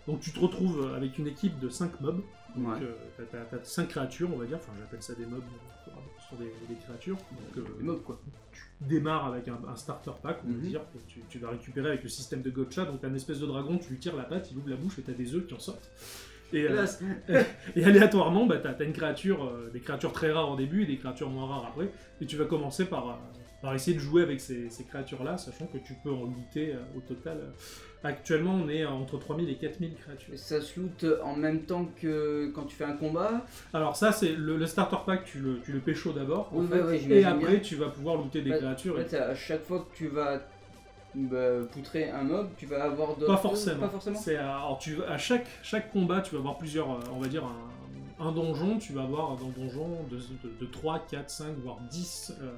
[0.06, 2.20] Donc, tu te retrouves avec une équipe de 5 mobs.
[2.56, 2.82] Donc, Ouais.
[2.82, 4.58] euh, t'as, 5 créatures, on va dire.
[4.58, 5.42] Enfin, j'appelle ça des mobs.
[6.34, 7.16] Des, des créatures.
[7.16, 8.20] Donc, euh, mobs, quoi.
[8.52, 10.60] tu démarres avec un, un starter pack, on va Mhm.
[10.62, 10.80] dire.
[10.92, 12.84] que tu, tu vas récupérer avec le système de gotcha.
[12.84, 14.98] Donc, t'as une espèce de dragon, tu lui tires la patte, il ouvre la bouche
[14.98, 15.90] et t'as des œufs qui en sortent.
[16.52, 16.86] Et, euh,
[17.76, 20.86] et aléatoirement, bah, t'as, t'as une créature, euh, des créatures très rares au début et
[20.86, 21.90] des créatures moins rares après.
[22.20, 23.12] Et tu vas commencer par, euh,
[23.62, 26.78] par essayer de jouer avec ces, ces créatures-là, sachant que tu peux en looter euh,
[26.96, 27.40] au total.
[28.04, 30.34] Euh, actuellement, on est entre 3000 et 4000 créatures.
[30.34, 33.44] Et ça se loot en même temps que quand tu fais un combat.
[33.72, 36.50] Alors ça, c'est le, le starter pack, tu le, tu le pécho d'abord.
[36.52, 37.60] Oui, fait, ouais, et après, bien.
[37.60, 38.96] tu vas pouvoir looter des Ouais, créatures.
[38.96, 40.40] En et- fait, à chaque fois que tu vas
[41.14, 43.32] bah, poutrer un mob, tu vas avoir d'autres.
[43.32, 43.80] Pas forcément.
[43.80, 44.18] Pas forcément.
[44.18, 47.28] C'est à, alors tu, à chaque, chaque combat, tu vas avoir plusieurs, euh, on va
[47.28, 48.78] dire, un, un donjon.
[48.78, 52.50] Tu vas avoir dans le donjon de, de, de 3, 4, 5, voire 10 euh,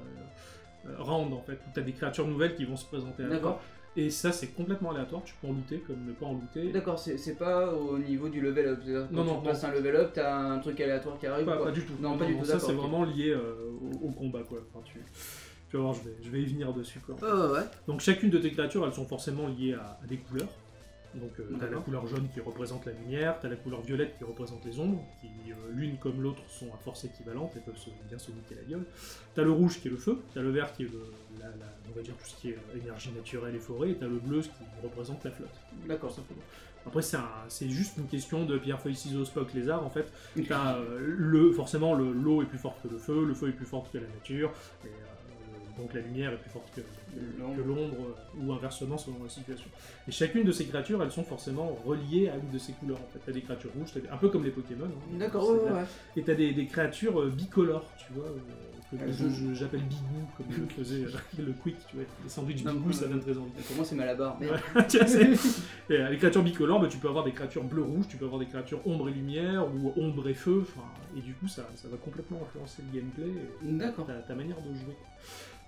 [0.87, 1.59] euh, rounds en fait.
[1.73, 3.61] Tu as des créatures nouvelles qui vont se présenter à toi.
[3.97, 5.23] Et ça, c'est complètement aléatoire.
[5.23, 6.71] Tu peux en looter comme ne pas en looter.
[6.71, 8.79] D'accord, c'est pas au niveau du level up.
[8.85, 11.45] Non, quand non, tu passes un level up, t'as un truc aléatoire qui arrive.
[11.45, 11.93] Pas, ou quoi pas du tout.
[11.99, 13.71] Non, pas du tout, Ça, c'est vraiment lié euh,
[14.03, 14.59] au, au combat, quoi.
[14.71, 14.99] Enfin, tu,
[15.69, 17.15] tu vas voir, je vais, je vais y venir dessus, quoi.
[17.15, 17.61] Ouais.
[17.87, 20.47] Donc chacune de tes créatures, elles sont forcément liées à, à des couleurs.
[21.15, 24.23] Donc euh, t'as la couleur jaune qui représente la lumière, t'as la couleur violette qui
[24.23, 27.89] représente les ombres, qui euh, l'une comme l'autre sont à force équivalente et peuvent se,
[28.07, 28.85] bien se niquer la gueule.
[29.33, 31.01] T'as le rouge qui est le feu, t'as le vert qui est le,
[31.39, 33.95] la, la- on va dire tout ce qui est euh, énergie naturelle et forêt, et
[33.95, 35.49] t'as le bleu ce qui représente la flotte.
[35.87, 36.11] D'accord.
[36.11, 36.41] simplement.
[36.85, 40.09] Après c'est juste une question de pierre feuille ciseaux spock lézard en fait.
[40.47, 43.53] T'as euh, le forcément le l'eau est plus forte que le feu, le feu est
[43.53, 44.51] plus fort que la nature,
[44.85, 44.89] et
[45.77, 46.81] donc la lumière est plus forte que,
[47.39, 47.55] L'ombre.
[47.55, 47.95] que l'ombre
[48.39, 49.69] ou inversement selon la situation.
[50.07, 52.97] Et chacune de ces créatures, elles sont forcément reliées à une de ces couleurs.
[52.97, 54.85] En fait, t'as des créatures rouges, des- un peu comme les Pokémon.
[54.85, 55.17] hein.
[55.17, 55.83] D'accord, ouais, ouais.
[56.15, 58.25] Et t'as des, des créatures euh, bicolores, tu vois.
[58.25, 58.37] euh,
[58.89, 61.09] que je- je- j'appelle Bigou, comme le faisait euh,
[61.45, 62.05] le Quick, tu vois.
[62.23, 63.51] Les sandwichs Bigou, ça donne très envie.
[63.67, 64.37] Pour moi, c'est Malabar.
[64.39, 64.47] Mais...
[65.89, 68.45] Et, les créatures bicolores, bah, tu peux avoir des créatures bleu-rouge, tu peux avoir des
[68.45, 70.65] créatures ombre et lumière, ou ombre et feu,
[71.17, 73.27] et du coup ça, ça va complètement influencer le gameplay
[73.65, 74.05] et D'accord.
[74.05, 74.95] ta, ta manière de jouer.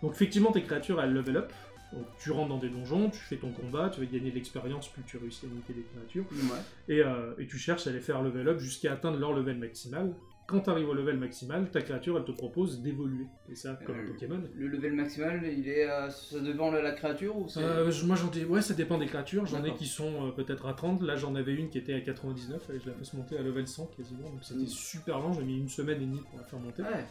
[0.02, 1.52] Donc effectivement tes créatures elles level up,
[1.94, 4.88] donc tu rentres dans des donjons, tu fais ton combat, tu vas gagner de l'expérience
[4.90, 6.60] plus tu réussis à niquer des créatures, Ouais.
[6.96, 10.14] et, euh, et tu cherches à les faire level up jusqu'à atteindre leur level maximal.
[10.48, 13.96] Quand tu arrives au level maximal, ta créature elle te propose d'évoluer, et ça comme
[13.98, 14.42] un Euh, Pokémon.
[14.56, 16.10] Le level maximal, il est à...
[16.10, 17.46] ça dépend de la créature ou.
[17.58, 20.66] Euh, moi j'en ai, ouais ça dépend des créatures, j'en ai qui sont euh, peut-être
[20.68, 23.38] à 30, là j'en avais une qui était à 99 et je la fais monter
[23.38, 24.68] à level 100 quasiment, donc c'était Mm.
[24.68, 26.82] super lent, j'ai mis une semaine et demie pour la faire monter.
[26.82, 27.06] Ouais.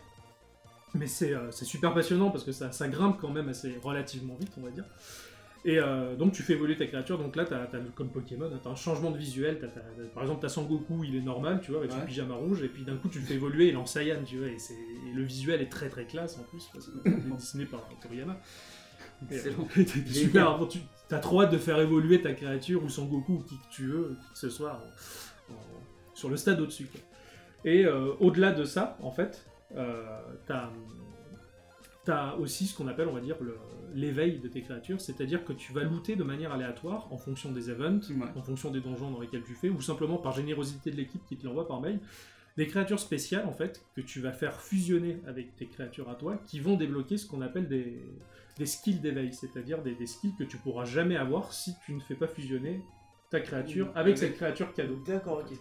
[0.94, 4.34] Mais c'est euh, c'est super passionnant parce que ça, ça grimpe quand même assez relativement
[4.40, 4.84] vite on va dire.
[5.64, 8.70] Et euh, donc tu fais évoluer ta créature, donc là t'as as, comme Pokémon, t'as
[8.70, 9.80] un changement de visuel, t'as- t'as-
[10.14, 12.84] par exemple t'as Sangoku il est normal tu vois avec son pyjama rouge et puis
[12.84, 15.12] d'un coup tu le fais évoluer il est en Saiyan tu vois et, c'est- et
[15.14, 18.38] le visuel est très très classe en plus parce que c'est dessiné par Toriyama.
[19.30, 19.66] Excellent.
[19.76, 20.78] euh, super, tu
[21.14, 23.86] as trop hâte de faire évoluer ta créature ou son Goku ou qui que tu
[23.88, 24.80] veux, qui que ce soit,
[25.50, 26.88] en- en- sur le stade au-dessus.
[27.64, 30.70] Et euh, au-delà de ça, en fait, t'as
[32.10, 33.36] as aussi ce qu'on appelle, on va dire,
[33.94, 37.68] l'éveil de tes créatures, c'est-à-dire que tu vas looter de manière aléatoire en fonction des
[37.70, 38.26] events, Ouais.
[38.34, 41.36] en fonction des donjons dans lesquels tu fais, ou simplement par générosité de l'équipe qui
[41.36, 42.00] te l'envoie par mail,
[42.56, 46.40] des créatures spéciales en fait que tu vas faire fusionner avec tes créatures à toi,
[46.46, 48.00] qui vont débloquer ce qu'on appelle des,
[48.56, 52.00] des skills d'éveil, c'est-à-dire des, des skills que tu pourras jamais avoir si tu ne
[52.00, 52.80] fais pas fusionner
[53.30, 54.98] ta créature avec Avec- cette créature cadeau.
[55.06, 55.56] D'accord, ok.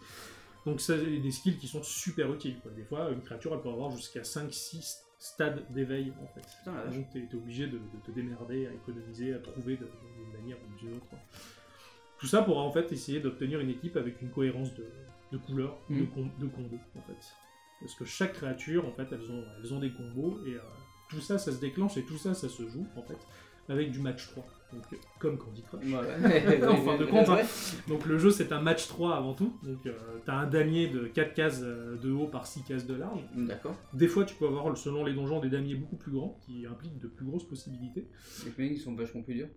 [0.68, 2.60] Donc ça, c'est des skills qui sont super utiles.
[2.62, 2.72] quoi.
[2.72, 6.46] Des fois, une créature, elle peut avoir jusqu'à 5-6 stades d'éveil, en fait.
[6.60, 6.86] Putain.
[6.92, 10.78] Donc t'es es obligé de, de te démerder, à économiser, à trouver d'une manière ou
[10.80, 11.08] d'une autre.
[11.10, 11.20] quoi.
[12.20, 14.86] Tout ça pour en fait essayer d'obtenir une équipe avec une cohérence de,
[15.32, 16.08] de couleurs, de, Mm.
[16.08, 17.34] com- de combos, en fait.
[17.80, 20.60] Parce que chaque créature, en fait, elles ont, elles ont des combos, et euh,
[21.10, 23.18] tout ça, ça se déclenche, et tout ça, ça se joue, en fait,
[23.70, 24.46] avec du match 3.
[24.74, 25.84] Donc, euh, comme Candy Crush.
[25.86, 26.16] Voilà.
[26.70, 27.40] En fin de compte, hein.
[27.88, 29.54] Donc le jeu c'est un match 3 avant tout.
[29.64, 29.94] Donc euh,
[30.26, 33.22] t'as un damier de 4 cases euh, de haut par 6 cases de large.
[33.36, 33.76] D'accord.
[33.94, 37.00] Des fois tu peux avoir selon les donjons des damiers beaucoup plus grands qui impliquent
[37.00, 38.08] de plus grosses possibilités.
[38.58, 39.50] Les ils sont vachement plus durs.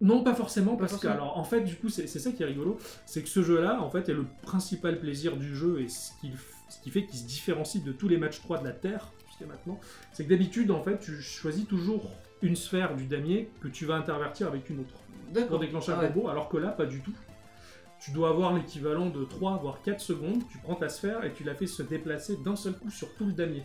[0.00, 1.12] Non, pas forcément, Pas parce forcément.
[1.12, 3.40] que, alors, en fait, du coup, c'est c'est ça qui est rigolo, c'est que ce
[3.40, 6.32] jeu-là, en fait, est le principal plaisir du jeu et ce qui,
[6.68, 9.52] ce qui fait qu'il se différencie de tous les matchs 3 de la Terre jusqu'à
[9.52, 9.80] maintenant,
[10.12, 12.10] c'est que d'habitude, en fait, tu choisis toujours
[12.42, 16.02] une sphère du damier que tu vas intervertir avec une autre pour déclencher un Ah
[16.02, 16.08] ouais.
[16.12, 17.14] combo, alors que là, pas du tout.
[18.00, 21.44] Tu dois avoir l'équivalent de 3 voire 4 secondes, tu prends ta sphère et tu
[21.44, 23.62] la fais se déplacer d'un seul coup sur tout le damier.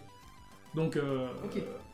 [0.75, 1.27] Donc, euh,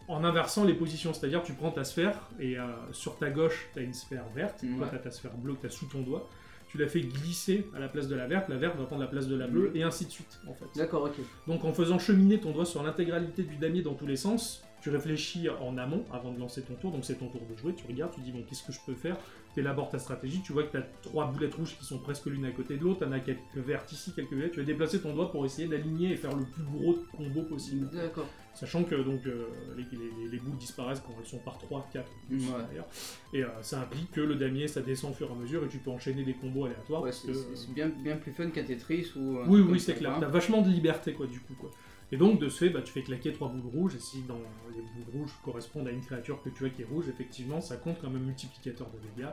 [0.09, 3.79] en inversant les positions, c'est-à-dire tu prends ta sphère et euh, sur ta gauche, tu
[3.79, 4.89] as une sphère verte, toi Ouais.
[4.89, 6.27] tu as ta sphère bleue que tu as sous ton doigt,
[6.73, 9.07] tu la fais glisser à la place de la verte, la verte va prendre la
[9.07, 9.75] place de la bleue, Mhm.
[9.75, 10.65] et ainsi de suite, en fait.
[10.75, 11.13] D'accord, ok.
[11.47, 14.89] Donc en faisant cheminer ton doigt sur l'intégralité du damier dans tous les sens, tu
[14.89, 17.87] réfléchis en amont avant de lancer ton tour, donc c'est ton tour de jouer, tu
[17.87, 19.15] regardes, tu dis bon qu'est-ce que je peux faire,
[19.53, 22.25] tu élabores ta stratégie, tu vois que tu as trois boulettes rouges qui sont presque
[22.25, 24.65] l'une à côté de l'autre, tu en as quelques vertes ici, quelques violettes, tu vas
[24.65, 27.89] déplacer ton doigt pour essayer d'aligner et faire le plus gros combo possible.
[27.93, 28.25] D'accord.
[28.53, 32.11] Sachant que donc euh, les, les- les boules disparaissent quand elles sont par 3, 4,
[32.29, 32.37] Ouais.
[32.69, 32.85] d'ailleurs.
[33.33, 35.69] Et euh, ça implique que le damier ça descend au fur et à mesure et
[35.69, 37.01] tu peux enchaîner des combos aléatoires.
[37.03, 39.39] Ouais, c'est que, bien, bien plus fun qu'un Tetris ou.
[39.39, 40.17] un oui, oui, c'est clair.
[40.19, 41.71] T'as vachement de liberté, quoi, du coup, quoi.
[42.13, 44.37] Et donc, de ce fait, bah, tu fais claquer trois boules rouges, et si dans
[44.71, 47.75] les boules rouges correspondent à une créature que tu as qui est rouge, effectivement, ça
[47.75, 49.31] compte comme un multiplicateur de dégâts.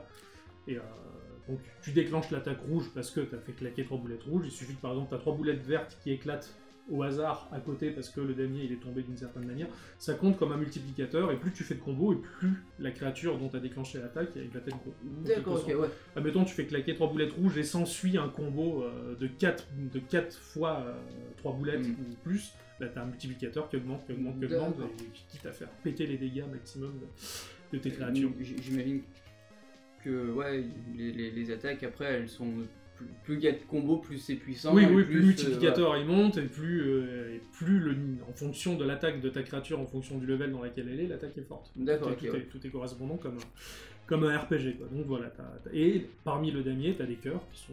[0.66, 0.80] Et euh,
[1.46, 4.44] donc, tu déclenches l'attaque rouge parce que tu as fait claquer trois boulettes rouges.
[4.46, 6.54] Il suffit que, par exemple, tu as trois boulettes vertes qui éclatent
[6.90, 9.68] au hasard à côté parce que le damier il est tombé d'une certaine manière,
[9.98, 13.38] ça compte comme un multiplicateur et plus tu fais de combos et plus la créature
[13.38, 14.94] dont tu as déclenché l'attaque il va être gros.
[15.24, 15.88] D'accord, ok, ouais.
[16.16, 19.98] Admettons, tu fais claquer trois boulettes rouges et s'ensuit un combo euh, de 4 de
[20.00, 20.84] quatre fois
[21.36, 21.92] 3 boulettes Mm.
[21.92, 22.54] ou plus.
[22.88, 26.06] T'as un multiplicateur qui augmente, qui augmente, qui augmente, et qui quitte à faire péter
[26.06, 28.30] les dégâts maximum de, de tes créatures.
[28.40, 29.02] J- J'imagine
[30.04, 30.64] que ouais,
[30.96, 32.50] les, les- les attaques après elles sont
[33.24, 34.74] plus- il y a de combos, plus c'est puissant.
[34.74, 37.96] Oui, oui, plus le euh, multiplicateur il monte, et plus, euh, et plus le,
[38.28, 41.06] en fonction de l'attaque de ta créature, en fonction du level dans laquelle elle est,
[41.08, 41.70] l'attaque est forte.
[41.76, 42.46] D'accord, tout, est, ok, tout, est, ouais.
[42.50, 44.76] tout est correspondant comme un, comme un RPG.
[44.78, 44.86] Quoi.
[44.92, 45.30] Donc voilà,
[45.72, 47.72] et parmi le damier, tu as des cœurs qui sont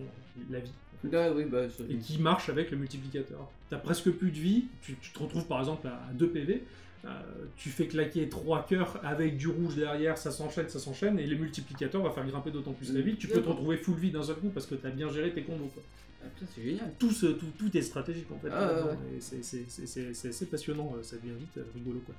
[0.49, 0.71] la vie.
[1.03, 3.49] Oui, bah, ça- et qui marche avec le multiplicateur.
[3.69, 6.63] T'as presque plus de vie, tu, tu te retrouves par exemple à 2 PV,
[7.05, 7.09] euh,
[7.55, 11.35] tu fais claquer 3 cœurs avec du rouge derrière, ça s'enchaîne, ça s'enchaîne, et le
[11.37, 14.23] multiplicateur va faire grimper d'autant plus la vie tu peux te retrouver full vie d'un
[14.23, 15.69] seul coup parce que t'as bien géré tes combos.
[15.73, 15.83] Quoi.
[16.23, 16.91] Ah, c'est génial.
[16.97, 18.49] Tout, ce- tout, tout est stratégique en fait.
[18.51, 22.01] Ah, ouais, c'est- assez passionnant, euh, ça devient vite euh, rigolo.
[22.05, 22.15] Quoi.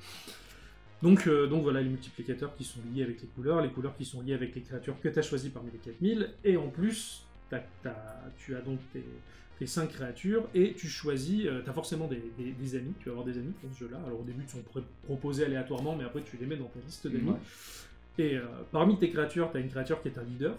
[1.03, 4.05] Donc, euh, donc voilà les multiplicateurs qui sont liés avec les couleurs, les couleurs qui
[4.05, 7.23] sont liées avec les créatures que tu as choisies parmi les 4000, et en plus,
[7.83, 9.05] t'as- tu as donc tes,
[9.59, 13.13] tes 5 créatures, et tu choisis, tu as forcément des, des- des amis, tu vas
[13.13, 14.63] avoir des amis dans ce jeu-là, alors au début ils sont
[15.05, 17.31] proposés aléatoirement, mais après tu les mets dans ta liste d'amis.
[17.31, 17.37] Ouais.
[18.25, 18.43] Et euh,
[18.73, 20.57] parmi tes créatures, tu as une créature qui est un leader.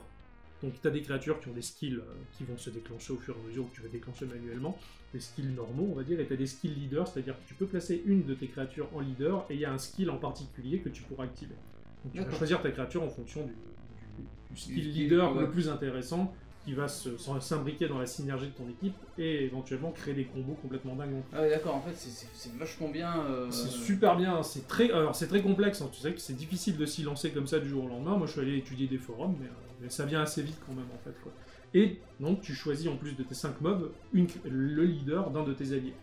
[0.62, 2.02] Donc tu as des créatures qui ont des skills euh,
[2.34, 4.78] qui vont se déclencher au fur et à mesure que tu vas déclencher manuellement.
[5.14, 7.54] Des skills normaux, on va dire, et tu as des skills leaders, c'est-à-dire que tu
[7.54, 10.18] peux placer une de tes créatures en leader, et il y a un skill en
[10.18, 11.56] particulier que tu pourras activer.
[12.04, 15.42] Donc tu vas choisir ta créature en fonction du, du- du skill skill, leader ouais.
[15.44, 16.34] le plus intéressant,
[16.70, 20.96] qui va s'imbriquer dans la synergie de ton équipe, et éventuellement créer des combos complètement
[20.96, 21.22] dingues.
[21.34, 23.22] Ah ouais, d'accord, en fait, c'est- vachement bien.
[23.28, 25.82] euh, C'est super bien, c'est très, alors c'est très complexe.
[25.82, 25.90] hein.
[25.92, 28.18] Tu sais que c'est difficile de s'y lancer comme ça du jour au lendemain.
[28.18, 29.52] Moi, je suis allé étudier des forums, mais, euh,
[29.82, 31.16] mais ça vient assez vite quand même en fait.
[31.24, 31.32] Quoi.
[31.74, 35.54] Et donc, tu choisis en plus de tes 5 mobs une- le leader d'un de
[35.54, 35.94] tes alliés.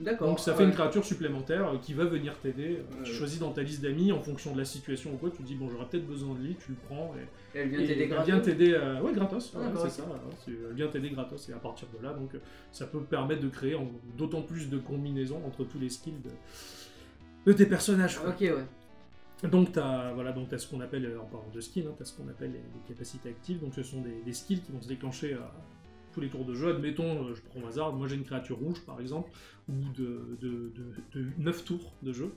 [0.00, 0.28] D'accord.
[0.28, 2.78] Donc, ça fait une créature supplémentaire euh, qui va venir t'aider.
[2.80, 3.02] Euh.
[3.04, 5.30] Tu choisis dans ta liste d'amis en fonction de la situation ou quoi.
[5.30, 6.56] Tu te dis bon, j'aurais peut-être besoin de lui.
[6.56, 8.26] Tu le prends et Elle vient et t'aider elle gratos.
[8.26, 10.04] vient t'aider, euh, ouais, gratos, Ah, ouais, c'est ça.
[10.44, 12.38] c'est- Elle vient t'aider gratos, et à partir de là, donc, euh,
[12.72, 13.88] ça peut permettre de créer en-
[14.18, 16.30] d'autant plus de combinaisons entre tous les skills de,
[17.52, 18.18] de tes personnages.
[18.18, 18.30] quoi.
[18.30, 19.48] Ok, ouais.
[19.48, 22.02] Donc, tu as, voilà, donc as ce qu'on appelle, euh, en parlant de skills, tu
[22.02, 23.60] as ce qu'on appelle les, les capacités actives.
[23.60, 25.52] Donc, ce sont des, des skills qui vont se déclencher à
[26.14, 26.70] tous les tours de jeu.
[26.70, 29.30] Admettons, euh, je prends au hasard, moi j'ai une créature rouge par exemple,
[29.68, 30.72] bout de, de,
[31.12, 32.32] de, de 9 tours de jeu.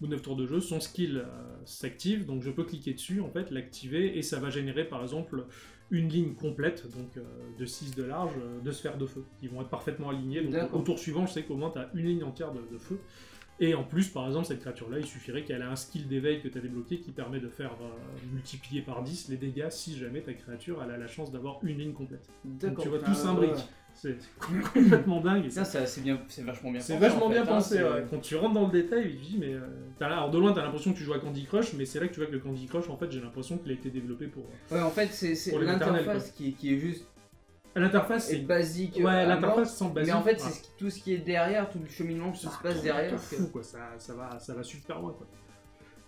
[0.00, 3.30] De 9 tours de jeu, son skill euh, s'active, donc je peux cliquer dessus, en
[3.30, 5.44] fait, l'activer, et ça va générer par exemple
[5.90, 7.22] une ligne complète, donc euh,
[7.58, 8.32] de 6 de large,
[8.64, 10.42] de sphères de feu, qui vont être parfaitement alignées.
[10.42, 12.98] Donc au tour suivant, je sais qu'au moins tu as une ligne entière de feu.
[13.60, 16.48] Et en plus, par exemple, cette créature-là, il suffirait qu'elle ait un skill d'éveil que
[16.48, 17.86] tu as débloqué qui permet de faire euh,
[18.32, 21.78] multiplier par 10 les dégâts si jamais ta créature elle a la chance d'avoir une
[21.78, 22.28] ligne complète.
[22.44, 22.82] Donc D'accord.
[22.82, 23.50] tu vois, Ah, tout s'imbrique.
[23.52, 23.56] ouais.
[23.96, 25.48] C'est complètement dingue.
[25.50, 26.80] Ça, ça- c'est bien, c'est vachement bien.
[26.80, 27.82] C'est pensé, vachement en bien fait, hein, pensé.
[27.84, 28.04] ouais.
[28.10, 29.54] Quand tu rentres dans le détail, tu te dis, mais.
[29.54, 29.60] euh,
[30.00, 32.00] t'as là- alors de loin, t'as l'impression que tu joues à Candy Crush, mais c'est
[32.00, 33.90] là que tu vois que le Candy Crush, en fait, j'ai l'impression qu'il a été
[33.90, 34.42] développé pour.
[34.72, 37.06] Ouais, en fait, c'est l'interface qui, qui est juste
[37.80, 38.42] l'interface, est c'est.
[38.42, 38.96] basique.
[38.96, 40.12] Ouais, mort, l'interface semble basique.
[40.14, 42.48] Mais en fait, c'est ce tout ce qui est derrière, tout le cheminement qui se
[42.48, 43.12] Ça passe derrière.
[43.12, 43.62] de que- fou, quoi.
[43.62, 45.26] Ça, ça, va, ça va super loin, quoi.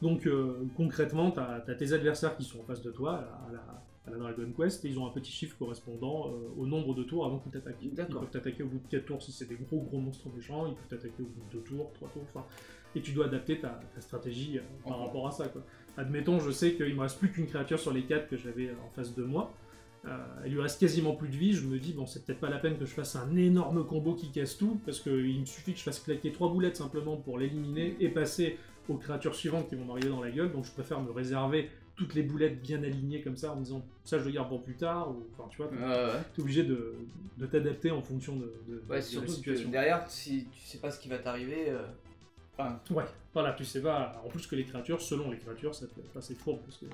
[0.02, 3.14] Donc euh, concrètement, tu as, tes adversaires qui sont en face de toi
[3.48, 3.58] à la,
[4.06, 7.02] à la Dragon Quest et ils ont un petit chiffre correspondant euh, au nombre de
[7.02, 7.78] tours avant qu'ils t'attaquent.
[7.80, 10.66] Ils peuvent t'attaquer au bout de 4 tours si c'est des gros gros monstres méchants,
[10.66, 12.44] ils peuvent t'attaquer au bout de 2 tours, 3 tours, enfin.
[12.94, 15.48] Et tu dois adapter ta, ta stratégie euh, par rapport à ça.
[15.48, 15.62] Quoi.
[15.96, 18.90] Admettons, je sais qu'il me reste plus qu'une créature sur les 4 que j'avais en
[18.94, 19.50] face de moi.
[20.06, 20.16] Euh,
[20.46, 22.58] il lui reste quasiment plus de vie, je me dis, bon, c'est peut-être pas la
[22.58, 25.78] peine que je fasse un énorme combo qui casse tout, parce qu'il me suffit que
[25.78, 28.56] je fasse claquer 3 boulettes simplement pour l'éliminer et passer
[28.88, 32.14] aux créatures suivantes qui vont m'arriver dans la gueule, donc je préfère me réserver toutes
[32.14, 34.76] les boulettes bien alignées comme ça en me disant ça je le garde pour plus
[34.76, 36.20] tard, ou enfin tu vois, Ouais, ouais.
[36.34, 36.94] t'es obligé de,
[37.38, 39.66] de t'adapter en fonction de, de- Ouais, de c'est la situation.
[39.68, 41.70] que derrière, si tu sais pas ce qui va t'arriver.
[41.70, 41.82] euh,
[42.58, 43.04] Enfin, Ouais,
[43.34, 44.22] voilà, tu sais pas.
[44.24, 46.86] En plus que les créatures, selon les créatures, ça peut être assez fourbe parce que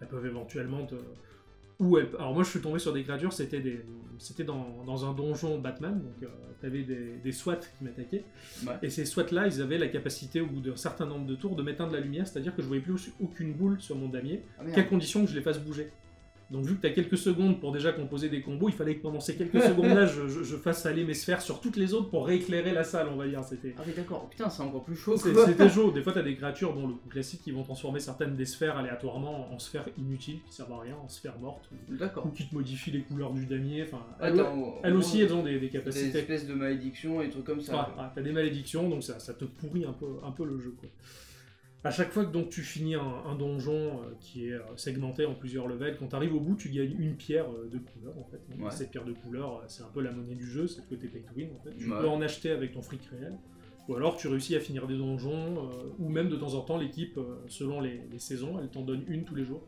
[0.00, 0.94] elles peuvent éventuellement te.
[2.18, 3.80] Alors moi, je suis tombé sur des créatures, c'était des,
[4.18, 6.26] c'était dans, dans un donjon Batman, donc euh,
[6.60, 8.24] t'avais des, des SWAT qui m'attaquaient.
[8.66, 8.74] ouais.
[8.82, 11.62] Et ces SWAT-là, ils avaient la capacité, au bout d'un certain nombre de tours, de
[11.62, 14.82] m'éteindre la lumière, c'est-à-dire que je voyais plus aucune boule sur mon damier, Ah, qu'à
[14.82, 15.90] condition que je les fasse bouger.
[16.50, 19.02] Donc vu que tu as quelques secondes pour déjà composer des combos, il fallait que
[19.02, 22.10] pendant ces quelques secondes-là, je, je- je fasse aller mes sphères sur toutes les autres
[22.10, 23.44] pour rééclairer la salle, on va dire.
[23.44, 24.28] C'était Ah oui, d'accord.
[24.28, 25.16] Putain, c'est encore plus chaud.
[25.16, 25.92] C'était chaud.
[25.92, 28.76] Des fois, t'as des créatures, bon, le coup classique, qui vont transformer certaines des sphères
[28.76, 32.26] aléatoirement en sphères inutiles, qui servent à rien, en sphères mortes, ou, D'accord.
[32.26, 33.84] ou qui te modifient les couleurs du damier.
[33.84, 34.28] Enfin, Ah,
[34.82, 36.18] elles, aussi, elles ont des, des Des capacités.
[36.18, 37.72] espèces de malédictions et trucs comme ça.
[37.74, 38.02] Ouais, quoi.
[38.02, 40.74] ouais, t'as des malédictions, donc ça, ça te pourrit un peu, un peu le jeu.
[40.80, 40.88] Quoi.
[41.82, 45.24] À chaque fois que donc, tu finis un, un donjon euh, qui est euh, segmenté
[45.24, 48.12] en plusieurs levels, quand tu arrives au bout, tu gagnes une pierre euh, de couleur.
[48.18, 48.40] En fait.
[48.50, 48.70] Donc, Ouais.
[48.70, 51.22] Cette pierre de couleur, c'est un peu la monnaie du jeu, c'est le côté pay
[51.22, 51.48] to win.
[51.58, 51.74] En fait.
[51.78, 51.98] Tu Ouais.
[52.00, 53.32] peux en acheter avec ton fric réel.
[53.88, 57.18] Ou alors tu réussis à finir des donjons, ou même de temps en temps, l'équipe,
[57.48, 59.62] selon les, les saisons, elle t'en donne une tous les jours.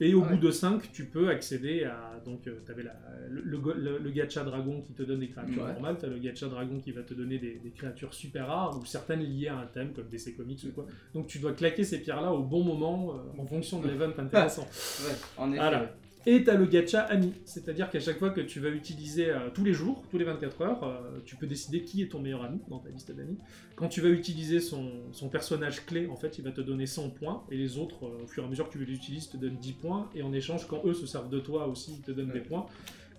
[0.00, 0.40] Et au Ah bout ouais.
[0.40, 2.20] de 5, tu peux accéder à.
[2.24, 2.82] Donc, tu avais
[3.30, 5.72] le, le, le- le gacha dragon qui te donne des créatures Ouais.
[5.72, 8.76] normales, tu as le gacha dragon qui va te donner des, des créatures super rares,
[8.78, 10.86] ou certaines liées à un thème, comme DC Comics ou quoi.
[11.14, 14.62] Donc, tu dois claquer ces pierres-là au bon moment, euh, en fonction de l'event intéressant.
[14.62, 15.60] Ouais, en effet.
[15.60, 15.90] Voilà.
[16.28, 19.48] Et tu as le gacha ami, c'est-à-dire qu'à chaque fois que tu vas utiliser euh,
[19.54, 22.42] tous les jours, tous les 24 heures, euh, tu peux décider qui est ton meilleur
[22.42, 23.38] ami dans ta liste d'amis.
[23.76, 27.10] Quand tu vas utiliser son, son personnage clé, en fait, il va te donner 100
[27.10, 29.36] points, et les autres, euh, au fur et à mesure que tu les utilises, te
[29.36, 32.10] donnent 10 points, et en échange, quand eux se servent de toi aussi, ils te
[32.10, 32.40] donnent Ouais.
[32.40, 32.66] des points.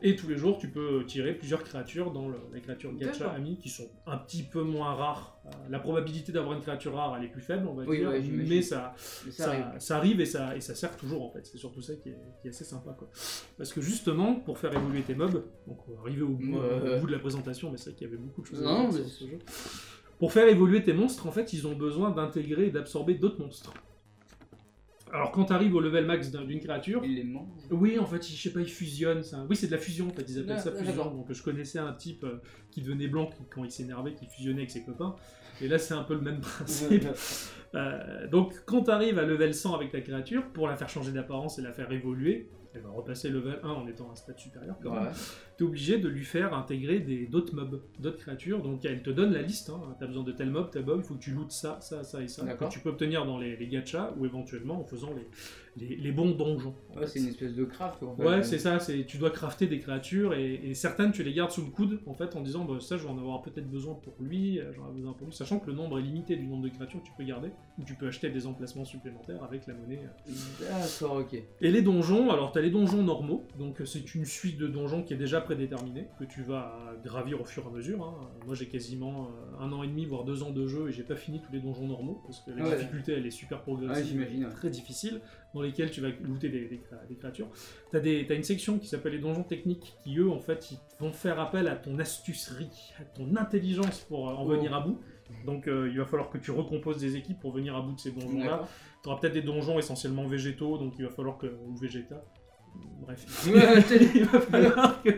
[0.03, 3.57] Et tous les jours, tu peux tirer plusieurs créatures dans le- les créatures gacha ami
[3.57, 5.39] qui sont un petit peu moins rares.
[5.45, 8.09] Euh, la probabilité d'avoir une créature rare, elle est plus faible, on va Oui, dire,
[8.09, 8.93] ouais, mais ça,
[9.25, 9.65] Mais ça ça, arrive.
[9.79, 11.45] ça arrive et ça, et ça sert toujours en fait.
[11.47, 12.95] C'est surtout ça qui est, qui est assez sympa.
[12.97, 13.09] Quoi.
[13.57, 16.97] Parce que justement, pour faire évoluer tes mobs, donc on va arriver au bout, Ouais.
[16.97, 18.63] au bout de la présentation, mais c'est vrai qu'il y avait beaucoup de choses à
[18.65, 19.39] dire mais sur ce jeu.
[20.19, 23.73] Pour faire évoluer tes monstres, en fait, ils ont besoin d'intégrer et d'absorber d'autres monstres.
[25.13, 27.47] Alors quand tu arrives au level max d'un- d'une créature, Il les mange.
[27.71, 29.23] oui, en fait, je sais pas, ils fusionnent.
[29.23, 29.45] ça.
[29.49, 30.95] Oui, c'est de la fusion, en fait, ils appellent Ah, ça ah, fusion.
[30.95, 31.11] d'accord.
[31.13, 34.59] Donc je connaissais un type euh, qui devenait blanc qui- quand il s'énervait, qui fusionnait
[34.59, 35.15] avec ses copains.
[35.61, 37.05] Et là, c'est un peu le même principe.
[37.75, 41.11] Euh, donc, quand tu arrives à level 100 avec ta créature, pour la faire changer
[41.11, 42.47] d'apparence et la faire évoluer,
[42.77, 45.03] elle va repasser level 1 en étant un stade supérieur quand même.
[45.03, 45.09] Ouais.
[45.57, 48.61] Tu es obligé de lui faire intégrer des- d'autres mobs, d'autres créatures.
[48.61, 49.71] Donc, elle te donne la liste.
[49.97, 52.03] tu as besoin de tel mob, tel mob, il faut que tu lootes ça, ça,
[52.03, 52.43] ça et ça.
[52.53, 55.27] Que tu peux obtenir dans les, les gachas ou éventuellement en faisant les,
[55.79, 56.73] les, les bons donjons.
[56.95, 58.01] Ouais, c'est une espèce de craft.
[58.03, 58.23] en fait.
[58.25, 61.51] Ouais, c'est ça, c'est tu dois crafter des créatures et, et certaines tu les gardes
[61.51, 63.93] sous le coude en fait en disant bah, ça je vais en avoir peut-être besoin
[63.93, 66.47] pour lui, euh, j'en ai besoin pour lui, sachant que le nombre est limité du
[66.47, 67.49] nombre de créatures que tu peux garder
[67.79, 69.99] ou tu peux acheter des emplacements supplémentaires avec la monnaie.
[70.29, 70.31] euh.
[70.69, 71.33] D'accord, ok.
[71.61, 74.67] Et les donjons, alors tu as les donjons normaux, donc euh, c'est une suite de
[74.67, 76.73] donjons qui est déjà prédéterminée, que tu vas
[77.03, 78.03] gravir au fur et à mesure.
[78.03, 78.27] hein.
[78.45, 79.29] Moi j'ai quasiment
[79.59, 81.59] un an et demi, voire deux ans de jeu et j'ai pas fini tous les
[81.59, 82.75] donjons normaux parce que la Ouais.
[82.77, 84.51] difficulté elle est super progressive, j'imagine, ouais.
[84.51, 85.21] très difficile,
[85.53, 87.47] dans lesquels tu vas looter des, des cré- des créatures.
[87.91, 90.77] T'as des- t'as une section qui s'appelle les donjons techniques qui eux en fait ils
[90.99, 92.69] vont faire appel à ton astucerie,
[92.99, 94.49] à ton intelligence pour euh, en Oh.
[94.49, 94.99] venir à bout.
[95.45, 97.99] Donc euh, il va falloir que tu recomposes des équipes pour venir à bout de
[97.99, 98.45] ces donjons là.
[98.51, 98.67] D'accord.
[99.03, 101.47] Tu auras peut-être des donjons essentiellement végétaux, donc il va falloir que.
[101.47, 102.23] ou végéta.
[103.01, 103.47] Bref.
[104.15, 105.09] Il va falloir que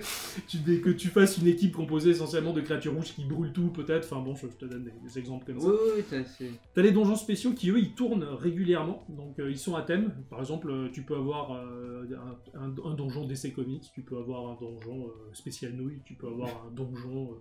[0.47, 4.05] tu, que tu fasses une équipe composée essentiellement de créatures rouges qui brûlent tout, peut-être.
[4.11, 5.67] Enfin bon, je, je te donne des, des exemples comme ça.
[5.67, 6.51] Oui, oui, t'as- c'est.
[6.75, 9.03] T'as les donjons spéciaux qui, eux, ils tournent régulièrement.
[9.09, 10.13] Donc, euh, ils sont à thème.
[10.29, 12.05] Par exemple, euh, tu peux avoir euh,
[12.53, 16.65] un, donjon DC Comics, tu peux avoir un donjon euh, spécial nouille, tu peux avoir
[16.67, 17.35] un donjon, euh,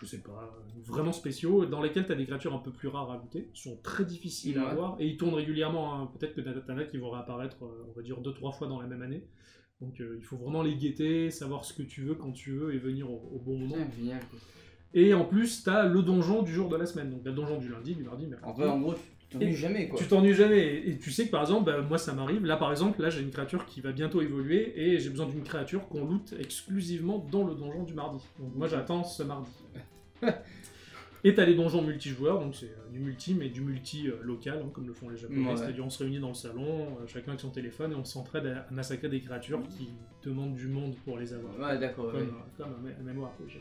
[0.00, 3.10] je sais pas, euh, vraiment spéciaux, dans lesquels t'as des créatures un peu plus rares
[3.10, 3.48] à looter.
[3.54, 4.96] Ils sont très difficiles à avoir.
[5.00, 5.94] Et ils tournent régulièrement.
[6.02, 6.10] hein.
[6.18, 8.78] Peut-être que t'en as qui vont réapparaître, euh, on va dire, deux, trois fois dans
[8.80, 9.24] la même année.
[9.80, 12.74] Donc, euh, il faut vraiment les guetter, savoir ce que tu veux quand tu veux
[12.74, 13.74] et venir au, au bon moment.
[13.74, 14.20] Putain, génial.
[14.30, 14.38] quoi.
[14.94, 17.10] Et en plus, t'as le donjon du jour de la semaine.
[17.10, 18.50] Donc, le donjon du lundi, du mardi, mercredi.
[18.50, 19.98] En vrai, en gros, tu t'ennuies jamais, quoi.
[19.98, 20.58] Tu t'ennuies jamais.
[20.60, 22.44] Et, et tu sais que par exemple, bah, moi ça m'arrive.
[22.46, 25.42] Là par exemple, là j'ai une créature qui va bientôt évoluer et j'ai besoin d'une
[25.42, 28.20] créature qu'on loot exclusivement dans le donjon du mardi.
[28.38, 29.50] Donc moi j'attends ce mardi.
[31.24, 34.62] Et t'as les donjons multijoueurs, donc c'est euh, du multi, mais du multi euh, local,
[34.64, 35.50] hein, comme le font les japonais.
[35.50, 35.56] Ouais.
[35.56, 38.46] C'est-à-dire on se réunit dans le salon, euh, chacun avec son téléphone, et on s'entraide
[38.46, 39.88] à, massacrer des créatures qui
[40.22, 41.58] demandent du monde pour les avoir.
[41.58, 42.12] Ouais, d'accord.
[42.12, 42.28] Comme, ouais.
[42.56, 43.60] comme un, mé- un MMORPG.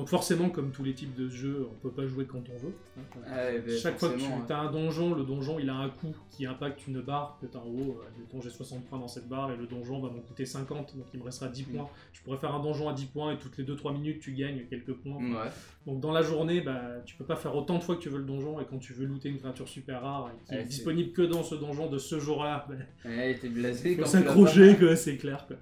[0.00, 2.72] Donc forcément, comme tous les types de jeux, on peut pas jouer quand on veut.
[2.96, 3.02] hein.
[3.36, 4.32] Ouais, bah, Chaque fois que tu ouais.
[4.50, 7.54] as un donjon, le donjon il a un coût qui impacte une barre que tu
[7.58, 8.00] as en haut.
[8.00, 10.96] Euh, Admettons, j'ai 60 points dans cette barre et le donjon va m'en coûter 50,
[10.96, 11.72] donc il me restera 10 Mm.
[11.76, 11.88] points.
[12.14, 14.64] Je pourrais faire un donjon à 10 points et toutes les 2-3 minutes tu gagnes
[14.70, 15.18] quelques points.
[15.18, 15.50] Ouais.
[15.86, 18.18] Donc dans la journée, bah, tu peux pas faire autant de fois que tu veux
[18.18, 20.64] le donjon et quand tu veux looter une créature super rare et qui Ouais, est
[20.64, 22.74] disponible que dans ce donjon de ce jour-là, bah,
[23.04, 25.46] Ouais, t'es blasé faut s'accrocher, c'est clair.
[25.46, 25.56] Quoi.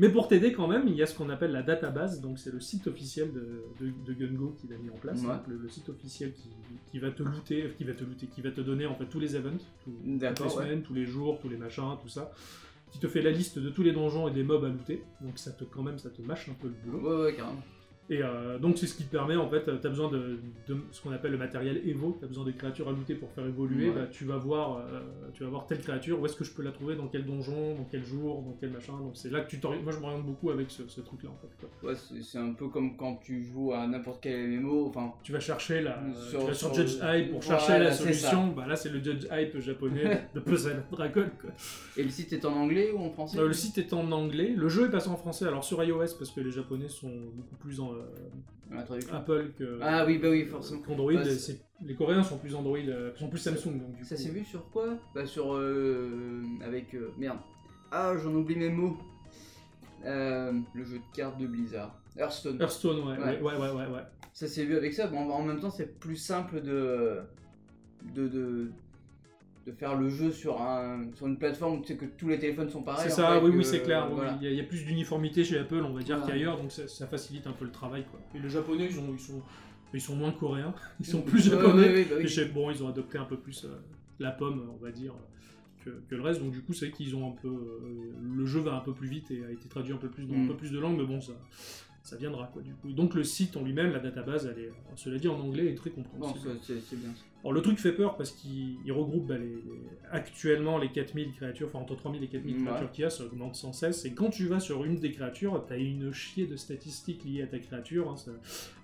[0.00, 2.52] Mais pour t'aider quand même, il y a ce qu'on appelle la database, donc c'est
[2.52, 5.28] le site officiel de, de, de Gungo qu'il a mis en place, Ouais.
[5.28, 6.48] donc le, le site officiel qui,
[6.90, 9.20] qui va te looter, qui va te looter, qui va te donner en fait tous
[9.20, 10.48] les events, tout- toutes les ouais.
[10.50, 12.32] semaines, tous les jours, tous les machins, tout ça,
[12.90, 15.38] qui te fait la liste de tous les donjons et des mobs à looter, donc
[15.38, 17.00] ça te quand même ça te mâche un peu le boulot.
[17.18, 17.62] Ouais, ouais, carrément.
[18.08, 20.76] Et euh, donc c'est ce qui te permet en fait, tu as besoin de, de
[20.90, 23.90] ce qu'on appelle le matériel Evo, tu as besoin des créatures looter pour faire évoluer,
[23.90, 23.94] Ouais.
[23.94, 25.00] bah, tu vas voir euh,
[25.32, 27.76] tu vas voir telle créature, où est-ce que je peux la trouver, dans quel donjon,
[27.76, 30.26] dans quel jour, dans quel machin, donc c'est là que tu t'orientes, moi je m'oriente
[30.26, 31.54] beaucoup avec ce, ce truc là en fait.
[31.60, 31.88] quoi.
[31.90, 34.86] Ouais, c'est un peu comme quand tu joues à n'importe quel MMO.
[34.88, 37.78] Enfin, Tu vas chercher la, Sur- tu vas sur, sur- Judge Hype pour voilà, chercher
[37.78, 41.50] la solution, bah là c'est le Judge Hype japonais de Puzzle Dragon quoi.
[41.96, 43.38] et le site est en anglais ou en français?
[43.38, 45.98] Euh, le site est en anglais, le jeu est passé en français, alors sur iOS
[46.18, 47.96] parce que les japonais sont beaucoup plus en euh.
[49.12, 50.80] Apple que Ah oui, bah oui, forcément.
[50.82, 51.22] qu'Android, Bah,
[51.82, 54.70] les Coréens sont plus Android, euh, sont plus Samsung donc du Ça s'est vu sur
[54.70, 54.98] quoi?
[55.14, 57.38] Bah sur euh, avec euh, merde.
[57.90, 58.96] Ah, j'en oublie mes mots.
[60.04, 61.94] Euh, le jeu de cartes de Blizzard.
[62.16, 62.60] Hearthstone.
[62.60, 63.40] Hearthstone, ouais, Ouais.
[63.40, 64.02] ouais, ouais, ouais, ouais, ouais.
[64.32, 65.06] Ça s'est vu avec ça.
[65.08, 67.18] Bon, en même temps, c'est plus simple de
[68.14, 68.70] de, de
[69.66, 72.38] de faire le jeu sur un sur une plateforme où tu sais que tous les
[72.38, 73.06] téléphones sont pareils.
[73.08, 74.08] C'est en ça, fait, oui, que- oui, c'est clair.
[74.10, 74.36] voilà.
[74.40, 76.32] Il, y a, il y a plus d'uniformité chez Apple, on va dire, Voilà.
[76.32, 78.04] qu'ailleurs, donc ça, ça facilite un peu le travail.
[78.10, 78.20] Quoi.
[78.34, 79.42] Et les Japonais, ils, ont, ils, sont,
[79.92, 81.82] ils sont moins coréens, ils sont plus japonais.
[81.88, 82.24] ouais, ouais, bah oui.
[82.24, 83.68] Et chez- bon, ils ont adopté un peu plus euh,
[84.18, 85.12] la pomme, on va dire,
[85.84, 86.40] que, que le reste.
[86.40, 87.48] Donc du coup, c'est vrai qu'ils ont un peu...
[87.48, 90.24] euh, le jeu va un peu plus vite et a été traduit un peu plus
[90.24, 90.48] dans un Mm.
[90.48, 91.32] peu plus de langues, mais bon, ça,
[92.02, 92.92] ça viendra, quoi, du coup.
[92.92, 95.90] Donc le site en lui-même, la database, elle est, cela dit, en anglais, est très
[95.90, 96.50] compréhensible.
[96.62, 97.10] c'est bien.
[97.42, 99.62] Alors le truc fait peur parce qu'il il regroupe bah, les, les-
[100.10, 102.64] actuellement les 4000 créatures, enfin entre 3000 et 4000 Ouais.
[102.66, 104.04] créatures qu'il y a, ça augmente sans cesse.
[104.04, 107.46] Et quand tu vas sur une des créatures, t'as une chier de statistiques liées à
[107.46, 108.10] ta créature.
[108.10, 108.32] hein, ça-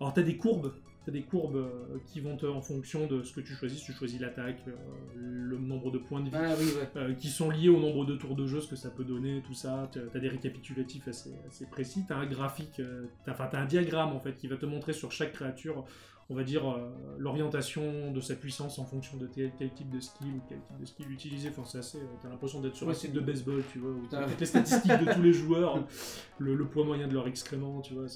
[0.01, 0.73] Alors t'as des courbes,
[1.07, 3.79] t'as des courbes euh, qui vont te, en fonction de ce que tu choisis.
[3.79, 4.73] Si tu choisis l'attaque, euh,
[5.15, 6.35] le nombre de points de vie.
[6.35, 6.89] Ah oui, ouais.
[7.01, 9.43] euh, qui sont liés au nombre de tours de jeu, ce que ça peut donner,
[9.47, 9.89] tout ça.
[9.93, 12.05] Tu as des récapitulatifs assez, assez précis.
[12.07, 12.83] Tu as un graphique,
[13.25, 15.85] t'as- enfin, tu as un diagramme en fait qui va te montrer sur chaque créature,
[16.29, 20.01] on va dire, euh, l'orientation de sa puissance en fonction de tel, quel type de
[20.01, 21.51] skill ou quel type de skill utiliser.
[21.51, 21.99] Enfin, c'est assez.
[22.21, 24.27] tu as l'impression d'être sur Ouais, un site de baseball, tu vois, où t'as Ah.
[24.41, 25.79] les statistiques de tous les joueurs,
[26.39, 28.07] le, le poids moyen de leur excrément, tu vois,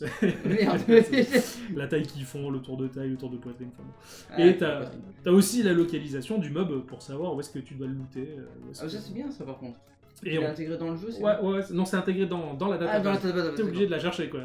[0.44, 0.80] Merde.
[1.76, 3.68] la taille qu'ils font, le tour de taille, le tour de poitrine.
[3.72, 3.94] Enfin, bon.
[4.30, 4.90] Ah, Et t'as
[5.26, 8.34] as aussi la localisation du mob pour savoir où est-ce que tu dois le looter.
[8.38, 9.78] euh, Ah, ça c'est bien ça par contre.
[10.22, 11.36] Et on- intégré dans le jeu, c'est Ouais,
[11.72, 12.92] non, c'est intégré dans, dans la data.
[12.96, 13.18] Ah, dans la.
[13.54, 14.40] T'es obligé de la chercher, quoi.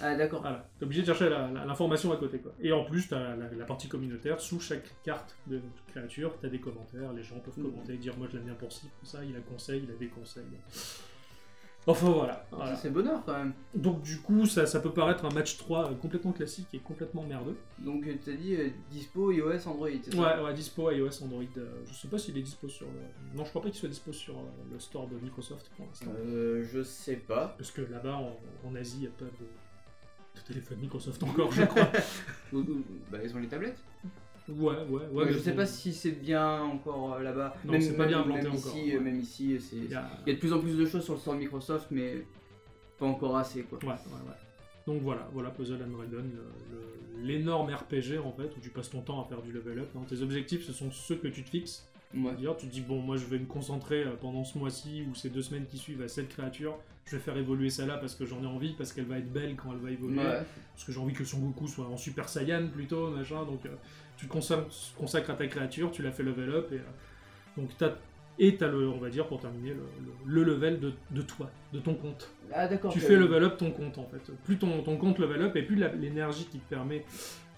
[0.00, 0.40] Ah, d'accord.
[0.42, 2.52] Voilà, t'es obligé de chercher l'information à côté, quoi.
[2.60, 4.40] Et en plus, t'as la, la partie communautaire.
[4.40, 7.12] Sous chaque carte de créature, t'as des commentaires.
[7.12, 9.24] Les gens peuvent commenter, dire moi je l'aime bien pour ci, pour ça.
[9.24, 10.44] Il a conseil, il a des conseils.
[11.88, 12.44] Enfin voilà.
[12.50, 12.74] Ah, voilà.
[12.74, 13.52] Ça c'est bonheur quand même.
[13.74, 17.56] Donc du coup, ça, ça peut paraître un match 3 complètement classique et complètement merdeux.
[17.78, 20.20] Donc euh, t'as dit euh, dispo iOS Android, c'est ça?
[20.38, 21.44] Ouais, ouais, dispo iOS, Android.
[21.58, 23.36] euh, je sais pas s'il est dispo sur le...
[23.38, 24.42] Non, je crois pas qu'il soit dispo sur euh,
[24.72, 26.10] le store de Microsoft pour l'instant.
[26.18, 27.54] Euh, je sais pas.
[27.56, 28.36] Parce que là-bas, en,
[28.68, 31.88] en Asie, il n'y a pas de, de téléphone Microsoft encore, je crois.
[33.12, 33.78] Bah, ils ont les tablettes?
[34.48, 35.32] Ouais, ouais, ouais.
[35.32, 37.54] Je sais pas si c'est bien encore euh, là-bas.
[37.64, 39.00] Non, c'est pas bien implanté même encore, Ici, ouais.
[39.00, 39.76] Même ici, c'est.
[39.76, 40.08] Il y a...
[40.26, 42.24] Il y a de plus en plus de choses sur le store de Microsoft, mais
[42.98, 43.78] pas encore assez quoi.
[43.82, 44.34] Ouais, ouais, ouais.
[44.86, 46.24] Donc voilà, voilà Puzzle and Dragon,
[47.22, 49.88] l'énorme RPG en fait, où tu passes ton temps à faire du level up.
[49.96, 50.02] hein.
[50.08, 51.86] Tes objectifs, ce sont ceux que tu te fixes.
[52.14, 52.22] Ouais.
[52.26, 55.14] C'est-à-dire, tu te dis, bon, moi je vais me concentrer euh, pendant ce mois-ci ou
[55.14, 56.78] ces deux semaines qui suivent à cette créature.
[57.04, 59.56] Je vais faire évoluer celle-là parce que j'en ai envie, parce qu'elle va être belle
[59.56, 60.18] quand elle va évoluer.
[60.18, 60.42] Ouais.
[60.72, 63.70] parce que j'ai envie que Son Goku soit en Super Saiyan plutôt, machin, donc euh,
[64.16, 66.80] tu consacres, à ta créature, tu la fais level up, et euh,
[67.56, 67.92] donc t'as,
[68.38, 71.50] et t'as le, on va dire pour terminer, le, le- le level de, de toi,
[71.72, 72.30] de ton compte.
[72.52, 72.92] Ah d'accord.
[72.92, 74.30] Tu fais level up ton compte en fait.
[74.44, 77.04] Plus ton, ton compte level up et plus l'énergie qui te permet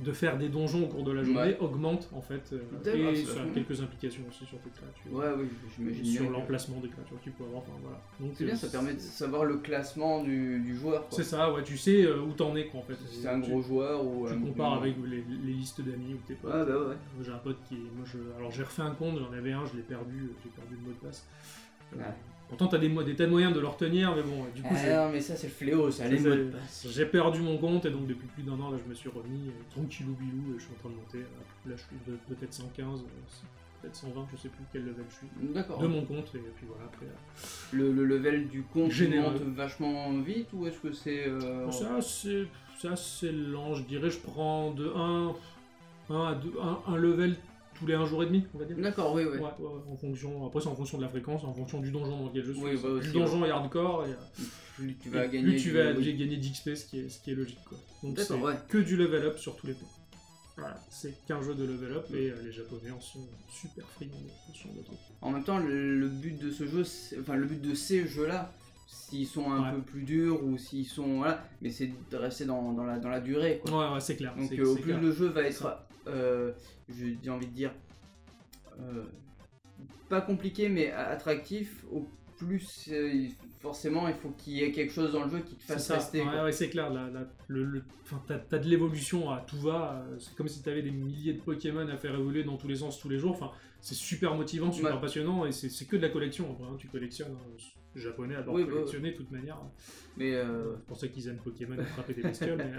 [0.01, 1.59] de faire des donjons au cours de la journée Ouais.
[1.59, 5.13] augmente en fait, euh, et ça a quelques implications aussi sur tes créatures.
[5.13, 8.01] Ouais, oui, j'imagine Sur que- l'emplacement des créatures que tu peux avoir, enfin voilà.
[8.21, 11.07] Donc, C'est euh, bien, ça permet de savoir le classement du, du joueur.
[11.11, 12.95] C'est ça, ouais, tu sais euh, où t'en es quoi en fait.
[13.09, 14.27] Si c'est un Tu- gros joueur ou.
[14.29, 16.53] Tu un- compares avec les, les listes d'amis ou tes potes.
[16.55, 16.85] Ouais, bah ouais.
[16.87, 17.75] Moi, J'ai un pote qui.
[17.75, 18.19] Moi, je...
[18.39, 20.81] Alors j'ai refait un compte, j'en avais un, je l'ai perdu, euh, j'ai perdu le
[20.83, 21.27] mot de passe.
[21.95, 22.05] Euh, Ouais.
[22.49, 25.07] Pourtant, t'as des, des tas de moyens de le retenir, mais bon, du coup, Ah
[25.07, 26.87] non, mais ça c'est le fléau, ça, les mots de passe.
[26.91, 29.49] j'ai perdu mon compte et donc depuis plus d'un an, là, je me suis remis
[29.49, 31.19] euh, tranquillou bilou et je suis en train de monter.
[31.67, 33.05] Là, je suis peut-être 115, euh,
[33.83, 35.53] peut-être 120, je sais plus quel level je suis.
[35.53, 35.79] D'accord.
[35.79, 37.07] De mon compte, et puis voilà, après.
[37.07, 39.33] euh, Le, le level du compte Généreux.
[39.33, 41.29] monte vachement vite ou est-ce que c'est.
[41.29, 42.47] euh, C'est assez,
[42.97, 44.09] c'est lent, je dirais.
[44.11, 45.35] Je prends de 1,
[46.11, 47.37] à 2, un, un level
[47.79, 48.77] tous les 1 jour et demi, on va dire.
[48.79, 49.39] D'accord, oui, oui.
[49.39, 52.19] Ouais, ouais, en fonction, après c'est en fonction de la fréquence, en fonction du donjon
[52.19, 52.63] dans lequel je suis.
[52.63, 54.11] Oui, bah aussi, plus donjon est hardcore, et,
[54.77, 55.57] Plus tu vas plus gagner.
[55.57, 57.59] tu du- vas gagner d'XP, ce qui est, ce qui est logique.
[57.69, 57.79] Quoi.
[58.03, 58.55] Donc c'est ouais.
[58.69, 59.89] que du level up sur tous les points.
[60.57, 64.11] Voilà, c'est qu'un jeu de level up et euh, les japonais en sont super friands.
[65.21, 66.83] En même temps, le, le but de ce jeu,
[67.21, 68.53] enfin le but de ces jeux-là,
[68.89, 69.77] s'ils sont un Ouais.
[69.77, 73.09] peu plus durs ou s'ils sont voilà, mais c'est de rester dans, dans la dans
[73.09, 73.61] la durée.
[73.65, 73.89] Quoi.
[73.89, 74.35] Ouais, ouais, c'est clair.
[74.37, 75.01] Donc euh, au plus clair.
[75.01, 75.79] le jeu va être,
[76.89, 77.73] j'ai envie de dire,
[78.81, 79.05] euh,
[80.09, 82.07] pas compliqué mais attractif, au
[82.39, 83.27] plus euh,
[83.61, 85.95] forcément il faut qu'il y ait quelque chose dans le jeu qui te fasse ça,
[85.97, 86.21] rester.
[86.23, 86.45] ouais, quoi.
[86.45, 86.89] ouais, c'est clair.
[87.49, 87.83] Le, le-
[88.49, 90.05] t'as, de l'évolution à tout va.
[90.09, 92.77] euh, C'est comme si t'avais des milliers de Pokémon à faire évoluer dans tous les
[92.77, 93.33] sens tous les jours.
[93.33, 95.01] Enfin, c'est super motivant, super Ouais.
[95.01, 96.57] passionnant et c'est, que de la collection.
[96.63, 96.77] hein.
[96.79, 97.33] Tu collectionnes.
[97.33, 97.57] hein.
[97.95, 99.59] Les Japonais adorent Oui, bah, collectionner de toute manière.
[100.17, 102.57] Mais euh, C'est pour ça qu'ils aiment Pokémon et frapper des bestioles.
[102.57, 102.73] mais,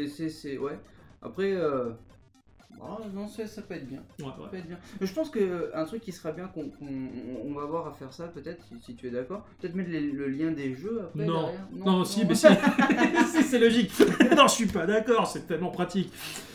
[0.00, 0.78] euh, c'est- ouais.
[1.20, 1.52] Après
[2.72, 3.98] euh, ah, non ça, ça peut être bien.
[4.20, 4.48] ouais, Ça ouais.
[4.50, 4.78] peut être bien.
[5.00, 6.86] Je pense que un truc qui sera bien qu'on qu'on-
[7.48, 9.44] on va avoir à faire ça peut-être si, si tu es d'accord.
[9.60, 11.42] Peut-être mettre les- le lien des jeux après Non.
[11.42, 11.66] derrière.
[11.74, 12.46] Non, si, mais si,
[13.32, 13.92] Si, c'est logique.
[14.36, 16.10] non, je suis pas d'accord, c'est tellement pratique.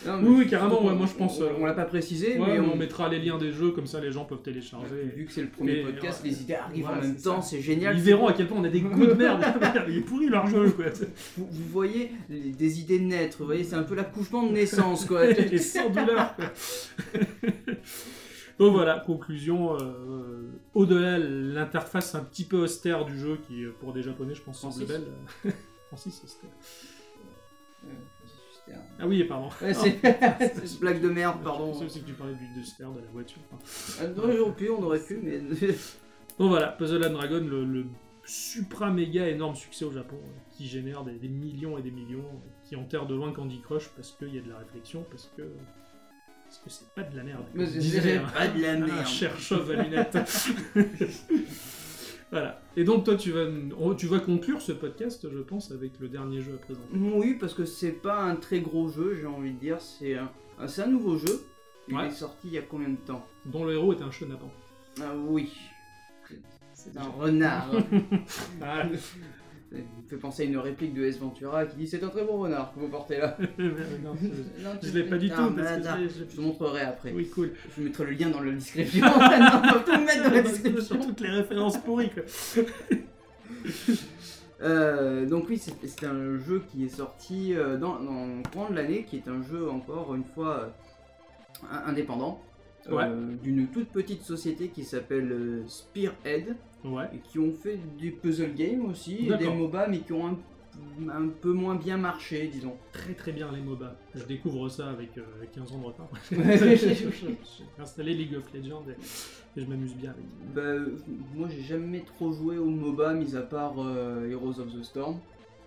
[0.05, 1.39] Non, mais Oui, oui, carrément, on- ouais, moi je pense.
[1.39, 2.73] On, euh, on l'a pas précisé, ouais, mais on...
[2.73, 5.11] on, mettra les liens des jeux, comme ça les gens peuvent télécharger.
[5.15, 6.29] vu que c'est le premier podcast, ouais.
[6.29, 7.95] les idées arrivent en même c'est temps, c'est génial.
[7.97, 9.43] Ils verront à quel point on a des goûts de merde.
[9.87, 10.85] Il est pourri leur jeu, quoi.
[11.37, 15.05] Vous, vous voyez les- des idées naître, vous voyez, c'est un peu l'accouchement de naissance
[15.05, 15.25] quoi.
[15.25, 15.89] Et sans
[18.60, 19.77] Donc voilà, conclusion.
[19.80, 24.41] euh, Au-delà, l'interface un petit peu austère du jeu, qui euh, pour des japonais, je
[24.41, 24.91] pense, semble Francis.
[24.91, 25.03] belle.
[25.45, 25.52] euh,
[25.88, 26.49] Francis, austère.
[27.86, 27.90] Euh,
[28.99, 29.49] Ah oui, pardon.
[29.61, 29.99] Ouais, c'est
[30.73, 31.73] une blague de merde, pardon.
[31.80, 33.40] Je aussi que tu parlais du de la voiture.
[33.52, 35.40] Enfin, Ah, On aurait pu, on aurait pu, mais.
[35.40, 37.86] Donc voilà, Puzzle and Dragon, le, le
[38.26, 42.26] supra méga énorme succès au Japon, euh, qui génère des, des millions et des millions,
[42.26, 45.32] euh, qui enterre de loin Candy Crush parce qu'il y a de la réflexion, parce
[45.38, 45.44] que
[46.64, 47.45] parce que c'est pas de la merde.
[47.53, 49.07] Mais un- pas de la un merde.
[49.07, 50.18] cher chauve à lunettes.
[52.32, 52.61] voilà.
[52.76, 53.45] Et donc toi, tu vas,
[53.80, 56.88] oh, tu vas conclure ce podcast, je pense, avec le dernier jeu à présenter.
[56.94, 59.80] Oui, parce que c'est pas un très gros jeu, j'ai envie de dire.
[59.82, 61.45] C'est un, un- c'est un nouveau jeu.
[61.88, 62.07] Il Ouais.
[62.07, 63.26] est sorti il y a combien de temps?
[63.45, 64.52] Dont le héros est un chenapan.
[65.02, 65.52] Ah oui.
[66.73, 67.69] C'est un renard.
[68.61, 68.84] Ah,
[69.76, 72.23] Ça me fait penser à une réplique de S Ventura qui dit C'est un très
[72.23, 73.38] bon renard que vous portez là.
[73.60, 74.27] non, je-
[74.64, 75.35] Non, je tu- l'ai pas du tout.
[75.56, 77.11] parce que je l'ai- Je te montrerai après.
[77.14, 77.52] Oui, cool.
[77.77, 79.06] Je mettrai le lien dans la description.
[79.06, 80.81] non, tout mettre dans la description.
[80.97, 82.23] Sur toutes les références pourries, quoi.
[84.61, 88.76] Euh, donc oui, c'est un jeu qui est sorti euh, dans, dans le courant de
[88.76, 92.41] l'année, qui est un jeu encore une fois euh, in- indépendant,
[92.89, 97.09] euh, d'une toute petite société qui s'appelle Spearhead, Ouais.
[97.13, 99.47] et qui ont fait des puzzle games aussi, et des.
[99.47, 100.37] MOBA, mais qui ont un,
[101.09, 102.75] un peu moins bien marché, disons.
[102.91, 103.95] Très très bien les MOBA.
[104.13, 106.09] Je découvre ça avec, euh, avec 15 ans de retard.
[106.31, 107.07] J'ai
[107.79, 110.25] installé League of Legends et, et je m'amuse bien avec.
[110.53, 110.91] Bah,
[111.33, 115.19] moi j'ai jamais trop joué au MOBA, mis à part euh, Heroes of the Storm.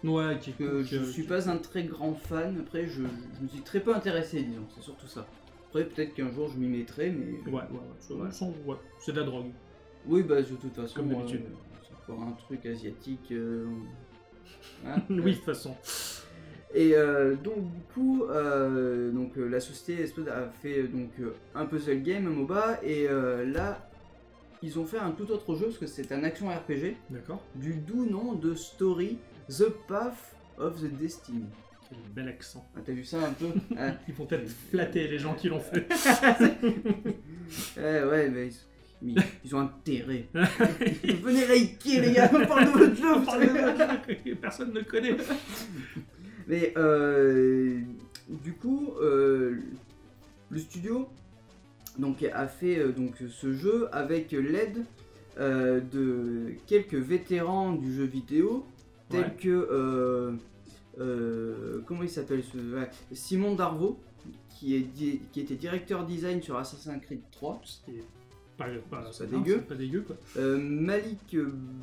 [0.04, 2.56] Ouais, qui, que je qui- suis qui- pas un très grand fan.
[2.60, 5.26] Après, je, je me suis très peu intéressé, disons, c'est surtout ça.
[5.70, 7.32] Après, peut-être qu'un jour je m'y mettrai, mais.
[7.50, 7.62] Ouais,
[8.10, 8.16] ouais,
[8.66, 9.46] ouais, c'est de la drogue.
[10.08, 10.94] Oui, bah, de toute façon.
[10.94, 11.42] Comme d'habitude.
[11.44, 13.30] euh, c'est pas un truc asiatique.
[13.32, 13.66] euh,
[14.86, 15.74] hein, oui, de toute façon.
[16.74, 21.10] Et euh, donc, du coup, euh, donc, euh, la société Explode a fait donc,
[21.54, 23.06] un puzzle game, un MOBA, et
[23.46, 23.88] là,
[24.62, 27.42] ils ont fait un tout autre jeu, parce que c'est un action RPG, D'accord.
[27.54, 29.18] du doux nom de Story
[29.48, 31.44] The Path of the Destiny.
[31.88, 32.68] Quel bel accent.
[32.76, 33.46] Ah, T'as vu ça un peu
[33.78, 35.86] Ah, Ils vont peut-être flatter les gens qui l'ont fait.
[37.78, 38.50] Eh ouais, mais
[39.02, 39.14] mais
[39.44, 40.26] ils ont intérêt.
[40.34, 43.14] Venez liker les gars, on parle de votre jeu.
[43.14, 44.34] vous savez.
[44.34, 45.16] Personne ne connaît.
[46.48, 47.78] Mais euh,
[48.28, 49.56] du coup, euh,
[50.50, 51.08] le studio
[51.98, 54.84] donc, a fait euh, donc, ce jeu avec l'aide
[55.38, 58.66] euh, de quelques vétérans du jeu vidéo,
[59.08, 59.36] tels Ouais.
[59.40, 60.38] que
[61.86, 62.58] comment il s'appelle ce
[63.14, 64.00] Simon Darvaux,
[64.50, 64.86] qui, est
[65.32, 67.60] qui était directeur design sur Assassin's Creed 3.
[67.64, 68.02] C'était
[68.58, 69.56] pas, pas, C'est non, dégueu.
[69.60, 70.16] c'est pas dégueu quoi.
[70.36, 71.36] Euh, Malik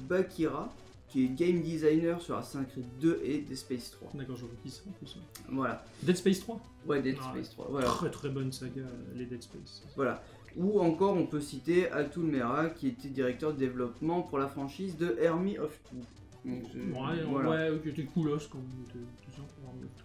[0.07, 0.72] Bakira,
[1.10, 4.11] qui est game designer sur Assassin's Creed 2 et Dead Space 3.
[4.15, 5.18] D'accord, je vois qui c'est en plus.
[5.49, 5.84] Voilà.
[6.03, 7.22] Dead Space 3 Ouais, Dead Ouais.
[7.41, 7.68] Space 3.
[7.72, 7.88] Voilà.
[7.88, 9.84] Très très bonne saga, euh, les Dead Space.
[9.95, 10.22] voilà.
[10.57, 14.95] Ou encore, on peut citer Atul Mera, qui était directeur de développement pour la franchise
[14.97, 15.97] de Army of Two.
[16.45, 17.49] Donc, Ouais, voilà.
[17.49, 18.59] ouais, ok, t'es coolos quand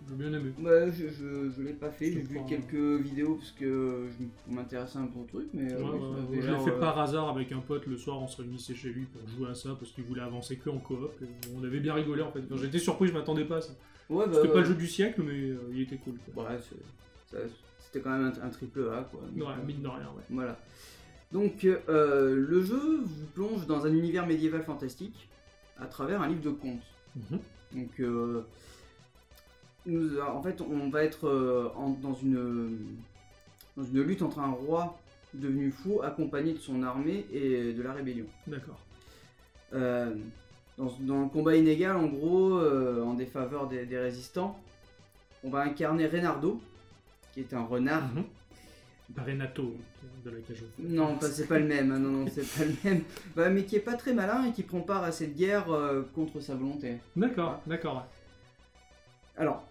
[0.09, 0.53] J'ai bien aimé.
[0.61, 4.09] Ouais, je, je, je l'ai pas fait, j'ai vu crois, quelques vidéos parce que
[4.49, 5.99] je m'intéressais un peu au truc, mais euh, Ouais, ouais,
[6.37, 8.75] ouais, je l'ai fait euh, par hasard avec un pote le soir, on se réunissait
[8.75, 11.11] chez lui pour jouer à ça parce qu'il voulait avancer que en coop.
[11.23, 11.27] et
[11.57, 12.41] on avait bien rigolé en fait.
[12.51, 13.73] Enfin, J'étais surpris, je m'attendais pas à ça.
[14.09, 16.15] Ouais, bah, C'était pas le jeu du siècle, mais euh, il était cool.
[16.35, 16.45] quoi.
[16.51, 17.37] Ouais, ça-
[17.79, 19.21] c'était quand même un, un triple A quoi.
[19.37, 20.23] Donc, Ouais, mine de rien, ouais.
[20.31, 20.59] Voilà.
[21.33, 25.29] Donc euh, le jeu vous plonge dans un univers médiéval fantastique
[25.81, 26.83] à travers un livre de contes.
[27.17, 27.39] Mhm.
[27.73, 28.45] Donc euh,
[29.87, 32.79] nous, en fait on va être euh, en- dans, une,
[33.77, 34.99] dans une lutte entre un roi
[35.35, 38.27] devenu fou accompagné de son armée et de la rébellion.
[38.47, 38.79] D'accord.
[39.73, 40.15] Euh,
[40.77, 44.59] dans, dans le combat inégal, en gros, en défaveur des, des résistants,
[45.45, 46.61] on va incarner Reynardo,
[47.33, 48.09] qui est un renard.
[48.15, 48.25] Mhm.
[49.15, 49.77] Pas Renato
[50.25, 50.65] de la cage.
[50.79, 53.03] Non, pas- c'est pas le même, hein, non, non, c'est pas le même.
[53.35, 56.03] Bah, mais qui est pas très malin et qui prend part à cette guerre euh,
[56.15, 56.97] contre sa volonté.
[57.17, 58.07] D'accord, d'accord.
[59.37, 59.65] Alors,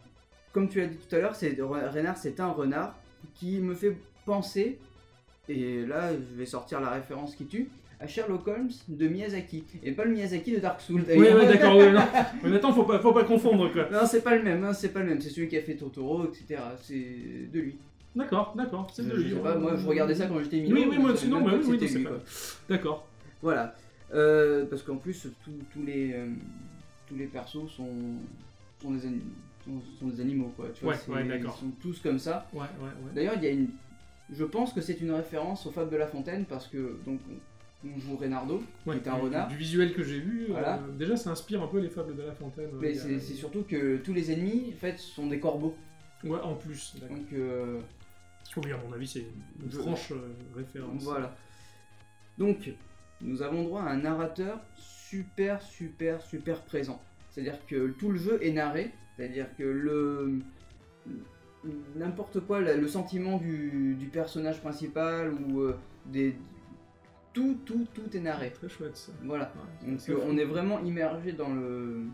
[0.52, 2.96] comme tu l'as dit tout à l'heure, c'est Renard, c'est un renard
[3.36, 3.96] qui me fait
[4.26, 4.80] penser,
[5.48, 9.64] et là je vais sortir la référence qui tue, à Sherlock Holmes de Miyazaki.
[9.84, 12.02] Et pas le Miyazaki de Dark Souls Oui, d'accord, oui, non.
[12.44, 13.90] Mais attends, faut pas, faut pas confondre quoi.
[13.92, 15.76] Non, c'est pas le même, hein, c'est pas le même, c'est celui qui a fait
[15.76, 16.62] Totoro, etc.
[16.82, 17.78] C'est de lui.
[18.16, 20.76] D'accord, d'accord, c'est de pas, moi je regardais ça quand j'étais minot.
[20.76, 22.10] Oui, oui, moi aussi, non, pas oui, c'est pas.
[22.68, 23.08] D'accord.
[23.42, 23.76] Voilà.
[24.14, 25.28] Euh, parce qu'en plus,
[25.72, 26.28] tous les, euh,
[27.08, 27.88] tous les persos sont,
[28.82, 29.22] sont, des, ani-
[29.64, 30.70] sont, sont des animaux, quoi.
[30.74, 31.56] Tu vois, Ouais, ouais, d'accord.
[31.62, 32.48] Ils sont tous comme ça.
[32.54, 33.12] Ouais, ouais, ouais.
[33.14, 33.70] D'ailleurs, il y a une.
[34.32, 37.20] Je pense que c'est une référence aux Fables de La Fontaine parce que donc
[37.84, 39.48] on, joue Reynardo, Ouais, qui est un renard.
[39.48, 40.80] Du visuel que j'ai vu, euh, Voilà.
[40.98, 42.70] déjà ça inspire un peu les fables de la fontaine.
[42.80, 45.76] mais c'est surtout que tous les ennemis, en fait, sont des corbeaux.
[46.24, 46.96] Ouais, en plus.
[47.10, 47.80] Donc euh,
[48.58, 49.26] Oui, à mon avis, c'est
[49.64, 51.04] une franche euh, référence.
[51.04, 51.36] Voilà.
[52.38, 52.72] Donc,
[53.22, 57.02] nous avons droit à un narrateur super, super, super présent.
[57.30, 60.40] C'est-à-dire que tout le jeu est narré, c'est-à-dire que le
[61.96, 66.36] n'importe quoi, le sentiment du, du personnage principal ou euh, des
[67.34, 68.52] tout, tout, tout est narré.
[68.52, 69.12] Très chouette ça.
[69.24, 69.52] Voilà.
[69.84, 72.06] Ouais, Donc on est vraiment immergé dans le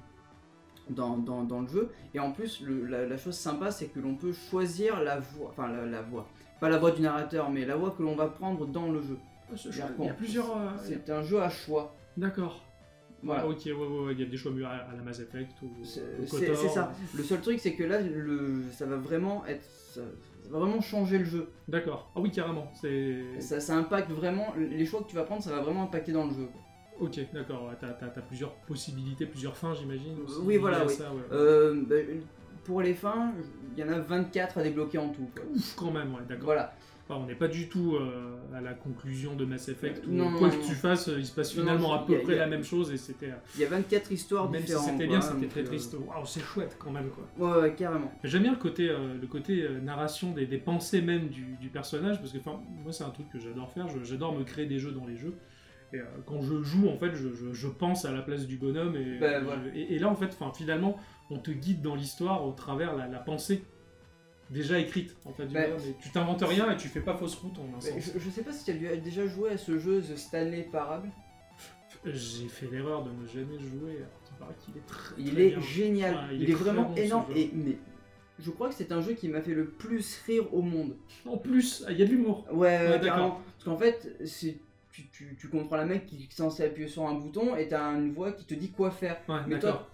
[0.90, 4.00] dans, dans- dans le jeu et en plus le- la, la chose sympa c'est que
[4.00, 6.28] l'on peut choisir la voix, enfin la, la voix,
[6.60, 9.18] pas la voix du narrateur mais la voix que l'on va prendre dans le jeu.
[9.52, 9.56] Ah.
[10.00, 10.58] Il y a plusieurs.
[10.58, 11.96] euh, C'est un jeu à choix.
[12.18, 12.64] D'accord.
[13.24, 13.42] Voilà.
[13.46, 15.52] Ah, ok, ouais, ouais, ouais, il y a des choix à, à la Mass Effect
[15.64, 16.92] ou C'est ça.
[17.16, 20.02] Le seul truc c'est que là le, ça va vraiment être ça,
[20.44, 21.50] ça va vraiment changer le jeu.
[21.68, 22.12] D'accord.
[22.16, 22.72] Ah oui, carrément.
[22.80, 23.40] C'est.
[23.40, 26.26] Ça, ça impacte vraiment les choix que tu vas prendre, ça va vraiment impacter dans
[26.26, 26.48] le jeu.
[27.00, 27.72] Ok, d'accord.
[27.80, 30.16] T'as plusieurs possibilités, plusieurs fins, j'imagine.
[30.26, 30.94] aussi, Oui, voilà, liées à oui.
[30.94, 31.22] ça, ouais.
[31.32, 31.96] Euh, bah,
[32.64, 33.34] pour les fins,
[33.78, 35.30] il y en a 24 à débloquer en tout.
[35.36, 35.44] quoi.
[35.54, 36.46] Ouf, quand même, ouais, d'accord.
[36.46, 36.74] Voilà.
[37.08, 40.32] Enfin, on n'est pas du tout euh, à la conclusion de Mass Effect où Non,
[40.40, 40.68] quoi non, que non.
[40.68, 42.92] tu fasses, euh, il se passe finalement à peu a- près a- la même chose
[42.92, 43.28] et c'était.
[43.28, 44.86] euh, Il y a 24 histoires Même si différentes.
[44.90, 45.94] c'était quoi, bien, c'était très euh, triste.
[45.94, 47.28] Waouh, c'est chouette quand même quoi.
[47.38, 48.12] Ouais, ouais, carrément.
[48.24, 51.70] J'aime bien le côté, euh, le côté euh, narration des, des pensées même du, du
[51.70, 52.40] personnage, parce que
[52.84, 55.36] moi c'est un truc que j'adore faire, j'adore me créer des jeux dans les jeux.
[55.96, 58.58] Et euh, quand je joue, en fait, je, je- je pense à la place du
[58.58, 59.62] bonhomme, et, Ben, je- voilà.
[59.74, 60.98] et, et là, en fait, finalement,
[61.30, 63.64] on te guide dans l'histoire au travers la, la pensée
[64.52, 67.78] déjà écrite, en fait, Ben, tu t'inventes rien et tu fais pas fausse route en
[67.78, 68.12] un sens.
[68.16, 71.10] je, sais pas si tu as déjà joué à ce jeu The Stanley Parable.
[72.06, 76.28] J'ai fait l'erreur de ne jamais jouer, alors est très, Il très est génial.
[76.34, 77.26] Il, il est, vraiment bon, énorme.
[77.36, 77.78] Et, mais
[78.38, 80.96] je crois que c'est un jeu qui m'a fait le plus rire au monde.
[81.26, 82.46] En plus, ah, il y a de l'humour.
[82.52, 83.42] Ouais, d'accord.
[83.54, 84.58] Parce qu'en fait, c'est
[84.96, 87.94] tu, tu, tu comprends la mec qui est censé appuyer sur un bouton et t'as
[87.94, 89.18] une voix qui te dit quoi faire.
[89.28, 89.88] Ouais, Mais toi,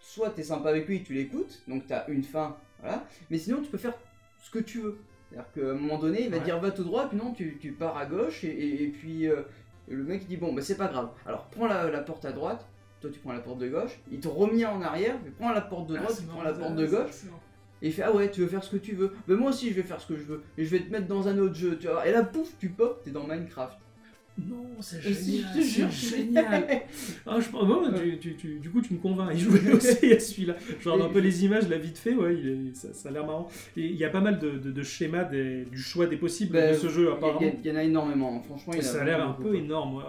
[0.00, 3.04] soit t'es sympa avec lui, tu l'écoutes, donc t'as une fin, voilà.
[3.30, 3.94] Mais sinon, tu peux faire
[4.42, 4.98] ce que tu veux.
[5.30, 6.44] C'est-à-dire qu'à un moment donné, il va Ouais.
[6.44, 9.28] dire va tout droit, puis non, tu, tu pars à gauche, et, et- et puis
[9.28, 9.42] euh,
[9.88, 11.10] le mec il dit bon, bah c'est pas grave.
[11.26, 12.66] Alors prends la, la porte à droite,
[13.00, 15.86] toi tu prends la porte de gauche, il te remet en arrière, prends la porte
[15.88, 17.10] de Ah, droite, tu prends la porte de gauche,
[17.82, 19.12] et il fait ah ouais, tu veux faire ce que tu veux.
[19.28, 21.06] Mais moi aussi je vais faire ce que je veux, et je vais te mettre
[21.06, 22.06] dans un autre jeu, tu vois.
[22.08, 23.78] Et là, pouf, tu pop, t'es dans Minecraft.
[24.46, 26.66] Non, c'est génial, je te jure, c'est génial.
[27.26, 29.30] Ah, je, moi, tu- tu- tu- du coup, tu me convaincs.
[29.34, 30.56] Il jouait aussi à celui-là.
[30.80, 33.12] Je regarde un peu les images, là, vite fait, ouais, il est- ça, ça a
[33.12, 33.48] l'air marrant.
[33.76, 36.52] Et il y a pas mal de, de- de schémas des- du choix des possibles
[36.52, 37.40] Ben, de ce jeu, apparemment.
[37.42, 38.72] il y, en a énormément, franchement.
[38.74, 39.96] il y en ça a l'air un peu énorme.
[39.96, 40.02] ouais.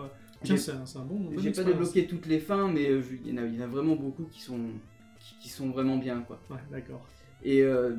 [0.43, 1.29] Tiens, c'est un, bon.
[1.37, 3.63] J'ai pas débloqué toutes les fins, mais euh, il y, en a- il y en
[3.63, 4.59] a vraiment beaucoup qui sont,
[5.19, 6.39] qui, qui sont vraiment bien, quoi.
[6.49, 7.05] Ouais, d'accord.
[7.43, 7.95] Et euh,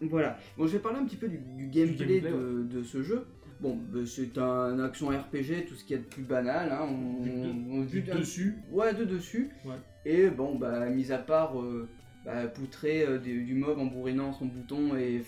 [0.00, 0.38] voilà.
[0.58, 3.24] Bon, je vais parler un petit peu du, du gameplay, gameplay, de, de ce jeu.
[3.60, 6.70] Bon, bah, c'est un action RPG, tout ce qu'il y a de plus banal.
[6.70, 6.86] Hein.
[6.90, 8.56] On, Vue de- on- dessus.
[8.70, 9.50] Ouais, de dessus.
[9.64, 9.76] Ouais.
[10.04, 11.88] Et bon, bah, mis à part euh,
[12.24, 15.22] bah, poutrer euh, du mob en bourrinant son bouton et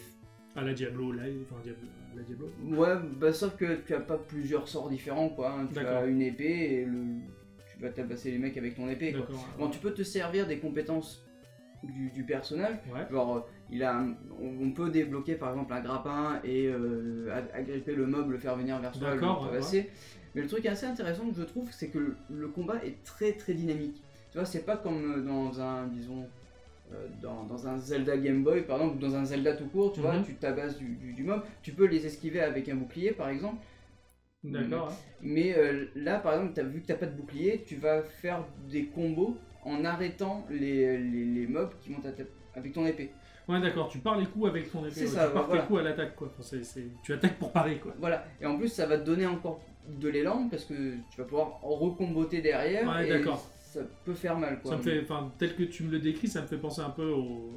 [0.56, 1.88] À la Diablo, là, enfin Diablo.
[2.16, 2.48] la Diablo.
[2.64, 5.52] Ouais, bah sauf que tu as pas plusieurs sorts différents quoi.
[5.52, 5.68] hein.
[5.72, 7.02] Tu as une épée et le...
[7.72, 9.26] tu vas tabasser les mecs avec ton épée quoi.
[9.59, 11.24] Bon, tu peux te servir des compétences
[11.82, 12.76] du, du personnage.
[12.92, 13.06] Ouais.
[13.10, 17.50] Genre, euh, il a, un- on peut débloquer par exemple un grappin et euh, ag-
[17.54, 19.90] agripper le mob, le faire venir vers soi, le ouais, tabasser.
[20.34, 23.32] Mais le truc assez intéressant que je trouve, c'est que le, le combat est très
[23.32, 24.02] très dynamique.
[24.30, 26.26] Tu vois, c'est pas comme euh, dans un, disons,
[26.92, 29.92] euh, dans, dans un Zelda Game Boy par exemple, ou dans un Zelda tout court,
[29.92, 30.24] tu vois, Mhm.
[30.24, 33.56] tu tabasses du, du, du mob, tu peux les esquiver avec un bouclier par exemple.
[34.44, 34.96] D'accord.
[35.20, 38.44] Mais euh, là, par exemple, as, vu que t'as pas de bouclier, tu vas faire
[38.70, 43.10] des combos en arrêtant les, les, les mobs qui vont t'attaquer avec ton épée.
[43.48, 43.88] Ouais, d'accord.
[43.88, 44.90] Tu pars les coups avec ton épée.
[44.94, 45.62] C'est ouais, ça, tu pars voilà.
[45.62, 46.28] tes coups à l'attaque, quoi.
[46.28, 47.94] Enfin, c'est- c'est- Tu attaques pour parer, quoi.
[47.98, 48.24] Voilà.
[48.40, 50.74] Et en plus, ça va te donner encore de l'élan parce que
[51.10, 52.86] tu vas pouvoir recomboter derrière.
[52.88, 53.46] Ouais, et d'accord.
[53.60, 54.72] Ça peut faire mal, quoi.
[54.72, 56.90] Ça me fait, enfin, tel que tu me le décris, ça me fait penser un
[56.90, 57.52] peu au,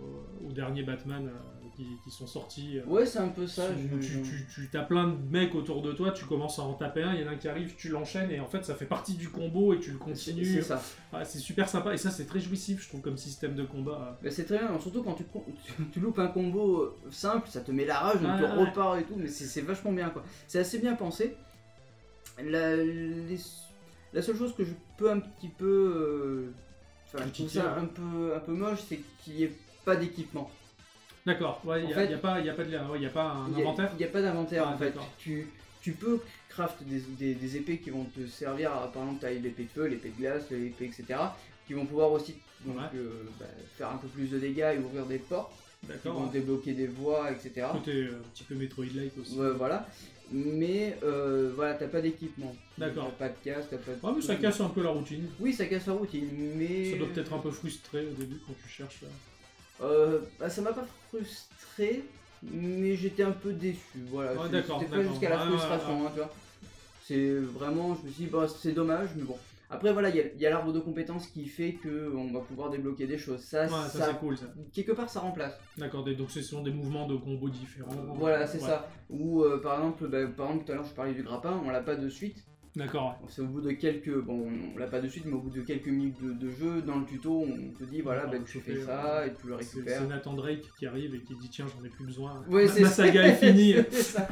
[0.48, 2.78] au dernier Batman euh, qui, qui sont sortis.
[2.80, 3.64] euh, Ouais, c'est un peu ça.
[3.76, 4.22] je- tu,
[4.54, 7.14] tu, tu as plein de mecs autour de toi, tu commences à en taper un,
[7.16, 9.16] il y en a un qui arrive, tu l'enchaînes et en fait ça fait partie
[9.16, 10.46] du combo et tu le continues.
[10.46, 10.82] c'est ça.
[11.14, 14.20] Ouais, c'est super sympa et ça c'est très jouissif je trouve comme système de combat.
[14.30, 15.16] C'est très bien, surtout quand
[15.92, 18.66] tu, loupes un combo euh, simple, ça te met la rage, donc Ouais, tu ouais.
[18.66, 20.24] repars et tout, mais c'est vachement bien quoi.
[20.48, 21.36] C'est assez bien pensé.
[22.44, 23.38] La, les-
[24.14, 25.66] la seule chose que je peux un petit peu.
[25.96, 26.54] euh,
[27.14, 29.52] Enfin, je trouve ça un peu, un peu moche, c'est qu'il n'y ait
[29.84, 30.50] pas d'équipement.
[31.26, 34.78] D'accord, il n'y a, fait- pas- un inventaire Il n'y a pas d'inventaire Ah, en
[34.78, 34.86] fait.
[34.86, 35.10] d'accord.
[35.20, 35.48] Tu,
[35.82, 36.20] tu peux
[36.50, 39.64] craft des, des- des épées qui vont te servir, à, par exemple, tu as l'épée
[39.64, 41.20] de feu, l'épée de glace, l'épée, etc.
[41.68, 42.36] Qui vont pouvoir aussi
[42.66, 42.84] donc, Ouais.
[42.96, 43.46] euh, bah,
[43.78, 46.14] faire un peu plus de dégâts et ouvrir des portes, qui D'accord.
[46.20, 46.32] vont ouais.
[46.34, 47.68] débloquer des voies, etc.
[47.72, 49.36] Côté euh, un petit peu Metroid-like aussi.
[49.36, 49.88] Ouais, voilà.
[50.34, 52.56] Mais euh, voilà, t'as pas d'équipement.
[52.78, 53.12] D'accord.
[53.20, 54.06] T'as pas de casque, t'as pas de.
[54.06, 55.28] Ouais, mais ça casse un peu la routine.
[55.40, 56.92] Oui, ça casse la routine, mais.
[56.92, 59.02] Ça doit peut-être un peu frustré au début quand tu cherches.
[59.02, 59.08] là.
[59.82, 62.04] Euh, bah, ça m'a pas frustré,
[62.44, 63.80] mais j'étais un peu déçu.
[64.10, 65.12] Voilà, Ouais, C'est- d'accord, c'était pas d'accord.
[65.12, 66.34] jusqu'à la Ouais, frustration, ouais, hein, tu vois.
[67.04, 69.38] C'est vraiment, je me suis dit, bah, c'est dommage, mais bon.
[69.74, 72.32] Après, voilà, il y a, il y a l'arbre de compétences qui fait que on
[72.34, 73.40] va pouvoir débloquer des choses.
[73.40, 74.46] Ça, Ouais, ça, ça, c'est cool ça.
[74.74, 75.54] quelque part, ça remplace.
[75.78, 77.90] D'accord, des- donc ce sont des mouvements de combos différents.
[78.18, 78.68] Voilà, c'est Ouais.
[78.68, 78.90] ça.
[79.10, 81.70] Ou euh, par exemple, bah, par exemple, tout à l'heure, je parlais du grappin, on
[81.70, 82.44] l'a pas de suite.
[82.74, 85.50] D'accord, C'est au bout de quelques, bon, on l'a pas de suite, mais au bout
[85.50, 88.60] de quelques minutes de, de jeu, dans le tuto, on te dit voilà, bah, tu
[88.62, 90.00] fais ça et tu le récupères.
[90.00, 92.42] c'est Nathan Drake qui arrive et qui dit tiens, j'en ai plus besoin.
[92.48, 93.76] Ouais, ma, c'est ma saga est finie.
[93.92, 94.26] Ça.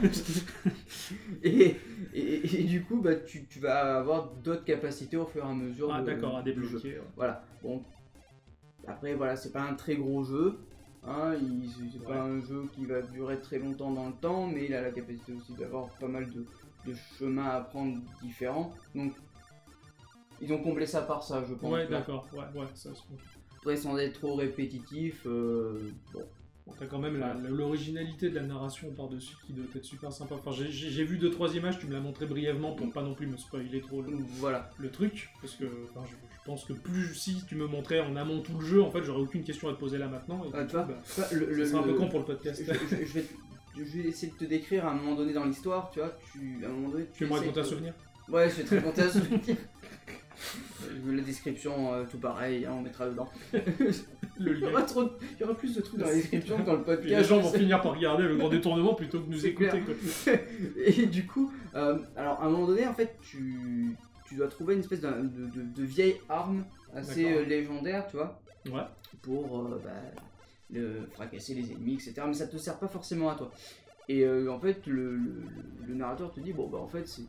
[1.44, 1.76] et,
[2.14, 5.54] et, et du coup, bah, tu, tu vas avoir d'autres capacités au fur et à
[5.54, 5.92] mesure.
[5.94, 6.54] ah, d'accord, à jeu.
[6.54, 6.88] débloquer.
[7.00, 7.04] ouais.
[7.18, 7.44] Voilà.
[7.62, 7.84] Bon.
[8.88, 10.60] Après, voilà, c'est pas un très gros jeu.
[11.06, 11.34] Hein,
[11.94, 14.82] c'est pas un jeu qui va durer très longtemps dans le temps, mais il a
[14.82, 16.46] la capacité aussi d'avoir pas mal de,
[16.86, 18.74] de chemins à prendre différents.
[18.96, 19.14] Donc,
[20.42, 21.72] ils ont comblé ça par ça, je pense.
[21.72, 23.02] Ouais, d'accord, ouais, ouais, ça se.
[23.58, 26.22] Après, sans être trop répétitif, euh, bon.
[26.68, 27.20] Bon, T'as quand même
[27.50, 30.36] l'originalité de la narration par-dessus qui doit être super sympa.
[30.36, 33.26] Enfin, j'ai- vu deux trois images, tu me l'as montré brièvement pour pas non plus
[33.26, 34.70] me spoiler trop le, Voilà.
[34.78, 38.16] le truc, parce que enfin, je, je pense que plus si tu me montrais en
[38.16, 40.44] amont tout le jeu, en fait, j'aurais aucune question à te poser là maintenant.
[40.46, 40.94] Et Ah, tu vois, bah,
[41.34, 42.62] le, le- un peu con pour le podcast.
[42.64, 43.26] je, je- je vais,
[43.76, 46.64] je vais essayer de te décrire à un moment donné dans l'histoire, tu vois, tu,
[46.64, 47.94] à un moment donné, tu Tu veux me essaies raconter un souvenir?
[48.30, 49.56] Ouais, je vais te raconter un souvenir.
[51.08, 53.30] La description, euh, tout pareil, hein, on mettra dedans.
[54.40, 54.70] Le Il y lien.
[54.72, 56.84] aura, trop de- il y aura plus de trucs dans la description que dans le
[56.84, 57.10] podcast.
[57.10, 59.82] les gens vont finir par regarder le grand détournement plutôt que nous écouter.
[59.82, 60.34] quoi.
[60.86, 64.76] Et du coup, euh, alors à un moment donné, en fait, tu, tu dois trouver
[64.76, 66.64] une espèce de, de- de vieille arme
[66.96, 68.40] assez euh, légendaire, tu vois,
[68.72, 68.82] Ouais,
[69.22, 69.90] pour euh, bah,
[70.72, 72.22] le- fracasser les ennemis, etc.
[72.28, 73.52] Mais ça te sert pas forcément à toi.
[74.08, 75.50] Et euh, en fait, le, le-
[75.88, 77.24] le narrateur te dit bon, bah en fait, c'est.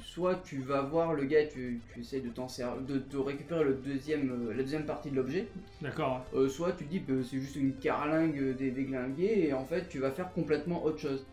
[0.00, 4.48] soit tu vas voir le gars, tu, tu essayes de de, de récupérer le deuxième,
[4.48, 5.48] euh, la deuxième partie de l'objet,
[5.82, 6.24] d'accord.
[6.34, 9.98] euh, soit tu dis que c'est juste une carlingue des déglingués et en fait tu
[9.98, 11.26] vas faire complètement autre chose.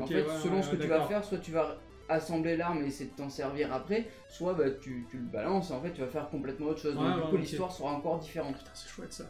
[0.00, 1.76] En fait, ouais, selon ouais, ce que tu vas faire, soit tu vas
[2.08, 5.74] assembler l'arme et essayer de t'en servir après, soit bah, tu, tu le balances et
[5.74, 6.96] en fait tu vas faire complètement autre chose.
[6.96, 8.56] Ouais, Donc du coup l'histoire sera encore différente.
[8.58, 9.24] Putain, c'est chouette ça.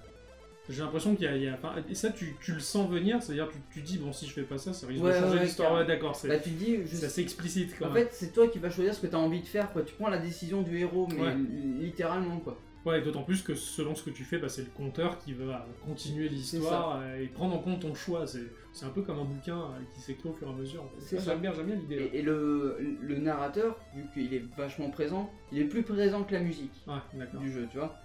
[0.68, 1.36] J'ai l'impression qu'il y a.
[1.36, 3.98] il y a- enfin, et ça, tu, tu le sens venir, c'est-à-dire tu, tu dis,
[3.98, 5.68] bon, si je fais pas ça, ça risque Ouais, de changer ouais, l'histoire.
[5.70, 5.86] carrément.
[5.88, 8.04] Ouais, d'accord, c'est Là tu te dis, je- c'est assez explicite quand en même.
[8.04, 9.82] fait c'est toi qui vas choisir ce que tu as envie de faire, quoi.
[9.82, 11.34] tu prends la décision du héros, mais Ouais.
[11.80, 12.58] littéralement quoi.
[12.86, 15.66] Ouais, d'autant plus que selon ce que tu fais, bah, c'est le compteur qui va
[15.86, 18.26] continuer l'histoire euh, et prendre en compte ton choix.
[18.26, 18.42] C'est
[18.74, 20.84] c'est un peu comme un bouquin euh, qui s'écrit au fur et à mesure.
[20.98, 21.30] C'est Ouais, ça.
[21.30, 21.96] J'aime bien, j'aime bien l'idée.
[21.96, 22.02] là.
[22.12, 26.34] Et, et le, le narrateur, vu qu'il est vachement présent, il est plus présent que
[26.34, 27.40] la musique Ouais, d'accord.
[27.40, 27.96] du jeu, tu vois.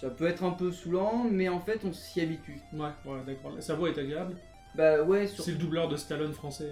[0.00, 2.58] Ça peut être un peu saoulant, mais en fait on s'y habitue.
[2.72, 3.52] Ouais, ouais, d'accord.
[3.60, 4.36] Sa voix est agréable.
[4.74, 6.70] Bah ouais, sur C'est le doubleur de Stallone français.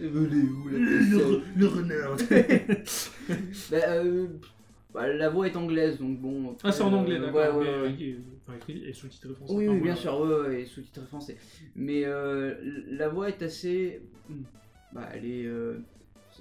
[0.00, 0.08] euh.
[0.08, 2.16] Où personne le renard.
[3.70, 4.26] Bah, euh,
[4.94, 6.56] Bah, la voix est anglaise, donc bon.
[6.62, 7.34] Ah, c'est en euh, anglais, d'accord.
[7.34, 7.68] ouais, ouais, ouais.
[7.68, 8.16] euh, il est-
[8.46, 9.54] enfin, écrit et sous-titré français.
[9.54, 11.36] Oui, Enfin, oui, bien sûr, ouais, ouais, et sous-titré français.
[11.74, 12.54] Mais euh,
[12.88, 14.00] la voix est assez.
[14.28, 14.42] hmm,
[14.92, 15.46] Bah, elle est.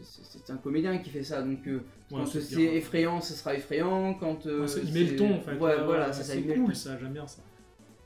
[0.03, 1.77] c'est- un comédien qui fait ça, donc euh,
[2.11, 4.13] Ouais, quand c'est effrayant, ça sera effrayant.
[4.15, 4.45] Quand.
[4.45, 5.51] euh, Ouais, il met le ton en fait.
[5.57, 7.41] Ouais, voilà, ça, c'est cool ça, j'aime bien ça.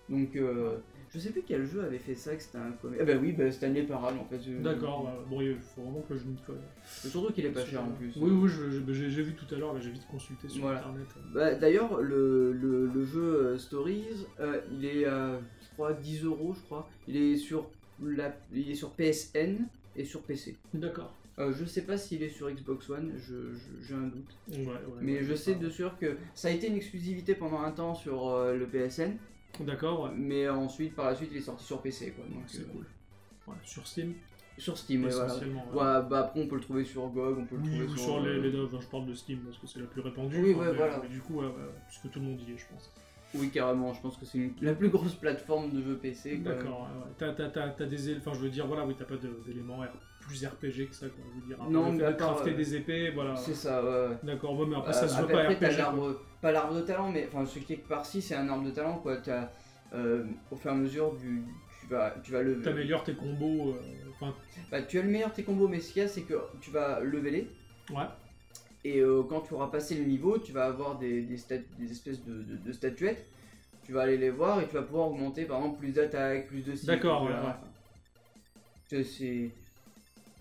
[0.09, 0.77] Donc, euh,
[1.13, 3.05] je sais plus quel jeu avait fait ça, que c'était un comédien.
[3.07, 4.39] Ah, bah oui, bah, Stanley Parable en fait.
[4.61, 6.59] D'accord, bon, il faut vraiment que je m'y colle.
[6.85, 8.11] Surtout qu'il est pas cher en plus.
[8.17, 8.49] Oui, oui,
[8.93, 10.79] j'ai vu tout à l'heure, j'ai vite consulté sur Voilà.
[10.79, 11.07] internet.
[11.33, 14.25] Bah, D'ailleurs, le, le, le jeu euh, Stories,
[14.71, 16.89] il est à, je crois, 10 euros, je crois.
[17.07, 17.69] Il est sur,
[18.03, 19.59] la, il est sur PSN
[19.95, 20.57] et sur PC.
[20.73, 21.13] D'accord.
[21.39, 24.35] Euh, je sais pas s'il est sur Xbox One, je- je- j'ai un doute.
[24.49, 27.61] Ouais, ouais, Mais ouais, je sais de sûr que ça a été une exclusivité pendant
[27.61, 29.17] un temps sur euh, le PSN,
[29.61, 30.09] D'accord, ouais.
[30.15, 32.11] mais ensuite, par la suite, il est sorti sur PC.
[32.11, 32.85] Quoi, donc, C'est euh, cool.
[33.47, 34.13] Ouais, sur Steam,
[34.57, 35.25] Sur Steam, ouais, voilà.
[35.27, 35.65] essentiellement.
[35.71, 35.77] ouais.
[35.77, 37.89] Ouais, bah, après, on peut le trouver sur GOG, on peut le Oui, trouver ou
[37.97, 37.99] sur.
[37.99, 40.37] sur les, euh, les enfin, je parle de Steam parce que c'est la plus répandue.
[40.37, 40.99] Oui, enfin, ouais, mais- voilà.
[41.01, 41.53] mais du coup, ouais, ouais,
[41.87, 42.91] puisque tout le monde y est, je pense.
[43.33, 46.39] Oui, carrément, je pense que c'est une- la plus grosse plateforme de jeux PC.
[46.41, 46.51] quoi.
[46.53, 47.11] D'accord, ouais, ouais.
[47.17, 49.41] T'as, t'as, t'as, t'as des éléments, enfin, je veux dire, voilà, oui, t'as pas de-
[49.47, 49.87] d'éléments R-
[50.31, 51.23] plus RPG que ça, quoi.
[51.35, 53.35] Je veux dire, Non, mais crafter euh, des épées, voilà.
[53.35, 54.15] C'est ça, ouais.
[54.23, 56.15] D'accord, ouais, mais après, Euh, ça se après, pas après, RPG.
[56.41, 58.97] pas l'arbre de talent, mais enfin, ce qui est par-ci, c'est un arbre de talent,
[58.99, 59.17] quoi.
[59.17, 59.49] T'as,
[59.93, 61.43] euh, au fur et à mesure du.
[61.81, 62.61] Tu vas, tu vas le.
[62.61, 63.75] T'améliores tes combos,
[64.21, 64.25] euh,
[64.71, 66.35] Bah, tu as le meilleur de tes combos, mais ce qu'il y a, c'est que
[66.61, 67.49] tu vas leveler.
[67.93, 68.05] ouais.
[68.83, 71.37] Et euh, quand tu auras passé le niveau, tu vas avoir des, des,
[71.77, 73.27] des espèces de, de- de statuettes.
[73.83, 76.61] Tu vas aller les voir et tu vas pouvoir augmenter par exemple plus d'attaque, plus
[76.63, 77.31] de ci, D'accord, ouais,
[79.03, 79.51] C'est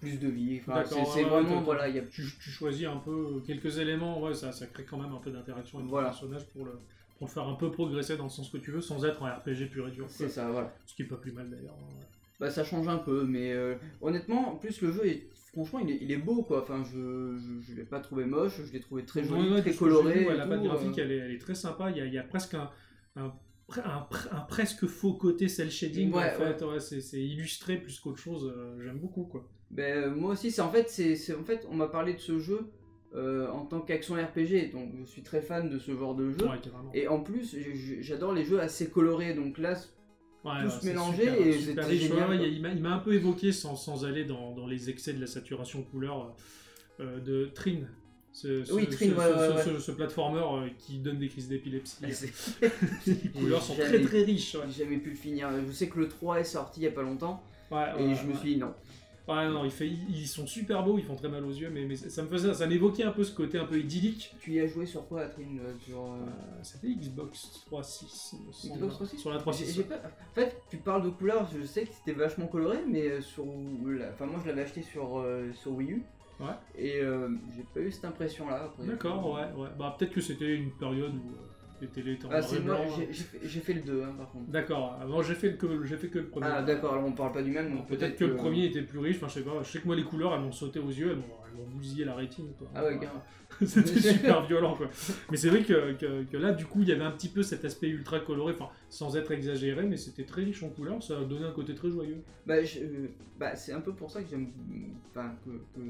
[0.00, 0.60] plus de vie.
[0.60, 3.42] Enfin, c'est ouais, c'est ouais, vraiment voilà, il y a tu, tu choisis un peu
[3.46, 6.08] quelques éléments, ouais, ça, ça crée quand même un peu d'interaction avec Voilà.
[6.08, 6.72] le personnage pour le,
[7.18, 9.30] pour le faire un peu progresser dans le sens que tu veux, sans être un
[9.32, 10.06] RPG pur et dur.
[10.08, 10.74] c'est ça, voilà.
[10.86, 11.76] Ce qui est pas plus mal d'ailleurs.
[11.78, 12.04] hein.
[12.40, 15.90] Bah ça change un peu, mais euh, honnêtement, en plus le jeu est franchement il
[15.90, 16.62] est, il est beau quoi.
[16.62, 19.74] Enfin je, je, je l'ai pas trouvé moche, je l'ai trouvé très joli, Ouais, très
[19.74, 20.20] coloré.
[20.20, 21.02] vu, ouais, et la patte graphique, euh.
[21.02, 21.90] elle, est, elle est très sympa.
[21.90, 22.70] Il y a, il y a presque un,
[23.16, 23.26] un,
[23.68, 26.80] pre- un pre- un presque faux côté cel shading Ouais, en fait.
[27.00, 28.50] C'est, illustré plus qu'autre chose.
[28.56, 29.46] euh, J'aime beaucoup quoi.
[29.70, 32.18] Ben, euh, moi aussi, c'est en fait, c'est c'est- en fait, on m'a parlé de
[32.18, 32.70] ce jeu
[33.14, 36.44] euh, en tant qu'action RPG, donc je suis très fan de ce genre de jeu.
[36.46, 36.58] Ouais.
[36.94, 37.56] Et en plus,
[38.00, 39.74] j'adore les jeux assez colorés, donc là,
[40.42, 43.52] Ouais, tous ouais, c'est mélangés super- et c'était génial, Ouais, il, m'a, un peu évoqué
[43.52, 46.34] sans, sans aller dans, dans les excès de la saturation couleur
[47.00, 47.80] euh, de Trin.
[48.32, 49.08] Ce, ce- Oui, Trin,
[49.64, 50.40] ce, ce- platformer
[50.78, 51.96] qui donne des crises d'épilepsie.
[53.06, 54.56] les couleurs sont très très riches.
[54.68, 55.48] J'ai jamais pu le finir.
[55.66, 57.42] Je sais que le 3 est sorti il y a pas longtemps,
[57.98, 58.72] et je me suis dit non.
[59.28, 61.84] Ouais, non, il fait, ils sont super beaux, ils font très mal aux yeux, mais,
[61.84, 64.34] mais ça me faisait, ça m'évoquait un peu ce côté un peu idyllique.
[64.40, 68.46] Tu y as joué sur quoi, Atrin euh, sur, euh, Euh, C'était Xbox 3.6, il
[68.48, 68.74] me semble.
[68.74, 69.18] Xbox 360?
[69.20, 69.74] Sur la J'ai- 3.6.
[69.76, 73.08] j'ai pas- En fait, tu parles de couleurs, je sais que c'était vachement coloré, mais
[73.08, 73.44] euh, sur.
[73.84, 76.02] la- Enfin, moi je l'avais acheté sur, euh, sur Wii U.
[76.40, 76.46] Ouais.
[76.76, 78.72] Et euh, j'ai pas eu cette impression-là.
[78.80, 79.68] D'accord, ouais, ouais.
[79.78, 81.34] Bah, peut-être que c'était une période où
[81.80, 82.84] les télés étaient en Ah, noir c'est et moi, blanc.
[82.86, 82.94] hein.
[82.98, 84.50] j'ai- j'ai fait, j'ai fait le 2 hein, par contre.
[84.50, 86.46] D'accord, avant j'ai fait, que, j'ai fait que le premier.
[86.48, 88.98] Ah, d'accord, alors on parle pas du même, donc Peut-être que le premier était plus
[88.98, 90.88] riche, enfin je sais pas, je sais que moi les couleurs elles m'ont sauté aux
[90.88, 92.52] yeux, elles m'ont, elles m'ont bousillé la rétine.
[92.58, 92.68] Quoi.
[92.74, 92.98] Ah ouais.
[93.66, 94.88] C'était super violent quoi.
[95.30, 97.42] Mais c'est vrai que, que, que là du coup il y avait un petit peu
[97.42, 101.20] cet aspect ultra coloré, enfin sans être exagéré, mais c'était très riche en couleurs, ça
[101.24, 102.22] donnait un côté très joyeux.
[102.46, 103.08] Bah, je- euh,
[103.38, 104.48] bah, c'est un peu pour ça que j'aime.
[105.10, 105.86] Enfin, que, que-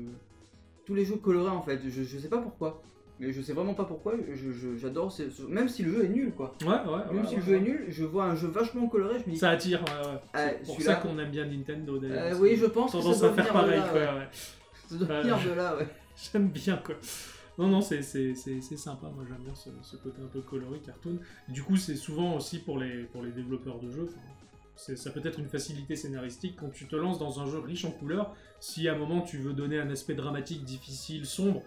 [0.86, 2.82] Tous les jeux colorés en fait, je, je sais pas pourquoi.
[3.20, 5.12] Mais je sais vraiment pas pourquoi, je- je- j'adore.
[5.12, 6.54] ce- Même si le jeu est nul quoi.
[6.62, 6.74] Ouais, ouais.
[7.12, 9.26] Même ouais, si ouais, le jeu est nul, je vois un jeu vachement coloré, je
[9.28, 9.38] me dis.
[9.38, 10.18] Ça attire, ouais, ouais.
[10.32, 12.34] Ah, C'est pour ça qu'on aime bien Nintendo d'ailleurs.
[12.34, 14.28] Euh, oui, je pense que ça tendance à faire pareil, quoi, ouais.
[14.88, 15.86] Ça doit venir de là, ouais.
[16.32, 16.94] J'aime bien quoi.
[17.58, 19.06] Non, non, c'est, sympa.
[19.14, 21.18] Moi, j'aime bien ce, ce côté un peu coloré, cartoon.
[21.48, 24.08] Du coup, c'est souvent aussi pour les, pour les développeurs de jeux.
[24.76, 27.90] ça peut être une facilité scénaristique quand tu te lances dans un jeu riche en
[27.90, 28.34] couleurs.
[28.60, 31.62] Si à un moment tu veux donner un aspect dramatique, difficile, sombre,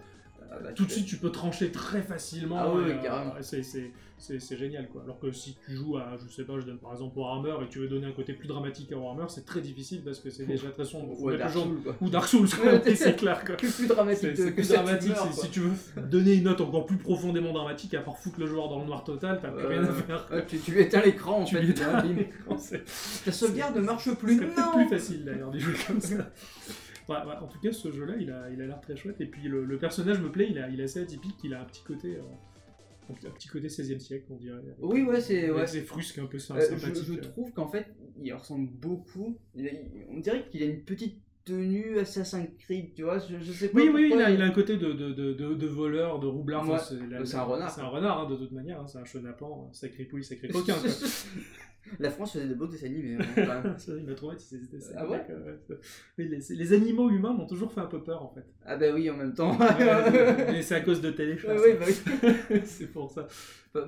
[0.50, 2.56] Ah, bah, tout de suite tu peux trancher très facilement.
[2.58, 3.32] Ah et, oui, carrément.
[3.40, 5.02] c'est, génial quoi.
[5.02, 7.68] Alors que si tu joues à, je sais pas, je donne par exemple Warhammer et
[7.68, 10.46] tu veux donner un côté plus dramatique à Warhammer, c'est très difficile parce que c'est
[10.46, 11.20] déjà très sombre.
[11.20, 11.96] Ouais, Dark Souls, quoi.
[12.00, 13.56] Ou Dark Souls, quoi, c'est clair quoi.
[13.56, 17.52] Que plus dramatique C'est plus dramatique, si tu veux donner une note encore plus profondément
[17.52, 19.92] dramatique, à part foutre le joueur dans le noir total, t'as plus Euh, rien à
[19.92, 20.28] faire.
[20.32, 21.64] ouais, tu, éteins l'écran en Tu fait.
[21.66, 22.02] éteins
[22.58, 22.84] C'est
[23.24, 24.38] Ta sauvegarde ne marche plus.
[24.38, 26.30] c'est plus facile d'ailleurs des jeux comme ça.
[27.08, 29.20] Ouais, ouais, en tout cas, ce jeu-là, il a il a l'air très chouette.
[29.20, 31.60] Et puis le, le personnage me plaît, il, a, il est assez atypique, il a
[31.60, 32.16] un petit côté.
[32.16, 32.22] euh,
[33.10, 34.56] un petit côté 16e siècle, on dirait.
[34.56, 35.66] avec- Oui, ouais, c'est- ouais.
[35.66, 37.16] ses frusques un peu sy- Euh, je, je euh.
[37.20, 37.86] trouve qu'en fait,
[38.22, 39.36] il ressemble beaucoup.
[39.54, 43.38] il a- il- on dirait qu'il a une petite tenue Assassin's Creed, tu vois, je,
[43.38, 43.78] je sais pas.
[43.78, 46.66] Oui, oui, il a, il a un côté de, de, de, voleur, de roublard.
[46.66, 48.80] Ouais, c'est c'est un renard, C'est un renard, hein, de toute manière.
[48.80, 50.74] hein, c'est un chenapan, sacré pouille, sacré coquin.
[52.00, 53.16] La France faisait de beaux dessins animés.
[53.20, 54.58] hein, il m'a traumatisé.
[54.60, 54.94] c'était ça.
[54.96, 55.76] Ah ouais ouais.
[56.18, 58.44] Mais les, les animaux humains m'ont toujours fait un peu peur, en fait.
[58.64, 59.56] ah bah oui, en même temps.
[60.48, 61.62] Mais c'est à cause de télé, je Ouais, pense.
[61.62, 61.86] ouais, bah
[62.50, 62.56] oui.
[62.64, 63.26] c'est pour ça.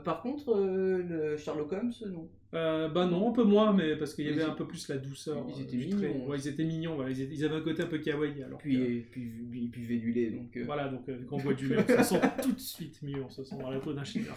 [0.05, 2.28] Par- contre, euh, le Sherlock Holmes, non?
[2.55, 4.97] Euh, bah non, un peu moins, mais parce qu'il y avait un peu plus la
[4.98, 5.47] douceur.
[5.48, 6.27] ils euh, étaient mignons.
[6.28, 8.43] Ouais, ils étaient mignons, ils, étaient- ils avaient un côté un peu kawaii.
[8.43, 10.56] Alors Puis, que- et puis, puis, buvait du lait, donc.
[10.56, 13.01] euh, Voilà, donc euh, quand on boit du lait, on se sent tout de suite
[13.02, 14.35] mieux, on se sent dans la peau d'un Shivers.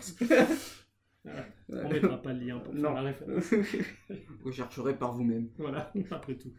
[1.25, 1.45] Ouais.
[1.69, 3.53] On mettra pas le lien pour faire la référence.
[4.43, 5.49] Vous chercherez par vous-même.
[5.57, 6.53] Voilà, après tout.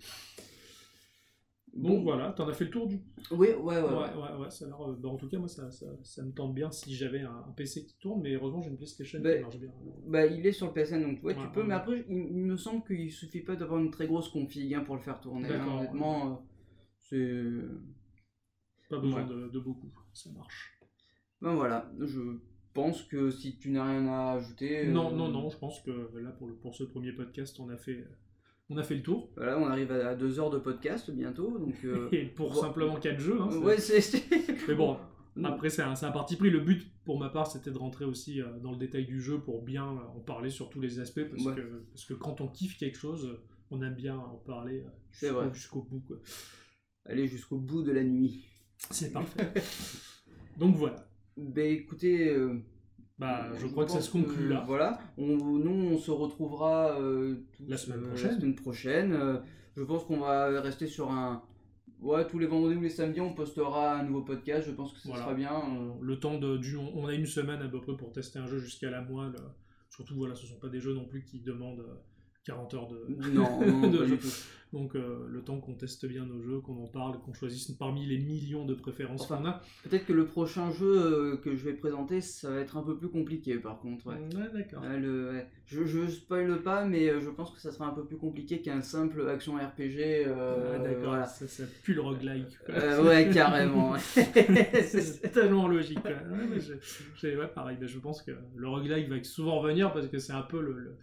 [1.72, 2.98] Bon, voilà, t'en as fait le tour du.
[3.30, 3.80] Oui, ouais, ouais.
[3.80, 4.14] Ouais, ouais.
[4.16, 6.32] ouais, ouais, ça a l'air, euh, bah, en tout cas, moi, ça, ça, ça me
[6.32, 9.36] tente bien si j'avais un, un PC qui tourne, mais heureusement, j'ai une PlayStation Bah,
[9.36, 9.70] qui marche bien.
[10.08, 12.56] Bah, il est sur le PSN, donc ouais, tu peux, mais après, il, il me
[12.56, 15.48] semble qu'il suffit pas d'avoir une très grosse config hein, pour le faire tourner.
[15.48, 16.34] hein, honnêtement, euh,
[16.98, 18.88] c'est.
[18.88, 20.76] Pas besoin de, de beaucoup, ça marche.
[21.40, 22.20] Ben voilà, je
[22.74, 24.86] pense que si tu n'as rien à ajouter.
[24.86, 27.68] euh, Non, non, non, je pense que là, pour, le, pour ce premier podcast, on
[27.68, 28.04] a fait,
[28.68, 29.30] on a fait le tour.
[29.36, 31.74] Voilà, on arrive à, deux heures de podcast bientôt, donc.
[31.84, 32.60] euh, Et pour bon.
[32.60, 34.22] simplement 4 jeux, hein, ouais, c'est.
[34.68, 34.96] mais bon.
[35.44, 36.50] Après, c'est un, un parti pris.
[36.50, 39.38] Le but, pour ma part, c'était de rentrer aussi euh, dans le détail du jeu
[39.38, 41.22] pour bien euh, en parler sur tous les aspects.
[41.30, 41.54] Parce, Ouais.
[41.54, 43.40] que, parce que quand on kiffe quelque chose, euh,
[43.70, 46.00] on aime bien en parler euh, jusqu'au- jusqu'au bout.
[46.00, 46.16] quoi.
[47.06, 48.44] Aller jusqu'au bout de la nuit.
[48.90, 49.52] C'est parfait.
[50.58, 51.06] Donc voilà.
[51.36, 52.28] Ben écoutez.
[52.30, 52.58] euh,
[53.18, 54.64] Bah, je crois que ça se conclut là.
[54.66, 58.30] Voilà, on, nous on se retrouvera euh, tous, La semaine euh, prochaine.
[58.32, 59.12] la semaine prochaine.
[59.12, 59.38] Euh,
[59.76, 61.42] je pense qu'on va rester sur un.
[62.00, 64.66] Ouais, tous les vendredis ou les samedis, on postera un nouveau podcast.
[64.66, 65.24] Je pense que ça Voilà.
[65.24, 65.52] sera bien.
[66.00, 68.58] Le temps de, du, on a une semaine à peu près pour tester un jeu
[68.58, 69.34] jusqu'à la moelle.
[69.90, 71.84] Surtout, voilà, ce sont pas des jeux non plus qui demandent
[72.44, 74.18] 40 heures de, Non, non, de jeu.
[74.72, 78.06] Donc, euh, le temps qu'on teste bien nos jeux, qu'on en parle, qu'on choisisse parmi
[78.06, 79.60] les millions de préférences Enfin, qu'on a.
[79.82, 80.86] Peut-être que le prochain jeu
[81.32, 84.06] euh, que je vais présenter, ça va être un peu plus compliqué par contre.
[84.06, 84.14] Ouais.
[84.14, 84.82] Ouais, d'accord.
[84.84, 85.48] Ouais, le- ouais.
[85.66, 88.60] Je, je spoil pas, mais euh, je pense que ça sera un peu plus compliqué
[88.62, 89.98] qu'un simple action RPG.
[90.28, 91.26] euh, Ah, d'accord, voilà.
[91.26, 92.56] ça, ça pue le roguelike.
[92.68, 93.94] ouais, carrément.
[94.04, 95.98] c'est tellement logique.
[96.58, 96.74] je,
[97.16, 100.42] je- pareil, mais je pense que le roguelike va souvent revenir parce que c'est un
[100.42, 100.96] peu le, le-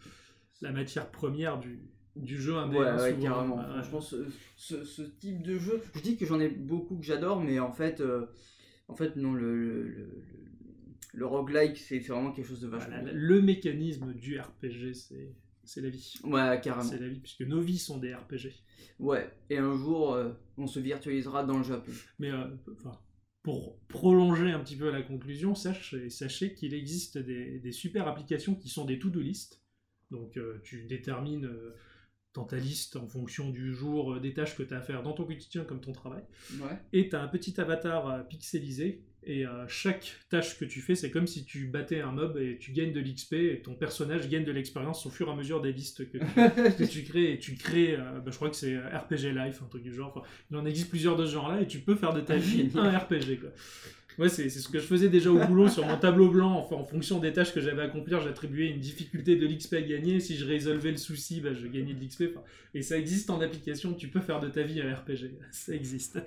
[0.61, 1.79] la matière première du,
[2.15, 2.77] du jeu indé.
[2.77, 3.23] Ouais, hein, ouais, souvent.
[3.23, 3.55] carrément.
[3.57, 3.73] Ouais, ouais.
[3.83, 4.25] Franchement, ce,
[4.55, 7.71] ce- ce type de jeu, je dis que j'en ai beaucoup que j'adore, mais en
[7.71, 8.25] fait, euh,
[8.87, 10.23] en fait, non, le, le, le,
[11.13, 12.89] le- roguelike, c'est vraiment quelque chose de vachement.
[12.89, 13.13] Voilà, bien.
[13.13, 16.13] le mécanisme du RPG, c'est c'est la vie.
[16.23, 16.89] Ouais, carrément.
[16.89, 18.53] C'est la vie, puisque nos vies sont des RPG.
[18.99, 21.91] Ouais, et un jour, euh, on se virtualisera dans le Japon.
[22.19, 22.97] Mais euh, enfin,
[23.43, 28.55] pour prolonger un petit peu la conclusion, sachez, sachez qu'il existe des, des super applications
[28.55, 29.61] qui sont des to-do list.
[30.11, 31.75] Donc euh, tu détermines euh,
[32.33, 35.03] dans ta liste en fonction du jour euh, des tâches que tu as à faire
[35.03, 36.23] dans ton quotidien comme ton travail.
[36.59, 36.77] Ouais.
[36.93, 39.03] Et tu as un petit avatar pixelisé.
[39.29, 42.71] Et chaque tâche que tu fais, c'est comme si tu battais un mob et tu
[42.71, 45.73] gagnes de l'XP et ton personnage gagne de l'expérience au fur et à mesure des
[45.73, 46.25] listes que tu,
[46.77, 49.83] que tu crées et tu crées, bah, je crois que c'est RPG Life, un truc
[49.83, 50.13] du genre.
[50.15, 52.69] Enfin, il en existe plusieurs de ce genre-là et tu peux faire de ta vie
[52.75, 53.41] un RPG.
[53.41, 53.49] Quoi.
[54.17, 56.57] Ouais, c'est c'est ce que je faisais déjà au boulot sur mon tableau blanc.
[56.57, 59.81] Enfin, en fonction des tâches que j'avais à accomplir, j'attribuais une difficulté de l'XP à
[59.81, 60.19] gagner.
[60.19, 62.23] Si je résolvais le souci, bah, je gagnais de l'XP.
[62.73, 63.93] Et ça existe en application.
[63.93, 65.35] Tu peux faire de ta vie un RPG.
[65.51, 66.19] Ça existe.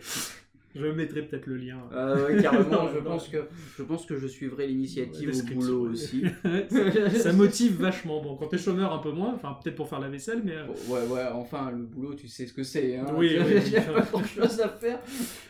[0.75, 1.81] Je mettrai peut-être le lien.
[1.93, 3.39] Euh, carrément, Non, je, pense que,
[3.77, 6.23] je pense que je suivrai l'initiative Ouais, au boulot aussi.
[6.71, 8.23] ça, ça motive vachement.
[8.23, 9.35] Bon, quand t'es chômeur, un peu moins.
[9.35, 10.55] Enfin, peut-être pour faire la vaisselle, mais.
[10.55, 12.97] euh, Ouais, ouais, enfin, le boulot, tu sais ce que c'est.
[12.97, 13.07] Hein.
[13.17, 15.01] Oui, oui, Il n'y a pas grand chose à faire.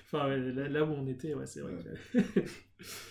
[0.07, 1.73] Enfin, là, là où on était, ouais, c'est vrai.
[2.15, 2.21] que-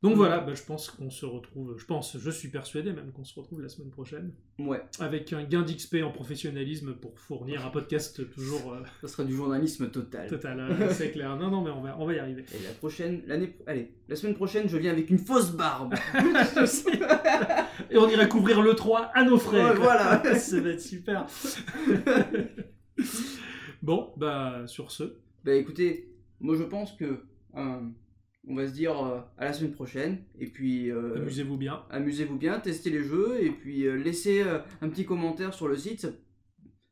[0.00, 3.24] Donc voilà, bah, je pense qu'on se retrouve, je pense, je suis persuadé même qu'on
[3.24, 7.70] se retrouve la semaine prochaine Ouais, avec un gain d'XP en professionnalisme pour fournir un
[7.70, 10.28] podcast toujours euh, ça sera du journalisme total.
[10.28, 11.36] total, euh, c'est clair.
[11.36, 12.44] Non, non, mais on va, on va y arriver.
[12.54, 15.94] Et la prochaine, l'année, allez, la semaine prochaine, je viens avec une fausse barbe.
[17.90, 19.36] Et on ira couvrir le 3 à nos.
[19.36, 19.74] Ouais, quoi.
[19.74, 20.34] voilà.
[20.36, 21.26] Ça va être super.
[23.82, 26.08] bon, bah sur ce, bah écoutez,
[26.38, 27.24] moi je pense que
[27.56, 27.80] euh,
[28.46, 30.24] on va se dire euh, à la semaine prochaine.
[30.38, 31.84] Et puis euh, amusez-vous bien.
[31.90, 35.76] amusez-vous bien, testez les jeux et puis euh, laissez euh, un petit commentaire sur le
[35.76, 36.06] site.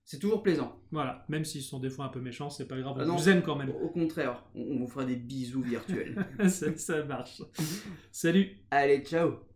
[0.05, 0.81] c'est toujours plaisant.
[0.93, 3.17] Voilà, même s'ils sont des fois un peu méchants, c'est pas grave, on Ah non.
[3.17, 3.71] vous aime quand même.
[3.83, 6.17] Au contraire, on, on vous fera des bisous virtuels.
[6.49, 7.43] ça, ça marche.
[8.13, 9.56] Salut Allez, ciao